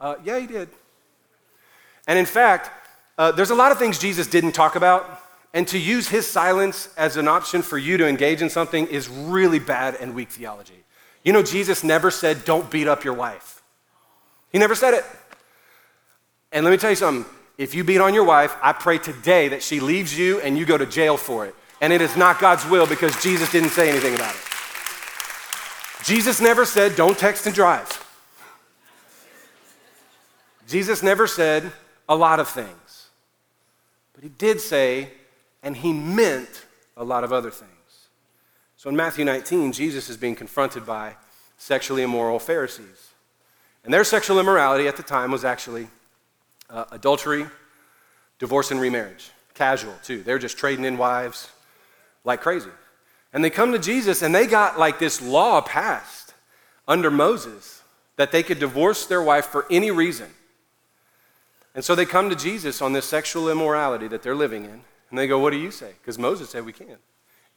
Uh, 0.00 0.14
yeah, 0.24 0.38
he 0.38 0.46
did. 0.46 0.70
And 2.08 2.18
in 2.18 2.24
fact, 2.24 2.70
uh, 3.18 3.30
there's 3.32 3.50
a 3.50 3.54
lot 3.54 3.72
of 3.72 3.78
things 3.78 3.98
Jesus 3.98 4.26
didn't 4.26 4.52
talk 4.52 4.74
about. 4.74 5.18
And 5.54 5.68
to 5.68 5.78
use 5.78 6.08
his 6.08 6.26
silence 6.26 6.88
as 6.96 7.16
an 7.16 7.28
option 7.28 7.62
for 7.62 7.76
you 7.76 7.98
to 7.98 8.08
engage 8.08 8.40
in 8.40 8.48
something 8.48 8.86
is 8.86 9.08
really 9.08 9.58
bad 9.58 9.96
and 9.96 10.14
weak 10.14 10.30
theology. 10.30 10.84
You 11.24 11.32
know, 11.32 11.42
Jesus 11.42 11.84
never 11.84 12.10
said, 12.10 12.44
don't 12.44 12.70
beat 12.70 12.88
up 12.88 13.04
your 13.04 13.14
wife. 13.14 13.62
He 14.50 14.58
never 14.58 14.74
said 14.74 14.94
it. 14.94 15.04
And 16.52 16.64
let 16.64 16.70
me 16.70 16.76
tell 16.76 16.90
you 16.90 16.96
something 16.96 17.30
if 17.58 17.74
you 17.74 17.84
beat 17.84 18.00
on 18.00 18.14
your 18.14 18.24
wife, 18.24 18.56
I 18.62 18.72
pray 18.72 18.98
today 18.98 19.48
that 19.48 19.62
she 19.62 19.78
leaves 19.78 20.18
you 20.18 20.40
and 20.40 20.56
you 20.56 20.64
go 20.64 20.78
to 20.78 20.86
jail 20.86 21.16
for 21.16 21.46
it. 21.46 21.54
And 21.80 21.92
it 21.92 22.00
is 22.00 22.16
not 22.16 22.40
God's 22.40 22.66
will 22.66 22.86
because 22.86 23.20
Jesus 23.22 23.50
didn't 23.52 23.70
say 23.70 23.88
anything 23.88 24.14
about 24.14 24.34
it. 24.34 24.40
Jesus 26.04 26.40
never 26.40 26.64
said, 26.64 26.96
don't 26.96 27.18
text 27.18 27.46
and 27.46 27.54
drive. 27.54 27.98
Jesus 30.66 31.02
never 31.02 31.26
said 31.26 31.70
a 32.08 32.16
lot 32.16 32.40
of 32.40 32.48
things. 32.48 33.08
But 34.14 34.24
he 34.24 34.30
did 34.30 34.60
say, 34.60 35.10
and 35.62 35.76
he 35.76 35.92
meant 35.92 36.66
a 36.96 37.04
lot 37.04 37.24
of 37.24 37.32
other 37.32 37.50
things. 37.50 37.70
So 38.76 38.90
in 38.90 38.96
Matthew 38.96 39.24
19, 39.24 39.72
Jesus 39.72 40.10
is 40.10 40.16
being 40.16 40.34
confronted 40.34 40.84
by 40.84 41.14
sexually 41.56 42.02
immoral 42.02 42.38
Pharisees. 42.38 43.12
And 43.84 43.94
their 43.94 44.04
sexual 44.04 44.40
immorality 44.40 44.88
at 44.88 44.96
the 44.96 45.02
time 45.02 45.30
was 45.30 45.44
actually 45.44 45.88
uh, 46.68 46.84
adultery, 46.90 47.46
divorce, 48.38 48.70
and 48.70 48.80
remarriage. 48.80 49.30
Casual, 49.54 49.94
too. 50.02 50.22
They're 50.22 50.38
just 50.38 50.58
trading 50.58 50.84
in 50.84 50.98
wives 50.98 51.50
like 52.24 52.40
crazy. 52.40 52.70
And 53.32 53.44
they 53.44 53.50
come 53.50 53.72
to 53.72 53.78
Jesus 53.78 54.22
and 54.22 54.34
they 54.34 54.46
got 54.46 54.78
like 54.78 54.98
this 54.98 55.22
law 55.22 55.60
passed 55.60 56.34
under 56.86 57.10
Moses 57.10 57.82
that 58.16 58.32
they 58.32 58.42
could 58.42 58.58
divorce 58.58 59.06
their 59.06 59.22
wife 59.22 59.46
for 59.46 59.66
any 59.70 59.90
reason. 59.90 60.28
And 61.74 61.84
so 61.84 61.94
they 61.94 62.04
come 62.04 62.28
to 62.28 62.36
Jesus 62.36 62.82
on 62.82 62.92
this 62.92 63.06
sexual 63.06 63.48
immorality 63.48 64.06
that 64.08 64.22
they're 64.22 64.34
living 64.34 64.64
in. 64.64 64.82
And 65.12 65.18
they 65.18 65.26
go, 65.26 65.38
What 65.38 65.50
do 65.50 65.58
you 65.58 65.70
say? 65.70 65.92
Because 66.00 66.18
Moses 66.18 66.48
said 66.48 66.64
we 66.64 66.72
can. 66.72 66.96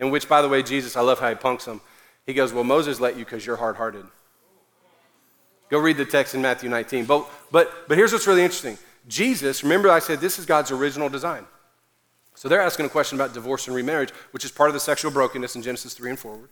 In 0.02 0.12
which, 0.12 0.28
by 0.28 0.42
the 0.42 0.50
way, 0.50 0.62
Jesus, 0.62 0.98
I 0.98 1.02
love 1.02 1.20
how 1.20 1.30
he 1.30 1.36
punks 1.36 1.64
them. 1.64 1.80
He 2.26 2.34
goes, 2.34 2.52
Well, 2.52 2.66
Moses 2.66 3.00
let 3.00 3.18
you 3.18 3.24
because 3.24 3.46
you're 3.46 3.56
hard 3.56 3.78
hearted. 3.78 4.06
Go 5.70 5.80
read 5.80 5.96
the 5.96 6.06
text 6.06 6.36
in 6.36 6.42
Matthew 6.42 6.70
19. 6.70 7.06
But, 7.06 7.26
but, 7.52 7.88
but 7.88 7.98
here's 7.98 8.12
what's 8.12 8.28
really 8.28 8.44
interesting 8.44 8.78
Jesus, 9.08 9.64
remember 9.64 9.90
I 9.90 10.00
said 10.00 10.20
this 10.20 10.38
is 10.38 10.46
God's 10.46 10.70
original 10.70 11.08
design. 11.08 11.46
So 12.36 12.50
they're 12.50 12.62
asking 12.62 12.88
a 12.88 12.90
question 12.90 13.18
about 13.18 13.34
divorce 13.34 13.68
and 13.68 13.76
remarriage, 13.76 14.12
which 14.32 14.44
is 14.44 14.52
part 14.52 14.70
of 14.70 14.74
the 14.74 14.80
sexual 14.82 15.12
brokenness 15.12 15.56
in 15.56 15.62
Genesis 15.62 15.94
3 15.94 16.10
and 16.10 16.20
forward. 16.20 16.50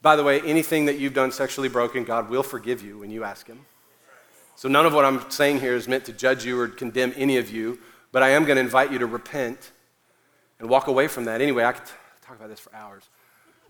By 0.00 0.16
the 0.16 0.24
way, 0.24 0.40
anything 0.40 0.86
that 0.86 0.98
you've 0.98 1.12
done 1.12 1.30
sexually 1.30 1.68
broken, 1.68 2.04
God 2.04 2.30
will 2.30 2.42
forgive 2.42 2.82
you 2.82 3.00
when 3.00 3.10
you 3.10 3.22
ask 3.22 3.46
Him. 3.46 3.66
So 4.56 4.68
none 4.68 4.86
of 4.86 4.94
what 4.94 5.04
I'm 5.04 5.30
saying 5.30 5.60
here 5.60 5.74
is 5.74 5.86
meant 5.86 6.06
to 6.06 6.14
judge 6.14 6.46
you 6.46 6.58
or 6.58 6.68
condemn 6.68 7.12
any 7.16 7.36
of 7.36 7.50
you, 7.50 7.78
but 8.10 8.22
I 8.22 8.30
am 8.30 8.46
going 8.46 8.56
to 8.56 8.62
invite 8.62 8.90
you 8.90 8.98
to 8.98 9.06
repent 9.06 9.72
and 10.60 10.68
walk 10.68 10.86
away 10.86 11.08
from 11.08 11.24
that. 11.24 11.40
Anyway, 11.40 11.64
I 11.64 11.72
could 11.72 11.90
talk 12.22 12.36
about 12.36 12.48
this 12.48 12.60
for 12.60 12.74
hours. 12.74 13.08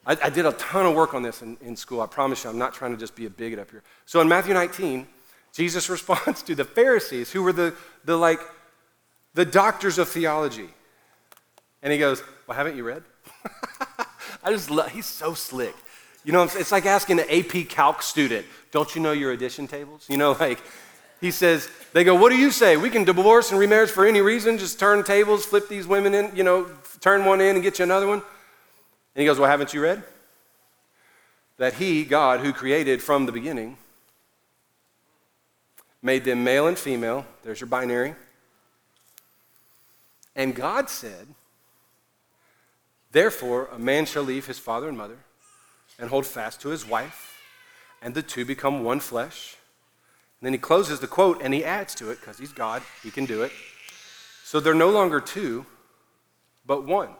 I, 0.04 0.16
I 0.24 0.30
did 0.30 0.44
a 0.44 0.52
ton 0.52 0.86
of 0.86 0.94
work 0.94 1.14
on 1.14 1.22
this 1.22 1.40
in, 1.40 1.56
in 1.60 1.76
school. 1.76 2.00
I 2.00 2.06
promise 2.06 2.44
you, 2.44 2.50
I'm 2.50 2.58
not 2.58 2.74
trying 2.74 2.90
to 2.90 2.96
just 2.96 3.14
be 3.14 3.26
a 3.26 3.30
bigot 3.30 3.58
up 3.58 3.70
here. 3.70 3.82
So 4.06 4.20
in 4.20 4.28
Matthew 4.28 4.54
19, 4.54 5.06
Jesus 5.52 5.88
responds 5.90 6.42
to 6.42 6.54
the 6.54 6.64
Pharisees, 6.64 7.30
who 7.30 7.42
were 7.42 7.52
the, 7.52 7.74
the 8.04 8.16
like 8.16 8.40
the 9.34 9.44
doctors 9.44 9.98
of 9.98 10.08
theology. 10.08 10.68
And 11.82 11.92
he 11.92 11.98
goes, 11.98 12.22
Well, 12.46 12.56
haven't 12.56 12.76
you 12.76 12.84
read? 12.84 13.04
I 14.42 14.52
just 14.52 14.70
love, 14.70 14.90
he's 14.90 15.06
so 15.06 15.34
slick. 15.34 15.74
You 16.24 16.32
know, 16.32 16.42
it's 16.42 16.72
like 16.72 16.84
asking 16.84 17.20
an 17.20 17.26
AP 17.30 17.68
Calc 17.68 18.02
student, 18.02 18.44
don't 18.70 18.94
you 18.94 19.00
know 19.00 19.12
your 19.12 19.32
addition 19.32 19.66
tables? 19.66 20.06
You 20.08 20.18
know, 20.18 20.32
like, 20.40 20.60
he 21.20 21.30
says, 21.30 21.68
they 21.92 22.04
go, 22.04 22.14
what 22.14 22.30
do 22.30 22.36
you 22.36 22.50
say? 22.50 22.76
We 22.76 22.90
can 22.90 23.04
divorce 23.04 23.50
and 23.50 23.58
remarry 23.58 23.86
for 23.86 24.06
any 24.06 24.20
reason, 24.20 24.58
just 24.58 24.78
turn 24.78 25.02
tables, 25.02 25.44
flip 25.44 25.68
these 25.68 25.86
women 25.86 26.14
in, 26.14 26.34
you 26.34 26.44
know, 26.44 26.70
turn 27.00 27.24
one 27.24 27.40
in 27.40 27.56
and 27.56 27.62
get 27.62 27.78
you 27.78 27.84
another 27.84 28.06
one. 28.06 28.18
And 28.18 29.20
he 29.20 29.24
goes, 29.24 29.38
well, 29.38 29.50
haven't 29.50 29.74
you 29.74 29.82
read? 29.82 30.02
That 31.58 31.74
he, 31.74 32.04
God, 32.04 32.40
who 32.40 32.52
created 32.52 33.02
from 33.02 33.26
the 33.26 33.32
beginning, 33.32 33.76
made 36.02 36.24
them 36.24 36.44
male 36.44 36.66
and 36.68 36.78
female. 36.78 37.26
There's 37.42 37.60
your 37.60 37.68
binary. 37.68 38.14
And 40.36 40.54
God 40.54 40.88
said, 40.88 41.26
Therefore, 43.12 43.68
a 43.72 43.78
man 43.78 44.06
shall 44.06 44.22
leave 44.22 44.46
his 44.46 44.58
father 44.58 44.88
and 44.88 44.96
mother 44.96 45.18
and 45.98 46.08
hold 46.08 46.26
fast 46.26 46.60
to 46.62 46.68
his 46.68 46.86
wife, 46.86 47.42
and 48.00 48.14
the 48.14 48.22
two 48.22 48.44
become 48.44 48.84
one 48.84 49.00
flesh. 49.00 49.56
And 50.40 50.46
then 50.46 50.52
he 50.52 50.58
closes 50.58 51.00
the 51.00 51.06
quote 51.06 51.42
and 51.42 51.52
he 51.52 51.64
adds 51.64 51.94
to 51.96 52.10
it, 52.10 52.20
because 52.20 52.38
he's 52.38 52.52
God, 52.52 52.82
he 53.02 53.10
can 53.10 53.26
do 53.26 53.42
it. 53.42 53.52
So 54.44 54.58
they're 54.58 54.74
no 54.74 54.90
longer 54.90 55.20
two, 55.20 55.66
but 56.64 56.84
one. 56.84 57.10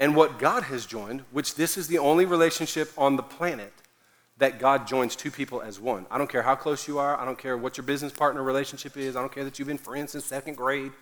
And 0.00 0.14
what 0.14 0.38
God 0.38 0.64
has 0.64 0.86
joined, 0.86 1.22
which 1.30 1.54
this 1.54 1.76
is 1.76 1.88
the 1.88 1.98
only 1.98 2.24
relationship 2.24 2.92
on 2.96 3.16
the 3.16 3.22
planet 3.22 3.72
that 4.38 4.58
God 4.58 4.86
joins 4.86 5.16
two 5.16 5.30
people 5.30 5.60
as 5.60 5.80
one. 5.80 6.06
I 6.10 6.18
don't 6.18 6.30
care 6.30 6.42
how 6.42 6.54
close 6.54 6.86
you 6.86 6.98
are. 6.98 7.18
I 7.18 7.24
don't 7.24 7.38
care 7.38 7.56
what 7.56 7.76
your 7.76 7.84
business 7.84 8.12
partner 8.12 8.42
relationship 8.42 8.96
is. 8.96 9.16
I 9.16 9.20
don't 9.20 9.32
care 9.32 9.44
that 9.44 9.58
you've 9.58 9.68
been 9.68 9.78
friends 9.78 10.12
since 10.12 10.24
second 10.24 10.56
grade. 10.56 10.92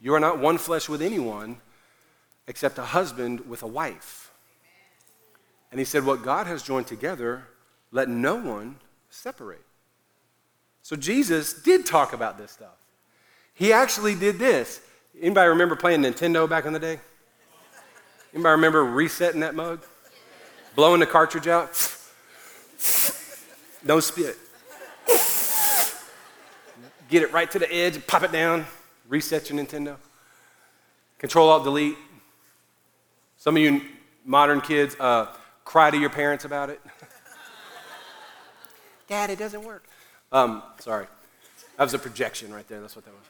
You 0.00 0.14
are 0.14 0.20
not 0.20 0.40
one 0.40 0.58
flesh 0.58 0.88
with 0.88 1.00
anyone 1.00 1.58
except 2.48 2.78
a 2.78 2.82
husband 2.82 3.48
with 3.48 3.62
a 3.62 3.68
wife. 3.68 4.32
And 5.70 5.78
he 5.78 5.84
said, 5.84 6.04
What 6.04 6.24
God 6.24 6.46
has 6.46 6.62
joined 6.62 6.88
together, 6.88 7.44
let 7.92 8.08
no 8.08 8.34
one 8.34 8.76
separate. 9.10 9.64
So 10.82 10.96
Jesus 10.96 11.52
did 11.52 11.86
talk 11.86 12.12
about 12.12 12.36
this 12.36 12.50
stuff. 12.50 12.76
He 13.54 13.72
actually 13.72 14.14
did 14.14 14.38
this. 14.38 14.80
Anybody 15.20 15.48
remember 15.48 15.76
playing 15.76 16.02
Nintendo 16.02 16.48
back 16.48 16.64
in 16.64 16.72
the 16.72 16.80
day? 16.80 16.98
Anybody 18.34 18.52
remember 18.52 18.84
resetting 18.84 19.40
that 19.40 19.54
mug? 19.54 19.84
Blowing 20.74 21.00
the 21.00 21.06
cartridge 21.06 21.46
out? 21.46 21.70
No 23.84 24.00
spit. 24.00 24.36
Get 27.08 27.22
it 27.22 27.32
right 27.32 27.50
to 27.50 27.58
the 27.58 27.72
edge, 27.72 28.04
pop 28.06 28.22
it 28.22 28.32
down, 28.32 28.64
reset 29.08 29.50
your 29.50 29.62
Nintendo. 29.62 29.96
Control 31.18 31.50
Alt 31.50 31.64
Delete. 31.64 31.98
Some 33.36 33.56
of 33.56 33.62
you 33.62 33.82
modern 34.24 34.60
kids 34.60 34.96
uh, 34.98 35.26
cry 35.64 35.90
to 35.90 35.98
your 35.98 36.10
parents 36.10 36.44
about 36.44 36.70
it. 36.70 36.80
Dad, 39.08 39.30
it 39.30 39.38
doesn't 39.38 39.62
work. 39.62 39.84
Um, 40.32 40.62
sorry. 40.78 41.06
That 41.76 41.84
was 41.84 41.94
a 41.94 41.98
projection 41.98 42.52
right 42.52 42.66
there. 42.66 42.80
That's 42.80 42.96
what 42.96 43.04
that 43.04 43.12
was. 43.12 43.22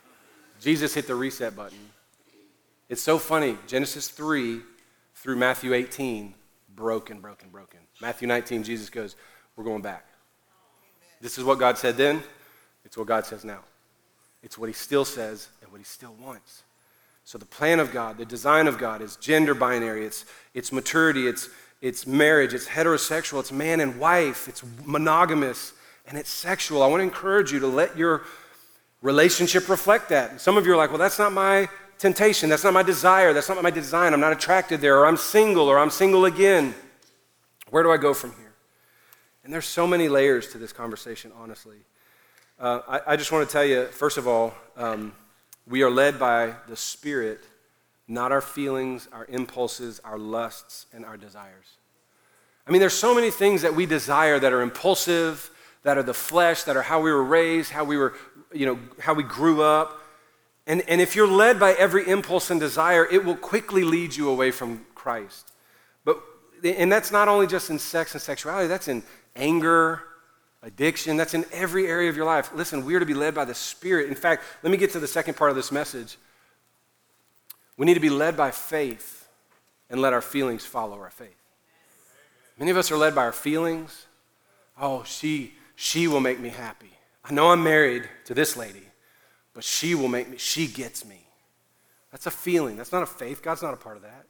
Jesus 0.62 0.94
hit 0.94 1.06
the 1.06 1.14
reset 1.14 1.56
button. 1.56 1.78
It's 2.88 3.02
so 3.02 3.18
funny. 3.18 3.58
Genesis 3.66 4.08
3 4.08 4.60
through 5.16 5.36
Matthew 5.36 5.74
18, 5.74 6.34
broken, 6.74 7.20
broken, 7.20 7.48
broken. 7.50 7.80
Matthew 8.00 8.28
19, 8.28 8.62
Jesus 8.62 8.90
goes, 8.90 9.16
We're 9.56 9.64
going 9.64 9.82
back. 9.82 10.04
This 11.20 11.38
is 11.38 11.44
what 11.44 11.58
God 11.58 11.78
said 11.78 11.96
then. 11.96 12.22
It's 12.84 12.96
what 12.96 13.06
God 13.06 13.24
says 13.24 13.44
now. 13.44 13.60
It's 14.42 14.58
what 14.58 14.68
He 14.68 14.72
still 14.72 15.04
says 15.04 15.48
and 15.62 15.70
what 15.70 15.78
He 15.78 15.84
still 15.84 16.14
wants. 16.20 16.62
So 17.24 17.38
the 17.38 17.46
plan 17.46 17.78
of 17.78 17.92
God, 17.92 18.18
the 18.18 18.24
design 18.24 18.66
of 18.66 18.78
God 18.78 19.00
is 19.00 19.16
gender 19.16 19.54
binary, 19.54 20.04
it's, 20.04 20.24
it's 20.54 20.72
maturity, 20.72 21.28
it's, 21.28 21.48
it's 21.80 22.06
marriage, 22.06 22.52
it's 22.52 22.66
heterosexual, 22.66 23.38
it's 23.40 23.52
man 23.52 23.78
and 23.80 23.98
wife, 23.98 24.48
it's 24.48 24.64
monogamous, 24.84 25.72
and 26.06 26.18
it's 26.18 26.30
sexual. 26.30 26.82
I 26.82 26.86
want 26.86 27.00
to 27.00 27.04
encourage 27.04 27.52
you 27.52 27.60
to 27.60 27.66
let 27.66 27.96
your 27.96 28.22
relationship 29.02 29.68
reflect 29.68 30.08
that. 30.10 30.40
Some 30.40 30.56
of 30.56 30.66
you 30.66 30.72
are 30.72 30.76
like, 30.76 30.90
well, 30.90 30.98
that's 30.98 31.18
not 31.18 31.32
my 31.32 31.68
temptation, 31.98 32.48
that's 32.48 32.64
not 32.64 32.72
my 32.72 32.82
desire, 32.82 33.32
that's 33.32 33.48
not 33.48 33.62
my 33.62 33.70
design, 33.70 34.12
I'm 34.12 34.20
not 34.20 34.32
attracted 34.32 34.80
there, 34.80 34.98
or 34.98 35.06
I'm 35.06 35.16
single, 35.16 35.68
or 35.68 35.78
I'm 35.78 35.90
single 35.90 36.24
again. 36.24 36.74
Where 37.70 37.82
do 37.82 37.92
I 37.92 37.96
go 37.96 38.12
from 38.12 38.30
here? 38.32 38.52
And 39.44 39.52
there's 39.52 39.66
so 39.66 39.86
many 39.86 40.08
layers 40.08 40.48
to 40.52 40.58
this 40.58 40.72
conversation, 40.72 41.32
honestly. 41.36 41.78
Uh, 42.58 42.80
I, 42.88 43.12
I, 43.12 43.16
just 43.16 43.32
want 43.32 43.48
to 43.48 43.52
tell 43.52 43.64
you, 43.64 43.86
first 43.86 44.18
of 44.18 44.28
all, 44.28 44.54
um, 44.76 45.12
we 45.66 45.82
are 45.82 45.90
led 45.90 46.18
by 46.18 46.54
the 46.68 46.76
Spirit, 46.76 47.40
not 48.06 48.30
our 48.30 48.40
feelings, 48.40 49.08
our 49.12 49.24
impulses, 49.26 50.00
our 50.04 50.18
lusts, 50.18 50.86
and 50.92 51.04
our 51.04 51.16
desires. 51.16 51.76
I 52.66 52.70
mean, 52.70 52.80
there's 52.80 52.94
so 52.94 53.14
many 53.14 53.30
things 53.30 53.62
that 53.62 53.74
we 53.74 53.86
desire 53.86 54.38
that 54.38 54.52
are 54.52 54.60
impulsive, 54.60 55.50
that 55.82 55.98
are 55.98 56.02
the 56.02 56.14
flesh, 56.14 56.62
that 56.64 56.76
are 56.76 56.82
how 56.82 57.00
we 57.00 57.10
were 57.10 57.24
raised, 57.24 57.70
how 57.70 57.84
we 57.84 57.96
were, 57.96 58.14
you 58.52 58.66
know, 58.66 58.78
how 59.00 59.14
we 59.14 59.22
grew 59.22 59.62
up. 59.62 60.00
And, 60.66 60.82
and 60.88 61.00
if 61.00 61.16
you're 61.16 61.26
led 61.26 61.58
by 61.58 61.72
every 61.72 62.08
impulse 62.08 62.50
and 62.50 62.60
desire, 62.60 63.04
it 63.04 63.24
will 63.24 63.36
quickly 63.36 63.82
lead 63.82 64.14
you 64.14 64.28
away 64.28 64.52
from 64.52 64.86
Christ. 64.94 65.50
But 66.04 66.22
and 66.64 66.90
that's 66.90 67.10
not 67.10 67.28
only 67.28 67.46
just 67.46 67.70
in 67.70 67.78
sex 67.78 68.12
and 68.14 68.22
sexuality, 68.22 68.68
that's 68.68 68.86
in 68.86 69.02
anger, 69.34 70.02
addiction, 70.62 71.16
that's 71.16 71.34
in 71.34 71.44
every 71.52 71.88
area 71.88 72.08
of 72.08 72.16
your 72.16 72.26
life. 72.26 72.52
Listen, 72.54 72.84
we 72.84 72.94
are 72.94 73.00
to 73.00 73.06
be 73.06 73.14
led 73.14 73.34
by 73.34 73.44
the 73.44 73.54
Spirit. 73.54 74.08
In 74.08 74.14
fact, 74.14 74.44
let 74.62 74.70
me 74.70 74.76
get 74.76 74.92
to 74.92 75.00
the 75.00 75.08
second 75.08 75.34
part 75.34 75.50
of 75.50 75.56
this 75.56 75.72
message. 75.72 76.16
We 77.76 77.86
need 77.86 77.94
to 77.94 78.00
be 78.00 78.10
led 78.10 78.36
by 78.36 78.52
faith 78.52 79.28
and 79.90 80.00
let 80.00 80.12
our 80.12 80.22
feelings 80.22 80.64
follow 80.64 80.98
our 81.00 81.10
faith. 81.10 81.34
Many 82.58 82.70
of 82.70 82.76
us 82.76 82.92
are 82.92 82.96
led 82.96 83.14
by 83.14 83.22
our 83.22 83.32
feelings. 83.32 84.06
Oh, 84.80 85.02
she, 85.04 85.54
she 85.74 86.08
will 86.08 86.20
make 86.20 86.40
me 86.40 86.48
happy. 86.48 86.90
I 87.24 87.32
know 87.32 87.50
I'm 87.50 87.62
married 87.62 88.08
to 88.24 88.34
this 88.34 88.56
lady, 88.56 88.82
but 89.54 89.64
she 89.64 89.94
will 89.94 90.08
make 90.08 90.28
me, 90.28 90.36
she 90.38 90.66
gets 90.66 91.04
me. 91.04 91.26
That's 92.10 92.26
a 92.26 92.30
feeling. 92.30 92.76
That's 92.76 92.92
not 92.92 93.02
a 93.02 93.06
faith. 93.06 93.42
God's 93.42 93.62
not 93.62 93.74
a 93.74 93.78
part 93.78 93.96
of 93.96 94.02
that. 94.02 94.26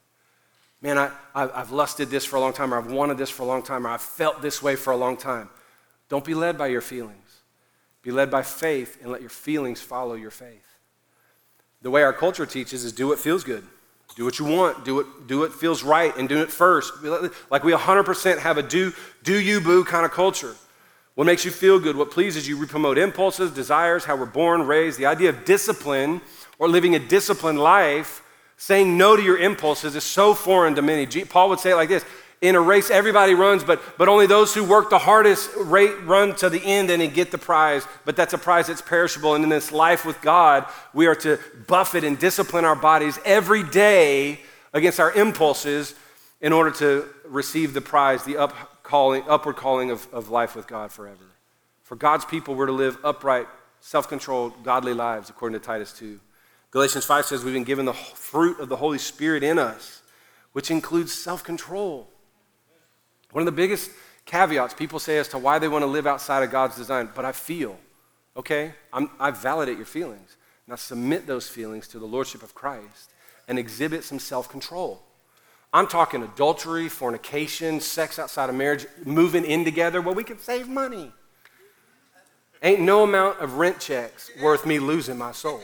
Man, 0.81 0.99
I, 0.99 1.11
I've 1.35 1.71
lusted 1.71 2.11
this 2.11 2.25
for 2.25 2.37
a 2.37 2.41
long 2.41 2.53
time, 2.53 2.75
or 2.75 2.79
I've 2.79 2.91
wanted 2.91 3.17
this 3.17 3.31
for 3.31 3.43
a 3.43 3.47
long 3.47 3.63
time, 3.63 3.87
or 3.87 3.91
I've 3.91 4.03
felt 4.03 4.43
this 4.43 4.63
way 4.63 4.77
for 4.77 4.93
a 4.93 4.97
long 4.97 5.17
time. 5.17 5.49
Don't 6.09 6.25
be 6.25 6.35
led 6.35 6.59
by 6.59 6.67
your 6.67 6.81
feelings. 6.81 7.41
Be 8.03 8.11
led 8.11 8.31
by 8.31 8.43
faith 8.43 8.99
and 9.01 9.11
let 9.11 9.21
your 9.21 9.31
feelings 9.31 9.81
follow 9.81 10.15
your 10.15 10.31
faith. 10.31 10.67
The 11.83 11.91
way 11.91 12.03
our 12.03 12.13
culture 12.13 12.47
teaches 12.47 12.85
is 12.85 12.93
do 12.93 13.09
what 13.09 13.19
feels 13.19 13.45
good. 13.45 13.65
Do 14.17 14.25
what 14.25 14.39
you 14.39 14.45
want. 14.45 14.85
Do 14.85 14.97
what, 14.97 15.27
do 15.27 15.39
what 15.39 15.53
feels 15.53 15.83
right 15.83 16.15
and 16.17 16.29
do 16.29 16.43
it 16.43 16.51
first. 16.51 16.93
Like 17.51 17.65
we 17.65 17.73
100% 17.73 18.39
have 18.39 18.59
a 18.59 18.63
do, 18.63 18.93
do 19.23 19.39
you 19.39 19.61
boo 19.61 19.85
kind 19.85 20.05
of 20.05 20.11
culture. 20.11 20.55
What 21.15 21.27
makes 21.27 21.45
you 21.45 21.51
feel 21.51 21.79
good, 21.79 21.97
what 21.97 22.11
pleases 22.11 22.49
you, 22.49 22.59
we 22.59 22.67
promote 22.67 22.97
impulses, 22.97 23.51
desires, 23.51 24.05
how 24.05 24.17
we're 24.17 24.27
born, 24.27 24.67
raised. 24.67 24.99
The 24.99 25.07
idea 25.07 25.29
of 25.29 25.45
discipline 25.45 26.23
or 26.59 26.69
living 26.69 26.95
a 26.95 26.99
disciplined 26.99 27.59
life, 27.59 28.23
saying 28.57 28.97
no 28.97 29.17
to 29.17 29.23
your 29.23 29.37
impulses 29.37 29.95
is 29.95 30.05
so 30.05 30.33
foreign 30.33 30.75
to 30.77 30.83
many. 30.83 31.07
Paul 31.25 31.51
would 31.51 31.61
say 31.61 31.73
it 31.73 31.77
like 31.77 31.91
this 31.91 32.05
in 32.41 32.57
a 32.57 32.61
race 32.61 32.91
everybody 32.91 33.35
runs 33.35 33.63
but, 33.63 33.81
but 33.97 34.09
only 34.09 34.27
those 34.27 34.53
who 34.53 34.65
work 34.65 34.91
the 34.91 34.99
hardest 34.99 35.49
run 35.57 36.35
to 36.35 36.51
the 36.51 36.61
end 36.63 36.91
and 36.91 37.15
get 37.15 37.31
the 37.31 37.39
prize 37.39 37.87
but 38.05 38.17
that's 38.17 38.35
a 38.35 38.39
prize 38.39 38.67
that's 38.67 38.83
perishable 38.83 39.37
and 39.37 39.45
in 39.45 39.49
this 39.49 39.71
life 39.71 40.05
with 40.05 40.21
god 40.21 40.67
we 40.93 41.07
are 41.07 41.15
to 41.15 41.39
buffet 41.69 42.03
and 42.03 42.19
discipline 42.19 42.65
our 42.65 42.75
bodies 42.75 43.17
every 43.25 43.63
day 43.63 44.41
against 44.73 44.99
our 44.99 45.13
impulses 45.13 45.95
in 46.41 46.53
order 46.53 46.73
to 46.73 47.09
receive 47.27 47.75
the 47.75 47.81
prize 47.81 48.25
the 48.25 48.37
up 48.37 48.72
calling, 48.93 49.25
upward 49.29 49.57
calling 49.57 49.91
of, 49.91 50.07
of 50.13 50.29
life 50.29 50.55
with 50.55 50.67
god 50.67 50.93
forever 50.93 51.25
for 51.83 51.97
god's 51.97 52.25
people 52.25 52.55
we're 52.55 52.67
to 52.67 52.73
live 52.73 52.97
upright 53.03 53.49
self-controlled 53.81 54.63
godly 54.63 54.95
lives 54.95 55.31
according 55.31 55.59
to 55.59 55.65
titus 55.65 55.93
2 55.93 56.21
Galatians 56.73 57.05
5 57.05 57.27
says 57.27 57.45
we've 57.45 57.53
been 57.53 57.65
given 57.65 57.85
the 57.85 57.93
fruit 57.93 58.59
of 58.59 58.71
the 58.71 58.77
Holy 58.77 58.97
Spirit 58.97 59.43
in 59.43 59.59
us, 59.59 60.01
which 60.53 60.71
includes 60.71 61.13
self 61.13 61.45
control. 61.45 62.09
One 63.31 63.43
of 63.43 63.47
the 63.47 63.53
biggest 63.53 63.91
caveats 64.25 64.73
people 64.73 64.99
say 64.99 65.19
as 65.19 65.29
to 65.29 65.39
why 65.39 65.59
they 65.59 65.69
want 65.69 65.83
to 65.83 65.87
live 65.87 66.07
outside 66.07 66.43
of 66.43 66.51
God's 66.51 66.77
design, 66.77 67.11
but 67.15 67.27
I 67.27 67.33
feel, 67.33 67.79
okay? 68.39 68.73
I'm, 68.91 69.11
I 69.21 69.31
validate 69.33 69.77
your 69.77 69.87
feelings. 69.87 70.39
Now 70.67 70.77
submit 70.77 71.27
those 71.27 71.47
feelings 71.47 71.89
to 71.89 71.99
the 71.99 72.07
Lordship 72.07 72.43
of 72.43 72.55
Christ 72.55 73.11
and 73.47 73.59
exhibit 73.59 74.03
some 74.03 74.19
self 74.19 74.49
control. 74.49 75.03
I'm 75.73 75.87
talking 75.87 76.23
adultery, 76.23 76.89
fornication, 76.89 77.81
sex 77.81 78.19
outside 78.19 78.51
of 78.51 78.55
marriage, 78.55 78.87
moving 79.05 79.45
in 79.45 79.65
together 79.65 80.01
Well, 80.03 80.15
we 80.15 80.25
can 80.25 80.39
save 80.39 80.69
money. 80.69 81.13
Ain't 82.63 82.81
no 82.81 83.03
amount 83.03 83.41
of 83.41 83.55
rent 83.55 83.81
checks 83.81 84.31
worth 84.41 84.67
me 84.67 84.79
losing 84.79 85.19
my 85.19 85.33
soul. 85.33 85.61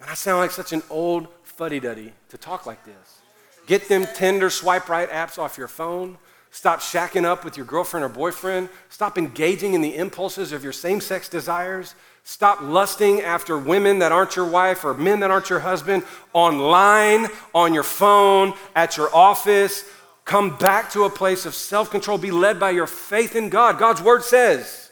And 0.00 0.08
I 0.08 0.14
sound 0.14 0.38
like 0.38 0.52
such 0.52 0.72
an 0.72 0.82
old 0.88 1.28
fuddy 1.42 1.80
duddy 1.80 2.12
to 2.30 2.38
talk 2.38 2.64
like 2.64 2.84
this. 2.84 3.18
Get 3.66 3.88
them 3.88 4.06
Tinder 4.14 4.48
swipe 4.48 4.88
right 4.88 5.10
apps 5.10 5.38
off 5.38 5.58
your 5.58 5.68
phone. 5.68 6.16
Stop 6.50 6.80
shacking 6.80 7.24
up 7.24 7.44
with 7.44 7.58
your 7.58 7.66
girlfriend 7.66 8.04
or 8.04 8.08
boyfriend. 8.08 8.70
Stop 8.88 9.18
engaging 9.18 9.74
in 9.74 9.82
the 9.82 9.96
impulses 9.96 10.52
of 10.52 10.64
your 10.64 10.72
same 10.72 11.00
sex 11.00 11.28
desires. 11.28 11.94
Stop 12.28 12.60
lusting 12.60 13.22
after 13.22 13.56
women 13.56 14.00
that 14.00 14.12
aren't 14.12 14.36
your 14.36 14.44
wife 14.44 14.84
or 14.84 14.92
men 14.92 15.20
that 15.20 15.30
aren't 15.30 15.48
your 15.48 15.60
husband 15.60 16.02
online, 16.34 17.26
on 17.54 17.72
your 17.72 17.82
phone, 17.82 18.52
at 18.76 18.98
your 18.98 19.08
office. 19.16 19.82
Come 20.26 20.54
back 20.58 20.90
to 20.90 21.04
a 21.04 21.10
place 21.10 21.46
of 21.46 21.54
self 21.54 21.90
control. 21.90 22.18
Be 22.18 22.30
led 22.30 22.60
by 22.60 22.68
your 22.68 22.86
faith 22.86 23.34
in 23.34 23.48
God. 23.48 23.78
God's 23.78 24.02
word 24.02 24.22
says, 24.24 24.90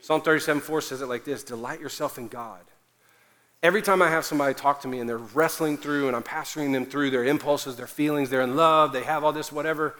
Psalm 0.00 0.20
37 0.20 0.62
4 0.62 0.80
says 0.80 1.00
it 1.00 1.06
like 1.06 1.24
this 1.24 1.44
Delight 1.44 1.78
yourself 1.78 2.18
in 2.18 2.26
God. 2.26 2.62
Every 3.62 3.80
time 3.80 4.02
I 4.02 4.10
have 4.10 4.24
somebody 4.24 4.52
talk 4.52 4.80
to 4.80 4.88
me 4.88 4.98
and 4.98 5.08
they're 5.08 5.18
wrestling 5.18 5.76
through 5.78 6.08
and 6.08 6.16
I'm 6.16 6.24
pastoring 6.24 6.72
them 6.72 6.86
through 6.86 7.10
their 7.10 7.24
impulses, 7.24 7.76
their 7.76 7.86
feelings, 7.86 8.30
they're 8.30 8.42
in 8.42 8.56
love, 8.56 8.92
they 8.92 9.04
have 9.04 9.22
all 9.22 9.32
this, 9.32 9.52
whatever, 9.52 9.94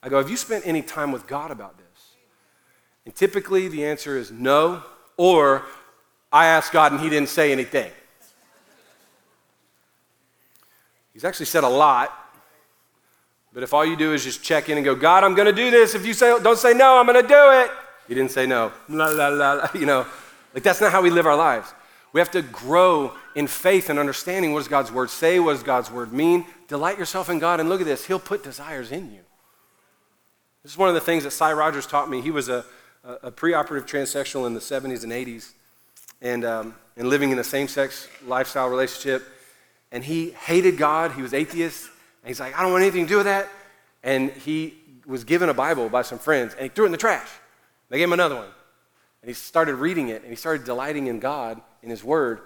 I 0.00 0.10
go, 0.10 0.18
Have 0.18 0.30
you 0.30 0.36
spent 0.36 0.64
any 0.64 0.80
time 0.80 1.10
with 1.10 1.26
God 1.26 1.50
about 1.50 1.76
this? 1.76 2.14
And 3.04 3.12
typically 3.16 3.66
the 3.66 3.84
answer 3.84 4.16
is 4.16 4.30
no, 4.30 4.84
or 5.16 5.64
I 6.32 6.46
asked 6.46 6.72
God 6.72 6.92
and 6.92 7.00
He 7.00 7.08
didn't 7.08 7.28
say 7.28 7.52
anything. 7.52 7.90
He's 11.12 11.24
actually 11.24 11.46
said 11.46 11.64
a 11.64 11.68
lot, 11.68 12.12
but 13.52 13.62
if 13.62 13.74
all 13.74 13.84
you 13.84 13.96
do 13.96 14.12
is 14.12 14.22
just 14.22 14.42
check 14.42 14.68
in 14.68 14.78
and 14.78 14.84
go, 14.84 14.94
God, 14.94 15.24
I'm 15.24 15.34
going 15.34 15.46
to 15.46 15.52
do 15.52 15.70
this. 15.70 15.94
If 15.94 16.06
you 16.06 16.14
say, 16.14 16.38
don't 16.40 16.58
say 16.58 16.74
no, 16.74 16.98
I'm 16.98 17.06
going 17.06 17.20
to 17.20 17.26
do 17.26 17.50
it. 17.50 17.70
He 18.06 18.14
didn't 18.14 18.30
say 18.30 18.46
no. 18.46 18.72
La, 18.88 19.08
la, 19.08 19.28
la, 19.28 19.52
la. 19.54 19.68
You 19.74 19.86
know, 19.86 20.06
like 20.54 20.62
that's 20.62 20.80
not 20.80 20.92
how 20.92 21.02
we 21.02 21.10
live 21.10 21.26
our 21.26 21.36
lives. 21.36 21.74
We 22.12 22.20
have 22.20 22.30
to 22.32 22.42
grow 22.42 23.14
in 23.34 23.46
faith 23.46 23.90
and 23.90 23.98
understanding 23.98 24.52
what 24.52 24.60
does 24.60 24.68
God's 24.68 24.92
word 24.92 25.10
say, 25.10 25.40
what 25.40 25.52
does 25.52 25.62
God's 25.62 25.90
word 25.90 26.12
mean. 26.12 26.46
Delight 26.68 26.98
yourself 26.98 27.28
in 27.28 27.38
God, 27.38 27.60
and 27.60 27.68
look 27.68 27.80
at 27.80 27.86
this, 27.86 28.06
He'll 28.06 28.18
put 28.18 28.44
desires 28.44 28.92
in 28.92 29.12
you. 29.12 29.20
This 30.62 30.72
is 30.72 30.78
one 30.78 30.88
of 30.88 30.94
the 30.94 31.00
things 31.00 31.24
that 31.24 31.32
Sy 31.32 31.52
Rogers 31.52 31.86
taught 31.86 32.08
me. 32.08 32.20
He 32.20 32.30
was 32.30 32.48
a, 32.48 32.64
a, 33.04 33.12
a 33.24 33.32
preoperative 33.32 33.86
transsexual 33.86 34.46
in 34.46 34.54
the 34.54 34.60
70s 34.60 35.02
and 35.02 35.12
80s 35.12 35.52
and, 36.20 36.44
um, 36.44 36.74
and 36.96 37.08
living 37.08 37.30
in 37.30 37.38
a 37.38 37.44
same 37.44 37.68
sex 37.68 38.08
lifestyle 38.26 38.68
relationship. 38.68 39.26
And 39.92 40.04
he 40.04 40.30
hated 40.30 40.76
God, 40.76 41.12
he 41.12 41.22
was 41.22 41.32
atheist, 41.32 41.84
and 42.22 42.28
he's 42.28 42.40
like, 42.40 42.58
I 42.58 42.62
don't 42.62 42.72
want 42.72 42.82
anything 42.82 43.04
to 43.04 43.08
do 43.08 43.16
with 43.16 43.26
that. 43.26 43.48
And 44.02 44.30
he 44.30 44.74
was 45.06 45.24
given 45.24 45.48
a 45.48 45.54
Bible 45.54 45.88
by 45.88 46.02
some 46.02 46.18
friends, 46.18 46.54
and 46.54 46.62
he 46.64 46.68
threw 46.68 46.84
it 46.84 46.88
in 46.88 46.92
the 46.92 46.98
trash. 46.98 47.28
They 47.88 47.98
gave 47.98 48.08
him 48.08 48.12
another 48.12 48.36
one. 48.36 48.48
And 49.22 49.28
he 49.28 49.34
started 49.34 49.76
reading 49.76 50.08
it, 50.08 50.22
and 50.22 50.30
he 50.30 50.36
started 50.36 50.64
delighting 50.64 51.06
in 51.06 51.18
God, 51.18 51.60
in 51.82 51.90
his 51.90 52.04
word, 52.04 52.40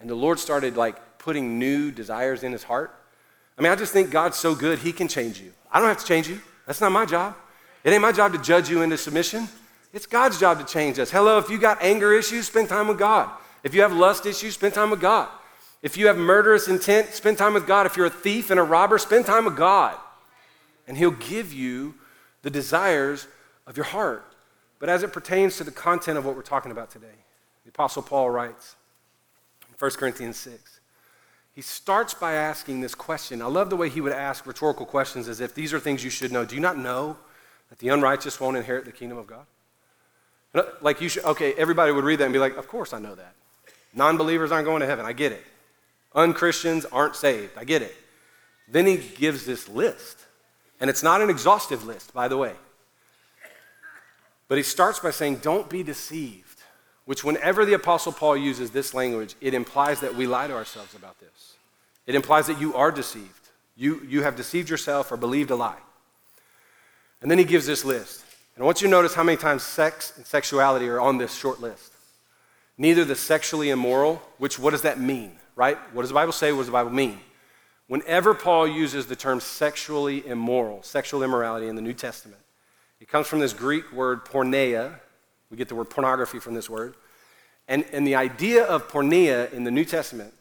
and 0.00 0.10
the 0.10 0.14
Lord 0.14 0.38
started 0.38 0.76
like 0.76 1.18
putting 1.18 1.58
new 1.58 1.90
desires 1.90 2.42
in 2.42 2.52
his 2.52 2.64
heart. 2.64 2.94
I 3.56 3.62
mean, 3.62 3.72
I 3.72 3.76
just 3.76 3.92
think 3.92 4.10
God's 4.10 4.36
so 4.36 4.54
good, 4.54 4.80
he 4.80 4.92
can 4.92 5.08
change 5.08 5.40
you. 5.40 5.52
I 5.70 5.78
don't 5.78 5.88
have 5.88 5.98
to 5.98 6.06
change 6.06 6.28
you. 6.28 6.40
That's 6.66 6.80
not 6.80 6.92
my 6.92 7.06
job. 7.06 7.36
It 7.84 7.90
ain't 7.90 8.02
my 8.02 8.12
job 8.12 8.32
to 8.32 8.38
judge 8.38 8.68
you 8.68 8.82
into 8.82 8.98
submission. 8.98 9.48
It's 9.92 10.06
God's 10.06 10.40
job 10.40 10.58
to 10.58 10.64
change 10.64 10.98
us. 10.98 11.10
Hello, 11.10 11.38
if 11.38 11.50
you 11.50 11.58
got 11.58 11.82
anger 11.82 12.12
issues, 12.12 12.46
spend 12.46 12.68
time 12.68 12.88
with 12.88 12.98
God. 12.98 13.30
If 13.62 13.74
you 13.74 13.82
have 13.82 13.92
lust 13.92 14.24
issues, 14.24 14.54
spend 14.54 14.74
time 14.74 14.90
with 14.90 15.00
God. 15.00 15.28
If 15.82 15.96
you 15.96 16.06
have 16.06 16.16
murderous 16.16 16.68
intent, 16.68 17.10
spend 17.12 17.38
time 17.38 17.54
with 17.54 17.66
God. 17.66 17.86
If 17.86 17.96
you're 17.96 18.06
a 18.06 18.10
thief 18.10 18.50
and 18.50 18.58
a 18.58 18.62
robber, 18.62 18.98
spend 18.98 19.26
time 19.26 19.44
with 19.44 19.56
God. 19.56 19.96
And 20.86 20.96
He'll 20.96 21.10
give 21.10 21.52
you 21.52 21.94
the 22.42 22.50
desires 22.50 23.26
of 23.66 23.76
your 23.76 23.84
heart. 23.84 24.24
But 24.78 24.88
as 24.88 25.02
it 25.02 25.12
pertains 25.12 25.56
to 25.58 25.64
the 25.64 25.70
content 25.70 26.18
of 26.18 26.24
what 26.24 26.36
we're 26.36 26.42
talking 26.42 26.72
about 26.72 26.90
today, 26.90 27.06
the 27.64 27.70
Apostle 27.70 28.02
Paul 28.02 28.30
writes 28.30 28.76
in 29.68 29.74
1 29.78 29.90
Corinthians 29.92 30.36
6, 30.38 30.80
he 31.54 31.60
starts 31.60 32.14
by 32.14 32.32
asking 32.32 32.80
this 32.80 32.94
question. 32.94 33.42
I 33.42 33.46
love 33.46 33.68
the 33.68 33.76
way 33.76 33.90
he 33.90 34.00
would 34.00 34.12
ask 34.12 34.46
rhetorical 34.46 34.86
questions 34.86 35.28
as 35.28 35.40
if 35.40 35.54
these 35.54 35.74
are 35.74 35.78
things 35.78 36.02
you 36.02 36.08
should 36.08 36.32
know. 36.32 36.46
Do 36.46 36.54
you 36.54 36.62
not 36.62 36.78
know 36.78 37.18
that 37.68 37.78
the 37.78 37.90
unrighteous 37.90 38.40
won't 38.40 38.56
inherit 38.56 38.86
the 38.86 38.92
kingdom 38.92 39.18
of 39.18 39.26
God? 39.26 39.44
Like 40.80 41.00
you 41.00 41.08
should, 41.08 41.24
okay, 41.24 41.54
everybody 41.54 41.92
would 41.92 42.04
read 42.04 42.18
that 42.20 42.24
and 42.24 42.32
be 42.32 42.38
like, 42.38 42.56
of 42.56 42.68
course 42.68 42.92
I 42.92 42.98
know 42.98 43.14
that. 43.14 43.34
Non 43.94 44.16
believers 44.16 44.52
aren't 44.52 44.66
going 44.66 44.80
to 44.80 44.86
heaven. 44.86 45.06
I 45.06 45.12
get 45.12 45.32
it. 45.32 45.44
Unchristians 46.14 46.84
aren't 46.86 47.16
saved. 47.16 47.56
I 47.56 47.64
get 47.64 47.82
it. 47.82 47.94
Then 48.68 48.86
he 48.86 48.96
gives 48.96 49.44
this 49.46 49.68
list. 49.68 50.18
And 50.80 50.90
it's 50.90 51.02
not 51.02 51.20
an 51.20 51.30
exhaustive 51.30 51.84
list, 51.84 52.12
by 52.12 52.28
the 52.28 52.36
way. 52.36 52.52
But 54.48 54.58
he 54.58 54.64
starts 54.64 54.98
by 54.98 55.10
saying, 55.10 55.36
don't 55.36 55.68
be 55.70 55.82
deceived. 55.82 56.60
Which, 57.04 57.24
whenever 57.24 57.64
the 57.64 57.72
Apostle 57.72 58.12
Paul 58.12 58.36
uses 58.36 58.70
this 58.70 58.94
language, 58.94 59.34
it 59.40 59.54
implies 59.54 60.00
that 60.00 60.14
we 60.14 60.26
lie 60.26 60.46
to 60.46 60.54
ourselves 60.54 60.94
about 60.94 61.18
this. 61.18 61.54
It 62.06 62.14
implies 62.14 62.46
that 62.46 62.60
you 62.60 62.74
are 62.74 62.92
deceived. 62.92 63.48
You, 63.76 64.02
you 64.06 64.22
have 64.22 64.36
deceived 64.36 64.68
yourself 64.68 65.10
or 65.10 65.16
believed 65.16 65.50
a 65.50 65.56
lie. 65.56 65.78
And 67.20 67.30
then 67.30 67.38
he 67.38 67.44
gives 67.44 67.66
this 67.66 67.84
list. 67.84 68.21
And 68.54 68.62
I 68.62 68.66
want 68.66 68.82
you 68.82 68.88
to 68.88 68.90
notice 68.90 69.14
how 69.14 69.22
many 69.22 69.38
times 69.38 69.62
sex 69.62 70.12
and 70.16 70.26
sexuality 70.26 70.88
are 70.88 71.00
on 71.00 71.18
this 71.18 71.34
short 71.34 71.60
list. 71.60 71.92
Neither 72.76 73.04
the 73.04 73.16
sexually 73.16 73.70
immoral, 73.70 74.22
which 74.38 74.58
what 74.58 74.70
does 74.70 74.82
that 74.82 75.00
mean, 75.00 75.32
right? 75.56 75.78
What 75.94 76.02
does 76.02 76.10
the 76.10 76.14
Bible 76.14 76.32
say? 76.32 76.52
What 76.52 76.58
does 76.58 76.66
the 76.66 76.72
Bible 76.72 76.90
mean? 76.90 77.18
Whenever 77.88 78.34
Paul 78.34 78.66
uses 78.66 79.06
the 79.06 79.16
term 79.16 79.40
sexually 79.40 80.26
immoral, 80.26 80.82
sexual 80.82 81.22
immorality 81.22 81.68
in 81.68 81.76
the 81.76 81.82
New 81.82 81.92
Testament, 81.92 82.40
it 83.00 83.08
comes 83.08 83.26
from 83.26 83.40
this 83.40 83.52
Greek 83.52 83.92
word 83.92 84.24
porneia. 84.24 84.94
We 85.50 85.56
get 85.56 85.68
the 85.68 85.74
word 85.74 85.90
pornography 85.90 86.38
from 86.38 86.54
this 86.54 86.70
word. 86.70 86.94
And, 87.68 87.84
and 87.92 88.06
the 88.06 88.14
idea 88.14 88.64
of 88.64 88.88
porneia 88.88 89.52
in 89.52 89.64
the 89.64 89.70
New 89.70 89.84
Testament 89.84 90.32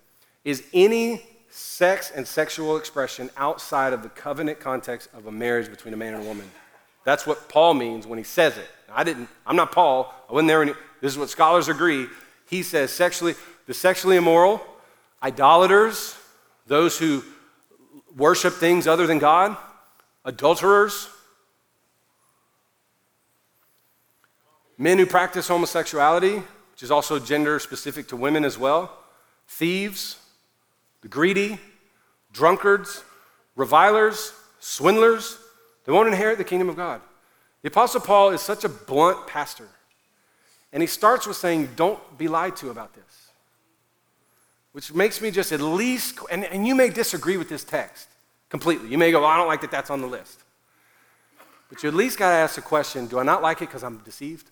is 0.44 0.64
any 0.74 1.26
sex 1.50 2.12
and 2.16 2.26
sexual 2.28 2.78
expression 2.78 3.30
outside 3.36 3.94
of 3.94 4.04
the 4.04 4.10
covenant 4.10 4.60
context 4.60 5.10
of 5.14 5.26
a 5.26 5.32
marriage 5.32 5.70
between 5.70 5.94
a 5.94 5.98
man 5.98 6.14
and 6.14 6.24
a 6.24 6.28
woman. 6.28 6.50
That's 7.04 7.26
what 7.26 7.50
Paul 7.50 7.74
means 7.74 8.06
when 8.06 8.18
he 8.18 8.24
says 8.24 8.58
it. 8.58 8.68
I 8.94 9.04
didn't, 9.04 9.30
I'm 9.46 9.56
not 9.56 9.72
Paul. 9.72 10.14
I 10.30 10.34
wasn't 10.34 10.50
there. 10.50 10.62
Any, 10.62 10.74
this 11.02 11.14
is 11.14 11.18
what 11.18 11.30
scholars 11.30 11.68
agree. 11.68 12.08
He 12.50 12.64
says 12.64 12.92
sexually, 12.92 13.36
the 13.66 13.74
sexually 13.74 14.18
immoral, 14.18 14.62
idolaters, 15.24 16.16
those 16.68 16.98
who 16.98 17.24
worship 18.16 18.54
things 18.54 18.88
other 18.88 19.08
than 19.08 19.20
God, 19.20 19.56
adulterers, 20.26 21.10
men 24.78 24.98
who 24.98 25.06
practice 25.06 25.48
homosexuality, 25.48 26.38
which 26.72 26.84
is 26.84 26.92
also 26.92 27.20
gender 27.20 27.60
specific 27.60 28.08
to 28.10 28.16
women 28.16 28.44
as 28.44 28.58
well, 28.58 28.92
thieves, 29.48 30.18
the 31.02 31.08
greedy, 31.08 31.60
drunkards, 32.34 33.04
revilers, 33.56 34.34
swindlers, 34.60 35.38
they 35.86 35.92
won't 35.92 36.08
inherit 36.08 36.38
the 36.38 36.44
kingdom 36.44 36.70
of 36.70 36.76
God. 36.76 37.02
The 37.62 37.70
Apostle 37.70 38.02
Paul 38.02 38.32
is 38.32 38.42
such 38.42 38.64
a 38.64 38.70
blunt 38.70 39.28
pastor. 39.28 39.68
And 40.74 40.82
he 40.82 40.88
starts 40.88 41.28
with 41.28 41.38
saying, 41.38 41.70
Don't 41.76 42.00
be 42.18 42.28
lied 42.28 42.56
to 42.58 42.70
about 42.70 42.94
this. 42.94 43.32
Which 44.72 44.94
makes 44.94 45.22
me 45.22 45.32
just 45.32 45.52
at 45.52 45.60
least, 45.60 46.20
and, 46.32 46.46
and 46.46 46.66
you 46.66 46.76
may 46.76 46.90
disagree 46.90 47.38
with 47.38 47.50
this 47.50 47.64
text 47.64 48.08
completely. 48.50 48.90
You 48.90 48.98
may 48.98 49.12
go, 49.12 49.22
well, 49.22 49.30
I 49.30 49.38
don't 49.38 49.48
like 49.48 49.62
that 49.62 49.72
that's 49.72 49.90
on 49.90 50.02
the 50.02 50.08
list. 50.08 50.40
But 51.70 51.84
you 51.84 51.90
at 51.90 51.96
least 51.96 52.18
got 52.18 52.30
to 52.30 52.36
ask 52.36 52.56
the 52.56 52.62
question 52.62 53.08
do 53.08 53.20
I 53.20 53.24
not 53.24 53.42
like 53.42 53.58
it 53.58 53.68
because 53.68 53.84
I'm 53.84 53.98
deceived? 54.00 54.50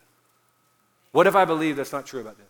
What 1.12 1.28
if 1.28 1.36
I 1.36 1.46
believe 1.46 1.76
that's 1.76 1.92
not 1.92 2.06
true 2.06 2.22
about 2.22 2.38
this? 2.38 2.48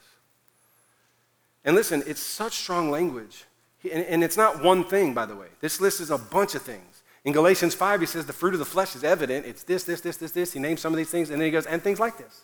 And 1.63 1.75
listen, 1.75 2.03
it's 2.05 2.21
such 2.21 2.53
strong 2.53 2.89
language. 2.89 3.45
And, 3.83 4.03
and 4.05 4.23
it's 4.23 4.37
not 4.37 4.63
one 4.63 4.83
thing, 4.83 5.13
by 5.13 5.25
the 5.25 5.35
way. 5.35 5.47
This 5.59 5.79
list 5.79 6.01
is 6.01 6.11
a 6.11 6.17
bunch 6.17 6.55
of 6.55 6.61
things. 6.61 6.98
In 7.25 7.33
Galatians 7.33 7.75
5, 7.75 7.99
he 7.99 8.05
says 8.05 8.25
the 8.25 8.33
fruit 8.33 8.53
of 8.53 8.59
the 8.59 8.65
flesh 8.65 8.95
is 8.95 9.03
evident. 9.03 9.45
It's 9.45 9.63
this, 9.63 9.83
this, 9.83 10.01
this, 10.01 10.17
this, 10.17 10.31
this. 10.31 10.53
He 10.53 10.59
names 10.59 10.81
some 10.81 10.93
of 10.93 10.97
these 10.97 11.09
things, 11.09 11.29
and 11.29 11.39
then 11.39 11.47
he 11.47 11.51
goes, 11.51 11.65
and 11.65 11.81
things 11.81 11.99
like 11.99 12.17
this. 12.17 12.41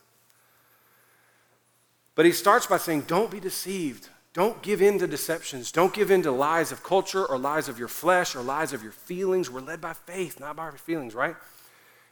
But 2.16 2.26
he 2.26 2.32
starts 2.32 2.68
by 2.68 2.78
saying, 2.78 3.02
don't 3.08 3.32
be 3.32 3.40
deceived. 3.40 4.10
Don't 4.34 4.62
give 4.62 4.82
in 4.82 5.00
to 5.00 5.08
deceptions. 5.08 5.72
Don't 5.72 5.94
give 5.94 6.12
in 6.12 6.22
to 6.24 6.32
lies 6.32 6.72
of 6.74 6.84
culture 6.84 7.26
or 7.26 7.38
lies 7.38 7.70
of 7.70 7.80
your 7.80 7.88
flesh 7.88 8.36
or 8.36 8.42
lies 8.42 8.74
of 8.74 8.84
your 8.84 8.92
feelings. 8.92 9.50
We're 9.50 9.62
led 9.62 9.80
by 9.80 9.94
faith, 9.94 10.40
not 10.40 10.58
by 10.58 10.64
our 10.64 10.72
feelings, 10.74 11.16
right? 11.16 11.36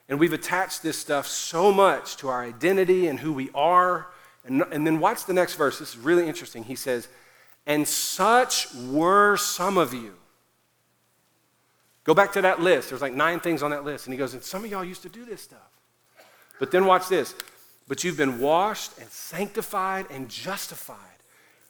And 0.08 0.20
we've 0.20 0.34
attached 0.34 0.84
this 0.84 0.98
stuff 0.98 1.28
so 1.28 1.72
much 1.72 2.18
to 2.18 2.30
our 2.30 2.44
identity 2.44 3.08
and 3.08 3.20
who 3.20 3.34
we 3.34 3.50
are 3.54 4.08
And, 4.46 4.64
and 4.72 4.86
then 4.86 5.00
watch 5.00 5.26
the 5.26 5.34
next 5.34 5.56
verse. 5.56 5.80
This 5.80 5.96
is 5.96 5.98
really 5.98 6.28
interesting. 6.28 6.64
He 6.64 6.76
says, 6.76 7.08
And 7.66 7.88
such 7.88 8.74
were 8.76 9.38
some 9.38 9.78
of 9.78 9.94
you. 9.94 10.16
Go 12.04 12.14
back 12.14 12.34
to 12.34 12.42
that 12.42 12.62
list. 12.62 12.90
There's 12.90 13.02
like 13.02 13.14
nine 13.14 13.40
things 13.40 13.64
on 13.64 13.72
that 13.72 13.86
list. 13.86 14.08
And 14.08 14.14
he 14.14 14.18
goes, 14.18 14.34
And 14.34 14.44
some 14.44 14.66
of 14.66 14.72
y'all 14.72 14.84
used 14.84 15.04
to 15.04 15.10
do 15.10 15.26
this 15.26 15.42
stuff. 15.42 15.60
But 16.60 16.72
then 16.72 16.86
watch 16.86 17.08
this. 17.08 17.34
But 17.88 18.04
you've 18.04 18.18
been 18.18 18.40
washed 18.40 18.98
and 19.00 19.10
sanctified 19.10 20.08
and 20.10 20.30
justified. 20.30 20.98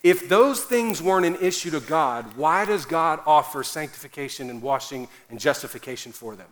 If 0.04 0.28
those 0.28 0.64
things 0.64 1.02
weren't 1.02 1.26
an 1.26 1.38
issue 1.38 1.72
to 1.72 1.80
God, 1.80 2.36
why 2.36 2.66
does 2.66 2.86
God 2.86 3.22
offer 3.26 3.64
sanctification 3.64 4.50
and 4.50 4.62
washing 4.62 5.08
and 5.30 5.40
justification 5.40 6.12
for 6.12 6.36
them? 6.36 6.50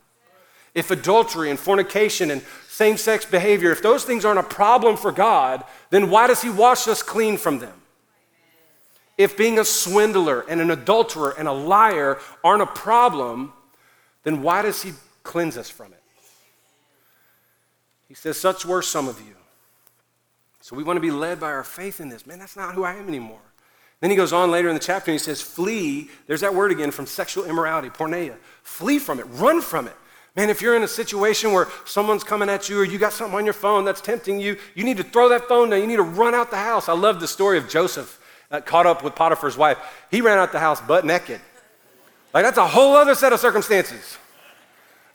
If 0.73 0.89
adultery 0.89 1.49
and 1.49 1.59
fornication 1.59 2.31
and 2.31 2.41
same 2.69 2.95
sex 2.95 3.25
behavior, 3.25 3.71
if 3.71 3.83
those 3.83 4.05
things 4.05 4.23
aren't 4.23 4.39
a 4.39 4.43
problem 4.43 4.95
for 4.95 5.11
God, 5.11 5.65
then 5.89 6.09
why 6.09 6.27
does 6.27 6.41
He 6.41 6.49
wash 6.49 6.87
us 6.87 7.03
clean 7.03 7.35
from 7.35 7.59
them? 7.59 7.73
If 9.17 9.37
being 9.37 9.59
a 9.59 9.65
swindler 9.65 10.45
and 10.47 10.61
an 10.61 10.71
adulterer 10.71 11.35
and 11.37 11.47
a 11.47 11.51
liar 11.51 12.19
aren't 12.43 12.63
a 12.63 12.67
problem, 12.67 13.51
then 14.23 14.41
why 14.41 14.61
does 14.61 14.81
He 14.81 14.93
cleanse 15.23 15.57
us 15.57 15.69
from 15.69 15.93
it? 15.93 16.01
He 18.07 18.15
says, 18.15 18.37
Such 18.37 18.65
were 18.65 18.81
some 18.81 19.07
of 19.07 19.19
you. 19.21 19.35
So 20.61 20.75
we 20.75 20.83
want 20.83 20.97
to 20.97 21.01
be 21.01 21.11
led 21.11 21.39
by 21.39 21.47
our 21.47 21.63
faith 21.63 21.99
in 21.99 22.09
this. 22.09 22.27
Man, 22.27 22.39
that's 22.39 22.55
not 22.55 22.75
who 22.75 22.83
I 22.83 22.95
am 22.95 23.07
anymore. 23.07 23.41
Then 24.01 24.09
he 24.09 24.15
goes 24.15 24.33
on 24.33 24.51
later 24.51 24.67
in 24.67 24.73
the 24.73 24.79
chapter 24.79 25.11
and 25.11 25.19
he 25.19 25.23
says, 25.23 25.41
Flee. 25.41 26.09
There's 26.27 26.41
that 26.41 26.53
word 26.53 26.71
again 26.71 26.91
from 26.91 27.05
sexual 27.05 27.45
immorality, 27.45 27.89
porneia. 27.89 28.35
Flee 28.63 28.99
from 28.99 29.19
it, 29.19 29.23
run 29.23 29.61
from 29.61 29.87
it. 29.87 29.95
Man, 30.35 30.49
if 30.49 30.61
you're 30.61 30.75
in 30.75 30.83
a 30.83 30.87
situation 30.87 31.51
where 31.51 31.67
someone's 31.85 32.23
coming 32.23 32.49
at 32.49 32.69
you 32.69 32.79
or 32.79 32.85
you 32.85 32.97
got 32.97 33.13
something 33.13 33.37
on 33.37 33.45
your 33.45 33.53
phone 33.53 33.85
that's 33.85 34.01
tempting 34.01 34.39
you, 34.39 34.57
you 34.75 34.83
need 34.83 34.97
to 34.97 35.03
throw 35.03 35.29
that 35.29 35.47
phone 35.47 35.69
down. 35.69 35.81
You 35.81 35.87
need 35.87 35.97
to 35.97 36.03
run 36.03 36.33
out 36.33 36.51
the 36.51 36.57
house. 36.57 36.89
I 36.89 36.93
love 36.93 37.19
the 37.19 37.27
story 37.27 37.57
of 37.57 37.69
Joseph 37.69 38.19
uh, 38.49 38.61
caught 38.61 38.85
up 38.85 39.03
with 39.03 39.13
Potiphar's 39.13 39.57
wife. 39.57 39.77
He 40.09 40.21
ran 40.21 40.37
out 40.37 40.51
the 40.51 40.59
house 40.59 40.79
butt 40.81 41.05
naked. 41.05 41.41
Like, 42.33 42.43
that's 42.43 42.57
a 42.57 42.67
whole 42.67 42.95
other 42.95 43.15
set 43.15 43.33
of 43.33 43.39
circumstances. 43.39 44.17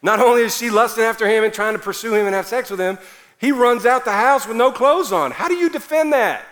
Not 0.02 0.20
only 0.20 0.42
is 0.42 0.56
she 0.56 0.70
lusting 0.70 1.04
after 1.04 1.26
him 1.26 1.44
and 1.44 1.52
trying 1.52 1.72
to 1.72 1.78
pursue 1.78 2.14
him 2.14 2.26
and 2.26 2.34
have 2.34 2.46
sex 2.46 2.70
with 2.70 2.78
him, 2.78 2.98
he 3.38 3.52
runs 3.52 3.86
out 3.86 4.04
the 4.04 4.12
house 4.12 4.46
with 4.46 4.56
no 4.56 4.70
clothes 4.72 5.12
on. 5.12 5.30
How 5.30 5.48
do 5.48 5.54
you 5.54 5.68
defend 5.68 6.12
that? 6.12 6.44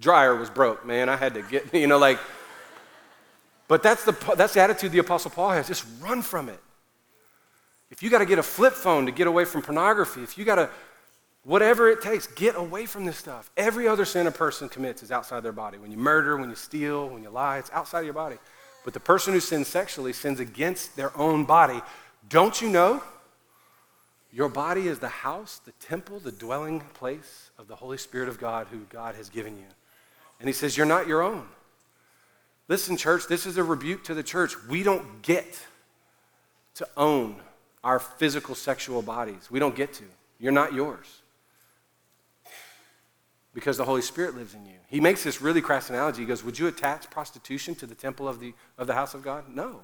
Dryer 0.00 0.36
was 0.36 0.50
broke, 0.50 0.84
man. 0.84 1.08
I 1.08 1.16
had 1.16 1.34
to 1.34 1.42
get, 1.42 1.72
you 1.74 1.86
know, 1.86 1.98
like, 1.98 2.18
but 3.68 3.82
that's 3.82 4.04
the, 4.04 4.12
that's 4.36 4.54
the 4.54 4.60
attitude 4.60 4.92
the 4.92 4.98
Apostle 4.98 5.30
Paul 5.30 5.50
has. 5.50 5.66
Just 5.66 5.86
run 6.00 6.22
from 6.22 6.48
it. 6.48 6.60
If 7.90 8.02
you 8.02 8.10
got 8.10 8.18
to 8.18 8.26
get 8.26 8.38
a 8.38 8.42
flip 8.42 8.72
phone 8.72 9.06
to 9.06 9.12
get 9.12 9.26
away 9.26 9.44
from 9.44 9.62
pornography, 9.62 10.22
if 10.22 10.36
you 10.36 10.44
got 10.44 10.56
to, 10.56 10.68
whatever 11.44 11.88
it 11.88 12.02
takes, 12.02 12.26
get 12.26 12.56
away 12.56 12.86
from 12.86 13.04
this 13.04 13.16
stuff. 13.16 13.50
Every 13.56 13.86
other 13.86 14.04
sin 14.04 14.26
a 14.26 14.30
person 14.30 14.68
commits 14.68 15.02
is 15.02 15.12
outside 15.12 15.42
their 15.42 15.52
body. 15.52 15.78
When 15.78 15.90
you 15.90 15.96
murder, 15.96 16.36
when 16.36 16.50
you 16.50 16.56
steal, 16.56 17.08
when 17.08 17.22
you 17.22 17.30
lie, 17.30 17.58
it's 17.58 17.70
outside 17.72 18.00
of 18.00 18.04
your 18.04 18.14
body. 18.14 18.36
But 18.84 18.92
the 18.92 19.00
person 19.00 19.32
who 19.32 19.40
sins 19.40 19.66
sexually 19.66 20.12
sins 20.12 20.38
against 20.38 20.94
their 20.94 21.16
own 21.16 21.44
body. 21.44 21.82
Don't 22.28 22.60
you 22.60 22.68
know? 22.68 23.02
Your 24.30 24.48
body 24.48 24.88
is 24.88 24.98
the 24.98 25.08
house, 25.08 25.60
the 25.64 25.72
temple, 25.72 26.18
the 26.18 26.32
dwelling 26.32 26.80
place 26.94 27.50
of 27.58 27.66
the 27.68 27.76
Holy 27.76 27.96
Spirit 27.96 28.28
of 28.28 28.38
God 28.38 28.66
who 28.70 28.80
God 28.90 29.14
has 29.14 29.30
given 29.30 29.56
you. 29.56 29.66
And 30.38 30.48
he 30.48 30.52
says, 30.52 30.76
You're 30.76 30.86
not 30.86 31.06
your 31.06 31.22
own. 31.22 31.46
Listen, 32.68 32.96
church, 32.96 33.26
this 33.28 33.46
is 33.46 33.56
a 33.56 33.64
rebuke 33.64 34.04
to 34.04 34.14
the 34.14 34.22
church. 34.22 34.54
We 34.68 34.82
don't 34.82 35.22
get 35.22 35.60
to 36.74 36.88
own 36.96 37.36
our 37.82 37.98
physical 37.98 38.54
sexual 38.54 39.02
bodies. 39.02 39.50
We 39.50 39.58
don't 39.58 39.76
get 39.76 39.92
to. 39.94 40.04
You're 40.40 40.52
not 40.52 40.72
yours. 40.72 41.22
Because 43.54 43.76
the 43.76 43.84
Holy 43.84 44.02
Spirit 44.02 44.34
lives 44.34 44.54
in 44.54 44.66
you. 44.66 44.74
He 44.88 45.00
makes 45.00 45.22
this 45.22 45.40
really 45.40 45.60
crass 45.60 45.88
analogy. 45.88 46.22
He 46.22 46.26
goes, 46.26 46.42
Would 46.44 46.58
you 46.58 46.66
attach 46.66 47.08
prostitution 47.08 47.74
to 47.76 47.86
the 47.86 47.94
temple 47.94 48.28
of 48.28 48.40
the, 48.40 48.52
of 48.76 48.86
the 48.86 48.94
house 48.94 49.14
of 49.14 49.22
God? 49.22 49.44
No. 49.48 49.80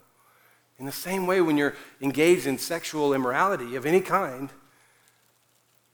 In 0.79 0.87
the 0.87 0.93
same 0.93 1.27
way, 1.27 1.41
when 1.41 1.57
you're 1.57 1.75
engaged 2.01 2.47
in 2.47 2.59
sexual 2.59 3.15
immorality 3.15 3.77
of 3.77 3.87
any 3.87 4.01
kind, 4.01 4.51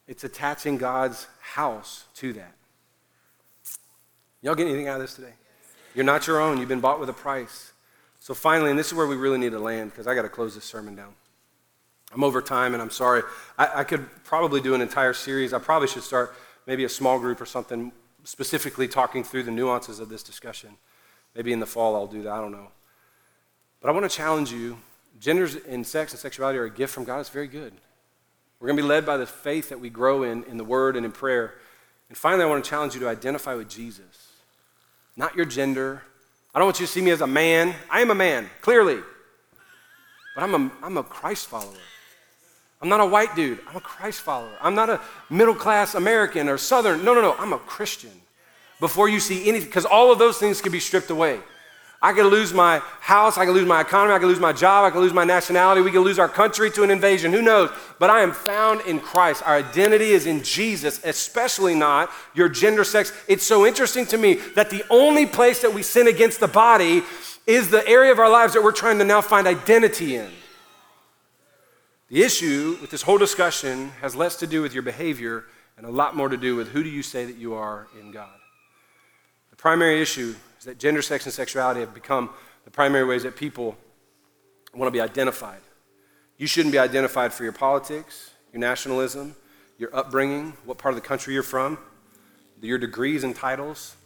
it's 0.06 0.24
attaching 0.24 0.78
God's 0.78 1.26
house 1.40 2.04
to 2.14 2.32
that. 2.34 2.54
Y'all 4.42 4.54
get 4.54 4.66
anything 4.66 4.88
out 4.88 4.96
of 4.96 5.02
this 5.02 5.14
today? 5.14 5.34
You're 5.94 6.04
not 6.04 6.26
your 6.26 6.40
own. 6.40 6.58
You've 6.58 6.68
been 6.68 6.80
bought 6.80 7.00
with 7.00 7.08
a 7.08 7.14
price. 7.14 7.72
So 8.20 8.34
finally, 8.34 8.70
and 8.70 8.78
this 8.78 8.88
is 8.88 8.94
where 8.94 9.06
we 9.06 9.16
really 9.16 9.38
need 9.38 9.52
to 9.52 9.58
land 9.58 9.90
because 9.90 10.06
I 10.06 10.14
got 10.14 10.22
to 10.22 10.28
close 10.28 10.54
this 10.54 10.64
sermon 10.64 10.94
down. 10.94 11.14
I'm 12.12 12.22
over 12.22 12.40
time 12.40 12.72
and 12.72 12.82
I'm 12.82 12.90
sorry. 12.90 13.22
I, 13.58 13.80
I, 13.80 13.84
could 13.84 14.06
probably 14.24 14.60
do 14.60 14.74
an 14.74 14.80
entire 14.80 15.12
series. 15.12 15.52
I 15.52 15.58
probably 15.58 15.88
should 15.88 16.02
start 16.04 16.34
maybe 16.66 16.84
a 16.84 16.88
small 16.88 17.18
group 17.18 17.40
or 17.40 17.46
something 17.46 17.92
specifically 18.24 18.88
talking 18.88 19.22
through 19.22 19.44
the 19.44 19.50
nuances 19.50 20.00
of 20.00 20.08
this 20.08 20.22
discussion. 20.22 20.70
Maybe 21.34 21.52
in 21.52 21.60
the 21.60 21.66
fall 21.66 21.94
I'll 21.94 22.06
do 22.06 22.22
that. 22.22 22.32
I 22.32 22.40
don't 22.40 22.52
know. 22.52 22.68
But 23.80 23.88
I 23.88 23.92
want 23.92 24.10
to 24.10 24.14
challenge 24.14 24.52
you. 24.52 24.78
Genders 25.18 25.54
and 25.54 25.86
sex 25.86 26.12
and 26.12 26.20
sexuality 26.20 26.58
are 26.58 26.64
a 26.64 26.70
gift 26.70 26.92
from 26.92 27.04
God. 27.04 27.20
It's 27.20 27.30
very 27.30 27.46
good. 27.46 27.72
We're 28.58 28.68
going 28.68 28.76
to 28.76 28.82
be 28.82 28.88
led 28.88 29.06
by 29.06 29.16
the 29.16 29.26
faith 29.26 29.68
that 29.68 29.80
we 29.80 29.90
grow 29.90 30.22
in, 30.22 30.44
in 30.44 30.56
the 30.56 30.64
Word 30.64 30.96
and 30.96 31.06
in 31.06 31.12
prayer. 31.12 31.54
And 32.08 32.16
finally, 32.16 32.44
I 32.44 32.46
want 32.46 32.64
to 32.64 32.68
challenge 32.68 32.94
you 32.94 33.00
to 33.00 33.08
identify 33.08 33.54
with 33.54 33.68
Jesus, 33.68 34.32
not 35.16 35.34
your 35.36 35.44
gender. 35.44 36.02
I 36.54 36.58
don't 36.58 36.66
want 36.66 36.80
you 36.80 36.86
to 36.86 36.92
see 36.92 37.02
me 37.02 37.10
as 37.10 37.20
a 37.20 37.26
man. 37.26 37.74
I 37.90 38.00
am 38.00 38.10
a 38.10 38.14
man, 38.14 38.48
clearly. 38.60 38.98
But 40.34 40.44
I'm 40.44 40.54
a, 40.54 40.70
I'm 40.82 40.96
a 40.96 41.02
Christ 41.02 41.46
follower. 41.46 41.72
I'm 42.80 42.88
not 42.88 43.00
a 43.00 43.06
white 43.06 43.34
dude. 43.34 43.60
I'm 43.68 43.76
a 43.76 43.80
Christ 43.80 44.20
follower. 44.20 44.52
I'm 44.60 44.74
not 44.74 44.90
a 44.90 45.00
middle 45.30 45.54
class 45.54 45.94
American 45.94 46.48
or 46.48 46.58
Southern. 46.58 47.04
No, 47.04 47.14
no, 47.14 47.22
no. 47.22 47.34
I'm 47.38 47.52
a 47.52 47.58
Christian. 47.58 48.10
Before 48.80 49.08
you 49.08 49.20
see 49.20 49.48
anything, 49.48 49.68
because 49.68 49.86
all 49.86 50.12
of 50.12 50.18
those 50.18 50.38
things 50.38 50.60
can 50.60 50.70
be 50.72 50.80
stripped 50.80 51.10
away. 51.10 51.40
I 52.02 52.12
could 52.12 52.26
lose 52.26 52.52
my 52.52 52.80
house, 53.00 53.38
I 53.38 53.46
could 53.46 53.54
lose 53.54 53.66
my 53.66 53.80
economy, 53.80 54.14
I 54.14 54.18
could 54.18 54.28
lose 54.28 54.38
my 54.38 54.52
job, 54.52 54.84
I 54.84 54.90
could 54.90 55.00
lose 55.00 55.14
my 55.14 55.24
nationality, 55.24 55.80
we 55.80 55.90
could 55.90 56.02
lose 56.02 56.18
our 56.18 56.28
country 56.28 56.70
to 56.72 56.82
an 56.82 56.90
invasion, 56.90 57.32
who 57.32 57.40
knows? 57.40 57.70
But 57.98 58.10
I 58.10 58.20
am 58.20 58.32
found 58.32 58.82
in 58.82 59.00
Christ. 59.00 59.42
Our 59.46 59.56
identity 59.56 60.10
is 60.10 60.26
in 60.26 60.42
Jesus, 60.42 61.00
especially 61.04 61.74
not 61.74 62.10
your 62.34 62.50
gender, 62.50 62.84
sex. 62.84 63.12
It's 63.28 63.46
so 63.46 63.64
interesting 63.64 64.04
to 64.06 64.18
me 64.18 64.34
that 64.54 64.68
the 64.68 64.84
only 64.90 65.24
place 65.24 65.62
that 65.62 65.72
we 65.72 65.82
sin 65.82 66.06
against 66.06 66.38
the 66.38 66.48
body 66.48 67.02
is 67.46 67.70
the 67.70 67.86
area 67.88 68.12
of 68.12 68.18
our 68.18 68.30
lives 68.30 68.52
that 68.52 68.62
we're 68.62 68.72
trying 68.72 68.98
to 68.98 69.04
now 69.04 69.22
find 69.22 69.46
identity 69.46 70.16
in. 70.16 70.30
The 72.08 72.22
issue 72.22 72.78
with 72.80 72.90
this 72.90 73.02
whole 73.02 73.18
discussion 73.18 73.88
has 74.00 74.14
less 74.14 74.36
to 74.36 74.46
do 74.46 74.62
with 74.62 74.72
your 74.72 74.84
behavior 74.84 75.44
and 75.76 75.84
a 75.84 75.90
lot 75.90 76.14
more 76.14 76.28
to 76.28 76.36
do 76.36 76.54
with 76.54 76.68
who 76.68 76.84
do 76.84 76.88
you 76.88 77.02
say 77.02 77.24
that 77.24 77.36
you 77.36 77.54
are 77.54 77.88
in 77.98 78.12
God. 78.12 78.30
The 79.50 79.56
primary 79.56 80.00
issue 80.00 80.34
is 80.58 80.64
that 80.66 80.78
gender, 80.78 81.02
sex, 81.02 81.24
and 81.26 81.34
sexuality 81.34 81.80
have 81.80 81.94
become 81.94 82.30
the 82.64 82.70
primary 82.70 83.04
ways 83.04 83.24
that 83.24 83.36
people 83.36 83.76
want 84.72 84.86
to 84.86 84.92
be 84.92 85.00
identified. 85.00 85.60
You 86.38 86.46
shouldn't 86.46 86.72
be 86.72 86.78
identified 86.78 87.32
for 87.32 87.42
your 87.42 87.52
politics, 87.52 88.30
your 88.52 88.60
nationalism, 88.60 89.34
your 89.78 89.94
upbringing, 89.94 90.52
what 90.64 90.78
part 90.78 90.94
of 90.94 91.00
the 91.00 91.06
country 91.06 91.34
you're 91.34 91.42
from, 91.42 91.78
your 92.60 92.78
degrees 92.78 93.24
and 93.24 93.34
titles, 93.34 93.96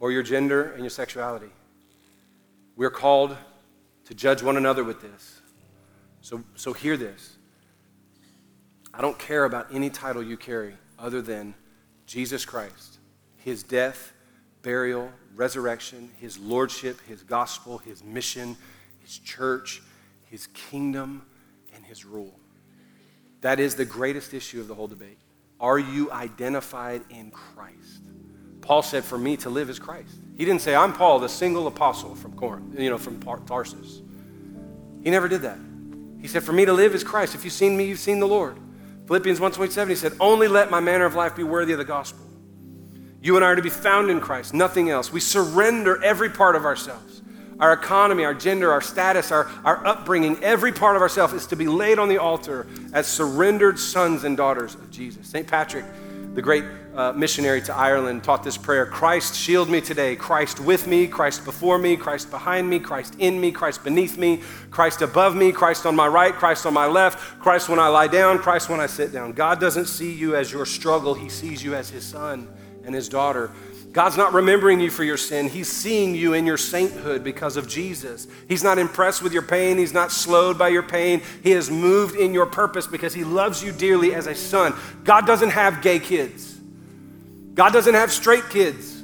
or 0.00 0.12
your 0.12 0.22
gender 0.22 0.72
and 0.72 0.80
your 0.80 0.90
sexuality. 0.90 1.50
We're 2.76 2.90
called 2.90 3.36
to 4.06 4.14
judge 4.14 4.42
one 4.42 4.56
another 4.56 4.84
with 4.84 5.00
this. 5.00 5.41
So, 6.22 6.42
so 6.54 6.72
hear 6.72 6.96
this. 6.96 7.36
I 8.94 9.02
don't 9.02 9.18
care 9.18 9.44
about 9.44 9.74
any 9.74 9.90
title 9.90 10.22
you 10.22 10.36
carry 10.36 10.74
other 10.98 11.20
than 11.20 11.54
Jesus 12.06 12.44
Christ, 12.44 12.98
his 13.38 13.62
death, 13.62 14.12
burial, 14.62 15.10
resurrection, 15.34 16.10
his 16.18 16.38
lordship, 16.38 17.00
his 17.08 17.22
gospel, 17.22 17.78
his 17.78 18.04
mission, 18.04 18.56
his 19.00 19.18
church, 19.18 19.82
his 20.24 20.46
kingdom, 20.48 21.26
and 21.74 21.84
his 21.84 22.04
rule. 22.04 22.38
That 23.40 23.58
is 23.58 23.74
the 23.74 23.84
greatest 23.84 24.32
issue 24.32 24.60
of 24.60 24.68
the 24.68 24.74
whole 24.74 24.88
debate. 24.88 25.18
Are 25.58 25.78
you 25.78 26.12
identified 26.12 27.02
in 27.10 27.32
Christ? 27.32 28.02
Paul 28.60 28.82
said, 28.82 29.04
For 29.04 29.18
me 29.18 29.36
to 29.38 29.50
live 29.50 29.68
is 29.70 29.80
Christ. 29.80 30.14
He 30.36 30.44
didn't 30.44 30.60
say, 30.60 30.74
I'm 30.76 30.92
Paul, 30.92 31.18
the 31.18 31.28
single 31.28 31.66
apostle 31.66 32.14
from 32.14 32.34
Corinth, 32.34 32.78
you 32.78 32.90
know, 32.90 32.98
from 32.98 33.20
Tarsus. 33.20 34.02
He 35.02 35.10
never 35.10 35.26
did 35.26 35.42
that. 35.42 35.58
He 36.22 36.28
said, 36.28 36.44
For 36.44 36.52
me 36.52 36.64
to 36.64 36.72
live 36.72 36.94
is 36.94 37.04
Christ. 37.04 37.34
If 37.34 37.44
you've 37.44 37.52
seen 37.52 37.76
me, 37.76 37.84
you've 37.84 37.98
seen 37.98 38.20
the 38.20 38.28
Lord. 38.28 38.56
Philippians 39.06 39.40
1.27, 39.40 39.88
he 39.88 39.94
said, 39.96 40.12
Only 40.20 40.48
let 40.48 40.70
my 40.70 40.80
manner 40.80 41.04
of 41.04 41.16
life 41.16 41.34
be 41.34 41.42
worthy 41.42 41.72
of 41.72 41.78
the 41.78 41.84
gospel. 41.84 42.24
You 43.20 43.36
and 43.36 43.44
I 43.44 43.48
are 43.48 43.56
to 43.56 43.62
be 43.62 43.70
found 43.70 44.08
in 44.08 44.20
Christ, 44.20 44.54
nothing 44.54 44.88
else. 44.88 45.12
We 45.12 45.20
surrender 45.20 46.02
every 46.02 46.30
part 46.30 46.56
of 46.56 46.64
ourselves. 46.64 47.22
Our 47.58 47.72
economy, 47.72 48.24
our 48.24 48.34
gender, 48.34 48.72
our 48.72 48.80
status, 48.80 49.30
our, 49.30 49.48
our 49.64 49.84
upbringing, 49.86 50.42
every 50.42 50.72
part 50.72 50.96
of 50.96 51.02
ourselves 51.02 51.34
is 51.34 51.46
to 51.48 51.56
be 51.56 51.66
laid 51.66 51.98
on 51.98 52.08
the 52.08 52.18
altar 52.18 52.66
as 52.92 53.06
surrendered 53.06 53.78
sons 53.78 54.24
and 54.24 54.36
daughters 54.36 54.74
of 54.74 54.90
Jesus. 54.90 55.28
St. 55.28 55.46
Patrick, 55.46 55.84
the 56.34 56.42
great 56.42 56.64
uh, 56.94 57.12
missionary 57.12 57.62
to 57.62 57.74
Ireland, 57.74 58.24
taught 58.24 58.44
this 58.44 58.56
prayer 58.56 58.86
Christ, 58.86 59.34
shield 59.34 59.68
me 59.68 59.80
today. 59.80 60.16
Christ 60.16 60.60
with 60.60 60.86
me, 60.86 61.06
Christ 61.06 61.44
before 61.44 61.78
me, 61.78 61.96
Christ 61.96 62.30
behind 62.30 62.68
me, 62.68 62.78
Christ 62.78 63.14
in 63.18 63.40
me, 63.40 63.52
Christ 63.52 63.84
beneath 63.84 64.18
me, 64.18 64.40
Christ 64.70 65.02
above 65.02 65.34
me, 65.34 65.52
Christ 65.52 65.86
on 65.86 65.96
my 65.96 66.06
right, 66.06 66.34
Christ 66.34 66.66
on 66.66 66.74
my 66.74 66.86
left, 66.86 67.18
Christ 67.40 67.68
when 67.68 67.78
I 67.78 67.88
lie 67.88 68.08
down, 68.08 68.38
Christ 68.38 68.68
when 68.68 68.80
I 68.80 68.86
sit 68.86 69.12
down. 69.12 69.32
God 69.32 69.60
doesn't 69.60 69.86
see 69.86 70.12
you 70.12 70.36
as 70.36 70.52
your 70.52 70.66
struggle, 70.66 71.14
He 71.14 71.28
sees 71.28 71.62
you 71.62 71.74
as 71.74 71.90
His 71.90 72.04
son 72.04 72.48
and 72.84 72.94
his 72.94 73.08
daughter. 73.08 73.50
God's 73.92 74.16
not 74.16 74.32
remembering 74.32 74.80
you 74.80 74.90
for 74.90 75.04
your 75.04 75.18
sin. 75.18 75.50
He's 75.50 75.70
seeing 75.70 76.14
you 76.14 76.32
in 76.32 76.46
your 76.46 76.56
sainthood 76.56 77.22
because 77.22 77.58
of 77.58 77.68
Jesus. 77.68 78.26
He's 78.48 78.64
not 78.64 78.78
impressed 78.78 79.22
with 79.22 79.34
your 79.34 79.42
pain. 79.42 79.76
He's 79.76 79.92
not 79.92 80.10
slowed 80.10 80.58
by 80.58 80.68
your 80.68 80.82
pain. 80.82 81.20
He 81.42 81.52
is 81.52 81.70
moved 81.70 82.16
in 82.16 82.32
your 82.32 82.46
purpose 82.46 82.86
because 82.86 83.12
He 83.12 83.22
loves 83.22 83.62
you 83.62 83.70
dearly 83.70 84.14
as 84.14 84.26
a 84.26 84.34
son. 84.34 84.74
God 85.04 85.26
doesn't 85.26 85.50
have 85.50 85.82
gay 85.82 85.98
kids, 85.98 86.51
God 87.54 87.72
doesn't 87.72 87.94
have 87.94 88.12
straight 88.12 88.48
kids. 88.50 89.02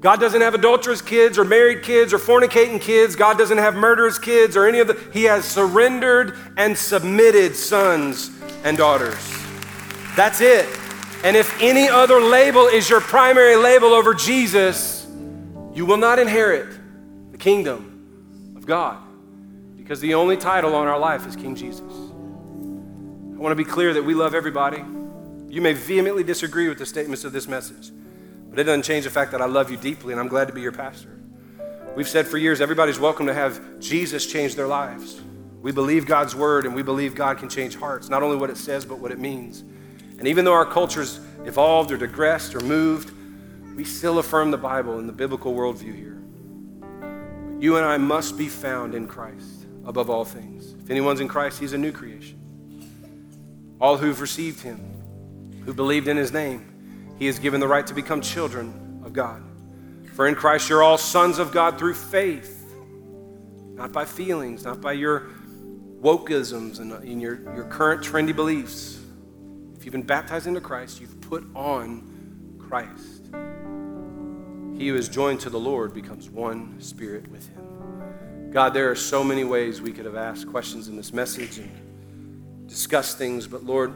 God 0.00 0.20
doesn't 0.20 0.40
have 0.40 0.54
adulterous 0.54 1.00
kids 1.00 1.38
or 1.38 1.44
married 1.44 1.82
kids 1.82 2.12
or 2.12 2.18
fornicating 2.18 2.80
kids. 2.80 3.16
God 3.16 3.38
doesn't 3.38 3.58
have 3.58 3.74
murderous 3.74 4.18
kids 4.18 4.56
or 4.56 4.66
any 4.66 4.78
of 4.78 4.88
the. 4.88 5.10
He 5.12 5.24
has 5.24 5.44
surrendered 5.44 6.36
and 6.56 6.76
submitted 6.76 7.56
sons 7.56 8.30
and 8.64 8.76
daughters. 8.76 9.18
That's 10.14 10.40
it. 10.40 10.68
And 11.24 11.36
if 11.36 11.60
any 11.60 11.88
other 11.88 12.20
label 12.20 12.66
is 12.66 12.88
your 12.88 13.00
primary 13.00 13.56
label 13.56 13.94
over 13.94 14.14
Jesus, 14.14 15.06
you 15.72 15.86
will 15.86 15.96
not 15.96 16.18
inherit 16.18 16.78
the 17.32 17.38
kingdom 17.38 18.54
of 18.56 18.66
God 18.66 19.02
because 19.76 20.00
the 20.00 20.14
only 20.14 20.36
title 20.36 20.74
on 20.74 20.86
our 20.86 20.98
life 20.98 21.26
is 21.26 21.36
King 21.36 21.54
Jesus. 21.54 21.80
I 21.80 23.38
want 23.38 23.52
to 23.52 23.56
be 23.56 23.64
clear 23.64 23.94
that 23.94 24.02
we 24.02 24.14
love 24.14 24.34
everybody. 24.34 24.84
You 25.56 25.62
may 25.62 25.72
vehemently 25.72 26.22
disagree 26.22 26.68
with 26.68 26.76
the 26.76 26.84
statements 26.84 27.24
of 27.24 27.32
this 27.32 27.48
message. 27.48 27.90
But 28.50 28.58
it 28.58 28.64
doesn't 28.64 28.82
change 28.82 29.04
the 29.04 29.10
fact 29.10 29.32
that 29.32 29.40
I 29.40 29.46
love 29.46 29.70
you 29.70 29.78
deeply 29.78 30.12
and 30.12 30.20
I'm 30.20 30.28
glad 30.28 30.48
to 30.48 30.52
be 30.52 30.60
your 30.60 30.70
pastor. 30.70 31.18
We've 31.96 32.06
said 32.06 32.26
for 32.26 32.36
years 32.36 32.60
everybody's 32.60 32.98
welcome 32.98 33.24
to 33.24 33.32
have 33.32 33.80
Jesus 33.80 34.26
change 34.26 34.54
their 34.54 34.66
lives. 34.66 35.18
We 35.62 35.72
believe 35.72 36.04
God's 36.04 36.36
word 36.36 36.66
and 36.66 36.74
we 36.74 36.82
believe 36.82 37.14
God 37.14 37.38
can 37.38 37.48
change 37.48 37.74
hearts, 37.74 38.10
not 38.10 38.22
only 38.22 38.36
what 38.36 38.50
it 38.50 38.58
says, 38.58 38.84
but 38.84 38.98
what 38.98 39.12
it 39.12 39.18
means. 39.18 39.64
And 40.18 40.28
even 40.28 40.44
though 40.44 40.52
our 40.52 40.66
culture's 40.66 41.20
evolved 41.46 41.90
or 41.90 41.96
digressed 41.96 42.54
or 42.54 42.60
moved, 42.60 43.10
we 43.74 43.84
still 43.84 44.18
affirm 44.18 44.50
the 44.50 44.58
Bible 44.58 44.98
and 44.98 45.08
the 45.08 45.14
biblical 45.14 45.54
worldview 45.54 45.96
here. 45.96 46.18
You 47.58 47.76
and 47.76 47.86
I 47.86 47.96
must 47.96 48.36
be 48.36 48.50
found 48.50 48.94
in 48.94 49.08
Christ 49.08 49.64
above 49.86 50.10
all 50.10 50.26
things. 50.26 50.74
If 50.74 50.90
anyone's 50.90 51.20
in 51.20 51.28
Christ, 51.28 51.60
he's 51.60 51.72
a 51.72 51.78
new 51.78 51.92
creation. 51.92 52.38
All 53.80 53.96
who've 53.96 54.20
received 54.20 54.60
him, 54.60 54.95
who 55.66 55.74
believed 55.74 56.08
in 56.08 56.16
his 56.16 56.32
name, 56.32 57.14
he 57.18 57.26
is 57.26 57.38
given 57.38 57.60
the 57.60 57.68
right 57.68 57.86
to 57.86 57.92
become 57.94 58.20
children 58.20 59.02
of 59.04 59.12
God. 59.12 59.42
For 60.14 60.26
in 60.26 60.34
Christ 60.34 60.68
you're 60.70 60.82
all 60.82 60.96
sons 60.96 61.38
of 61.38 61.52
God 61.52 61.78
through 61.78 61.94
faith, 61.94 62.72
not 63.74 63.92
by 63.92 64.04
feelings, 64.04 64.64
not 64.64 64.80
by 64.80 64.92
your 64.92 65.28
wokeisms 66.00 66.78
and 66.78 66.92
uh, 66.92 66.98
in 66.98 67.20
your, 67.20 67.40
your 67.54 67.64
current 67.64 68.02
trendy 68.02 68.34
beliefs. 68.34 69.00
If 69.76 69.84
you've 69.84 69.92
been 69.92 70.02
baptized 70.02 70.46
into 70.46 70.60
Christ, 70.60 71.00
you've 71.00 71.20
put 71.20 71.44
on 71.54 72.56
Christ. 72.58 73.24
He 74.78 74.88
who 74.88 74.96
is 74.96 75.08
joined 75.08 75.40
to 75.40 75.50
the 75.50 75.58
Lord 75.58 75.92
becomes 75.92 76.30
one 76.30 76.80
spirit 76.80 77.28
with 77.28 77.48
him. 77.48 78.50
God, 78.52 78.72
there 78.72 78.90
are 78.90 78.96
so 78.96 79.24
many 79.24 79.42
ways 79.42 79.82
we 79.82 79.92
could 79.92 80.04
have 80.04 80.16
asked 80.16 80.48
questions 80.48 80.88
in 80.88 80.96
this 80.96 81.12
message 81.12 81.58
and 81.58 82.68
discussed 82.68 83.18
things, 83.18 83.46
but 83.46 83.64
Lord, 83.64 83.94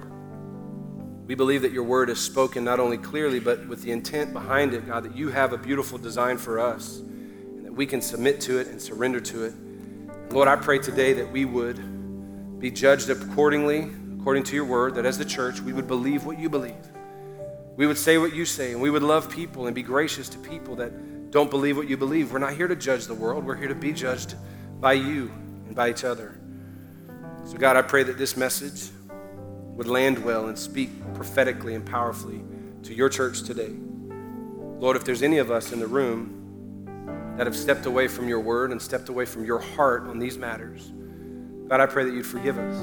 we 1.30 1.36
believe 1.36 1.62
that 1.62 1.70
your 1.70 1.84
word 1.84 2.10
is 2.10 2.18
spoken 2.18 2.64
not 2.64 2.80
only 2.80 2.98
clearly, 2.98 3.38
but 3.38 3.64
with 3.68 3.82
the 3.82 3.92
intent 3.92 4.32
behind 4.32 4.74
it, 4.74 4.84
God, 4.84 5.04
that 5.04 5.16
you 5.16 5.28
have 5.28 5.52
a 5.52 5.56
beautiful 5.56 5.96
design 5.96 6.36
for 6.36 6.58
us 6.58 6.98
and 6.98 7.64
that 7.64 7.72
we 7.72 7.86
can 7.86 8.02
submit 8.02 8.40
to 8.40 8.58
it 8.58 8.66
and 8.66 8.82
surrender 8.82 9.20
to 9.20 9.44
it. 9.44 9.54
Lord, 10.32 10.48
I 10.48 10.56
pray 10.56 10.80
today 10.80 11.12
that 11.12 11.30
we 11.30 11.44
would 11.44 12.58
be 12.58 12.72
judged 12.72 13.10
accordingly, 13.10 13.88
according 14.18 14.42
to 14.42 14.56
your 14.56 14.64
word, 14.64 14.96
that 14.96 15.06
as 15.06 15.18
the 15.18 15.24
church, 15.24 15.60
we 15.60 15.72
would 15.72 15.86
believe 15.86 16.26
what 16.26 16.36
you 16.36 16.48
believe. 16.48 16.74
We 17.76 17.86
would 17.86 17.96
say 17.96 18.18
what 18.18 18.34
you 18.34 18.44
say, 18.44 18.72
and 18.72 18.82
we 18.82 18.90
would 18.90 19.04
love 19.04 19.30
people 19.30 19.66
and 19.66 19.74
be 19.74 19.84
gracious 19.84 20.28
to 20.30 20.38
people 20.38 20.74
that 20.76 21.30
don't 21.30 21.48
believe 21.48 21.76
what 21.76 21.88
you 21.88 21.96
believe. 21.96 22.32
We're 22.32 22.40
not 22.40 22.54
here 22.54 22.66
to 22.66 22.74
judge 22.74 23.06
the 23.06 23.14
world, 23.14 23.46
we're 23.46 23.54
here 23.54 23.68
to 23.68 23.74
be 23.76 23.92
judged 23.92 24.34
by 24.80 24.94
you 24.94 25.30
and 25.68 25.76
by 25.76 25.90
each 25.90 26.02
other. 26.02 26.40
So, 27.44 27.56
God, 27.56 27.76
I 27.76 27.82
pray 27.82 28.02
that 28.02 28.18
this 28.18 28.36
message, 28.36 28.90
would 29.80 29.88
land 29.88 30.22
well 30.22 30.48
and 30.48 30.58
speak 30.58 30.90
prophetically 31.14 31.74
and 31.74 31.86
powerfully 31.86 32.42
to 32.82 32.92
your 32.92 33.08
church 33.08 33.44
today. 33.44 33.74
Lord, 34.78 34.94
if 34.94 35.06
there's 35.06 35.22
any 35.22 35.38
of 35.38 35.50
us 35.50 35.72
in 35.72 35.80
the 35.80 35.86
room 35.86 36.84
that 37.38 37.46
have 37.46 37.56
stepped 37.56 37.86
away 37.86 38.06
from 38.06 38.28
your 38.28 38.40
word 38.40 38.72
and 38.72 38.82
stepped 38.82 39.08
away 39.08 39.24
from 39.24 39.46
your 39.46 39.58
heart 39.58 40.02
on 40.02 40.18
these 40.18 40.36
matters, 40.36 40.92
God, 41.66 41.80
I 41.80 41.86
pray 41.86 42.04
that 42.04 42.12
you'd 42.12 42.26
forgive 42.26 42.58
us. 42.58 42.78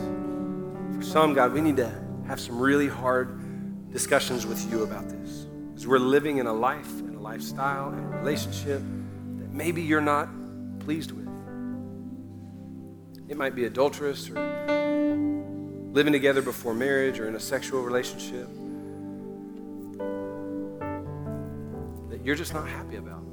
For 0.95 1.03
some, 1.03 1.35
God, 1.35 1.53
we 1.53 1.61
need 1.61 1.77
to 1.77 1.93
have 2.25 2.39
some 2.39 2.57
really 2.57 2.87
hard 2.87 3.91
discussions 3.91 4.47
with 4.47 4.67
you 4.71 4.81
about 4.81 5.07
this. 5.07 5.45
Because 5.69 5.85
we're 5.85 5.99
living 5.99 6.39
in 6.39 6.47
a 6.47 6.53
life 6.53 6.99
and 7.01 7.15
a 7.15 7.19
lifestyle 7.19 7.89
and 7.89 8.11
a 8.11 8.17
relationship 8.17 8.79
that 8.79 9.53
maybe 9.53 9.83
you're 9.83 10.01
not 10.01 10.29
pleased 10.79 11.11
with. 11.11 11.29
It 13.29 13.37
might 13.37 13.53
be 13.53 13.65
adulterous 13.65 14.31
or 14.31 14.96
living 15.93 16.13
together 16.13 16.41
before 16.41 16.73
marriage 16.73 17.19
or 17.19 17.27
in 17.27 17.35
a 17.35 17.39
sexual 17.39 17.81
relationship 17.81 18.47
that 22.09 22.23
you're 22.23 22.35
just 22.35 22.53
not 22.53 22.67
happy 22.67 22.97
about. 22.97 23.23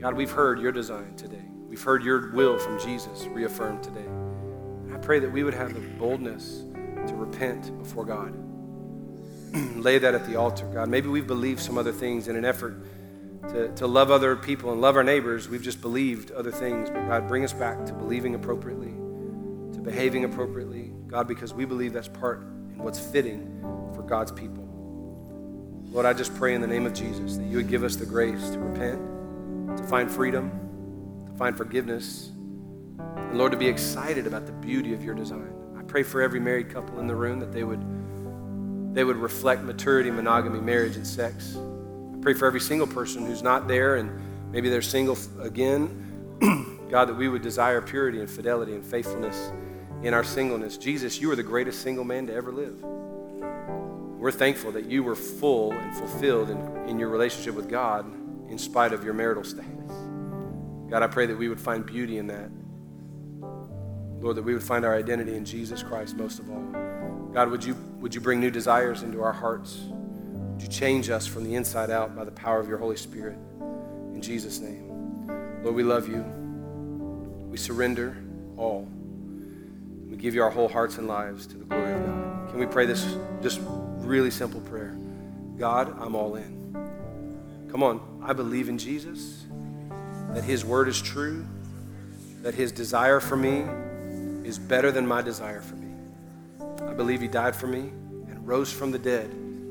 God, 0.00 0.14
we've 0.14 0.30
heard 0.30 0.60
your 0.60 0.72
design 0.72 1.16
today. 1.16 1.44
We've 1.68 1.82
heard 1.82 2.02
your 2.02 2.30
will 2.32 2.58
from 2.58 2.78
Jesus 2.80 3.26
reaffirmed 3.26 3.82
today. 3.82 4.06
I 4.92 4.96
pray 4.98 5.18
that 5.18 5.30
we 5.30 5.42
would 5.42 5.54
have 5.54 5.74
the 5.74 5.80
boldness 5.80 6.64
to 7.06 7.14
repent 7.14 7.76
before 7.78 8.04
God. 8.04 8.34
Lay 9.76 9.98
that 9.98 10.14
at 10.14 10.26
the 10.26 10.36
altar, 10.36 10.66
God. 10.66 10.88
Maybe 10.88 11.08
we've 11.08 11.26
believed 11.26 11.60
some 11.60 11.78
other 11.78 11.92
things 11.92 12.28
in 12.28 12.36
an 12.36 12.44
effort 12.44 12.82
to, 13.48 13.74
to 13.74 13.86
love 13.86 14.10
other 14.10 14.36
people 14.36 14.72
and 14.72 14.80
love 14.80 14.96
our 14.96 15.04
neighbors. 15.04 15.48
We've 15.48 15.62
just 15.62 15.80
believed 15.80 16.30
other 16.30 16.50
things. 16.50 16.90
But 16.90 17.06
God, 17.06 17.28
bring 17.28 17.44
us 17.44 17.52
back 17.52 17.84
to 17.86 17.92
believing 17.92 18.34
appropriately, 18.34 18.94
behaving 19.88 20.24
appropriately, 20.24 20.92
God, 21.06 21.26
because 21.26 21.54
we 21.54 21.64
believe 21.64 21.94
that's 21.94 22.08
part 22.08 22.40
and 22.40 22.78
what's 22.78 23.00
fitting 23.00 23.58
for 23.94 24.02
God's 24.02 24.30
people. 24.30 24.64
Lord, 25.90 26.04
I 26.04 26.12
just 26.12 26.34
pray 26.36 26.54
in 26.54 26.60
the 26.60 26.66
name 26.66 26.84
of 26.84 26.92
Jesus 26.92 27.38
that 27.38 27.44
you 27.44 27.56
would 27.56 27.68
give 27.68 27.82
us 27.82 27.96
the 27.96 28.04
grace 28.04 28.50
to 28.50 28.58
repent, 28.58 29.78
to 29.78 29.82
find 29.84 30.10
freedom, 30.10 30.50
to 31.26 31.32
find 31.38 31.56
forgiveness, 31.56 32.30
and 32.98 33.38
Lord, 33.38 33.52
to 33.52 33.58
be 33.58 33.66
excited 33.66 34.26
about 34.26 34.44
the 34.44 34.52
beauty 34.52 34.92
of 34.92 35.02
your 35.02 35.14
design. 35.14 35.54
I 35.78 35.82
pray 35.84 36.02
for 36.02 36.20
every 36.20 36.40
married 36.40 36.68
couple 36.68 37.00
in 37.00 37.06
the 37.06 37.16
room 37.16 37.40
that 37.40 37.52
they 37.52 37.64
would, 37.64 37.80
they 38.94 39.04
would 39.04 39.16
reflect 39.16 39.62
maturity, 39.62 40.10
monogamy, 40.10 40.60
marriage, 40.60 40.96
and 40.96 41.06
sex. 41.06 41.56
I 41.56 42.20
pray 42.20 42.34
for 42.34 42.46
every 42.46 42.60
single 42.60 42.86
person 42.86 43.24
who's 43.24 43.42
not 43.42 43.68
there 43.68 43.96
and 43.96 44.52
maybe 44.52 44.68
they're 44.68 44.82
single 44.82 45.16
again. 45.40 46.04
God, 46.90 47.06
that 47.06 47.14
we 47.14 47.28
would 47.28 47.42
desire 47.42 47.80
purity 47.80 48.20
and 48.20 48.28
fidelity 48.28 48.74
and 48.74 48.84
faithfulness 48.84 49.50
in 50.02 50.14
our 50.14 50.24
singleness. 50.24 50.76
Jesus, 50.76 51.20
you 51.20 51.30
are 51.30 51.36
the 51.36 51.42
greatest 51.42 51.82
single 51.82 52.04
man 52.04 52.26
to 52.28 52.34
ever 52.34 52.52
live. 52.52 52.82
We're 52.82 54.32
thankful 54.32 54.72
that 54.72 54.86
you 54.86 55.02
were 55.02 55.16
full 55.16 55.72
and 55.72 55.96
fulfilled 55.96 56.50
in, 56.50 56.88
in 56.88 56.98
your 56.98 57.08
relationship 57.08 57.54
with 57.54 57.68
God 57.68 58.06
in 58.48 58.58
spite 58.58 58.92
of 58.92 59.04
your 59.04 59.14
marital 59.14 59.44
status. 59.44 59.92
God, 60.90 61.02
I 61.02 61.06
pray 61.06 61.26
that 61.26 61.36
we 61.36 61.48
would 61.48 61.60
find 61.60 61.84
beauty 61.84 62.18
in 62.18 62.26
that. 62.28 62.50
Lord, 64.20 64.36
that 64.36 64.42
we 64.42 64.54
would 64.54 64.62
find 64.62 64.84
our 64.84 64.96
identity 64.96 65.36
in 65.36 65.44
Jesus 65.44 65.82
Christ 65.82 66.16
most 66.16 66.38
of 66.38 66.50
all. 66.50 67.30
God, 67.32 67.50
would 67.50 67.62
you, 67.62 67.74
would 68.00 68.14
you 68.14 68.20
bring 68.20 68.40
new 68.40 68.50
desires 68.50 69.02
into 69.02 69.22
our 69.22 69.32
hearts? 69.32 69.78
Would 69.90 70.62
you 70.62 70.68
change 70.68 71.10
us 71.10 71.26
from 71.26 71.44
the 71.44 71.54
inside 71.54 71.90
out 71.90 72.16
by 72.16 72.24
the 72.24 72.32
power 72.32 72.58
of 72.58 72.68
your 72.68 72.78
Holy 72.78 72.96
Spirit? 72.96 73.36
In 74.14 74.20
Jesus' 74.20 74.58
name. 74.58 75.60
Lord, 75.62 75.76
we 75.76 75.84
love 75.84 76.08
you. 76.08 76.22
We 77.48 77.56
surrender 77.56 78.16
all 78.56 78.88
give 80.18 80.34
you 80.34 80.42
our 80.42 80.50
whole 80.50 80.68
hearts 80.68 80.98
and 80.98 81.06
lives 81.06 81.46
to 81.46 81.56
the 81.56 81.64
glory 81.64 81.92
of 81.92 82.06
God. 82.06 82.50
Can 82.50 82.58
we 82.58 82.66
pray 82.66 82.86
this 82.86 83.16
just 83.40 83.60
really 83.98 84.30
simple 84.30 84.60
prayer? 84.60 84.96
God, 85.56 85.96
I'm 86.00 86.14
all 86.14 86.34
in. 86.34 86.58
Come 87.70 87.82
on, 87.82 88.20
I 88.22 88.32
believe 88.32 88.68
in 88.68 88.78
Jesus, 88.78 89.44
that 90.32 90.42
his 90.42 90.64
word 90.64 90.88
is 90.88 91.00
true, 91.00 91.46
that 92.42 92.54
his 92.54 92.72
desire 92.72 93.20
for 93.20 93.36
me 93.36 93.64
is 94.46 94.58
better 94.58 94.90
than 94.90 95.06
my 95.06 95.22
desire 95.22 95.60
for 95.60 95.76
me. 95.76 95.94
I 96.88 96.94
believe 96.94 97.20
he 97.20 97.28
died 97.28 97.54
for 97.54 97.66
me 97.66 97.80
and 98.28 98.46
rose 98.46 98.72
from 98.72 98.90
the 98.90 98.98
dead 98.98 99.30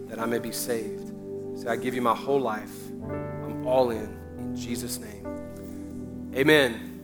that 0.10 0.20
I 0.20 0.26
may 0.26 0.40
be 0.40 0.52
saved. 0.52 1.12
So 1.56 1.68
I 1.68 1.76
give 1.76 1.96
you 1.96 2.02
my 2.02 2.16
whole 2.16 2.40
life. 2.40 2.74
I'm 3.02 3.66
all 3.66 3.90
in. 3.90 4.18
In 4.38 4.56
Jesus' 4.56 5.00
name. 5.00 6.32
Amen. 6.36 6.97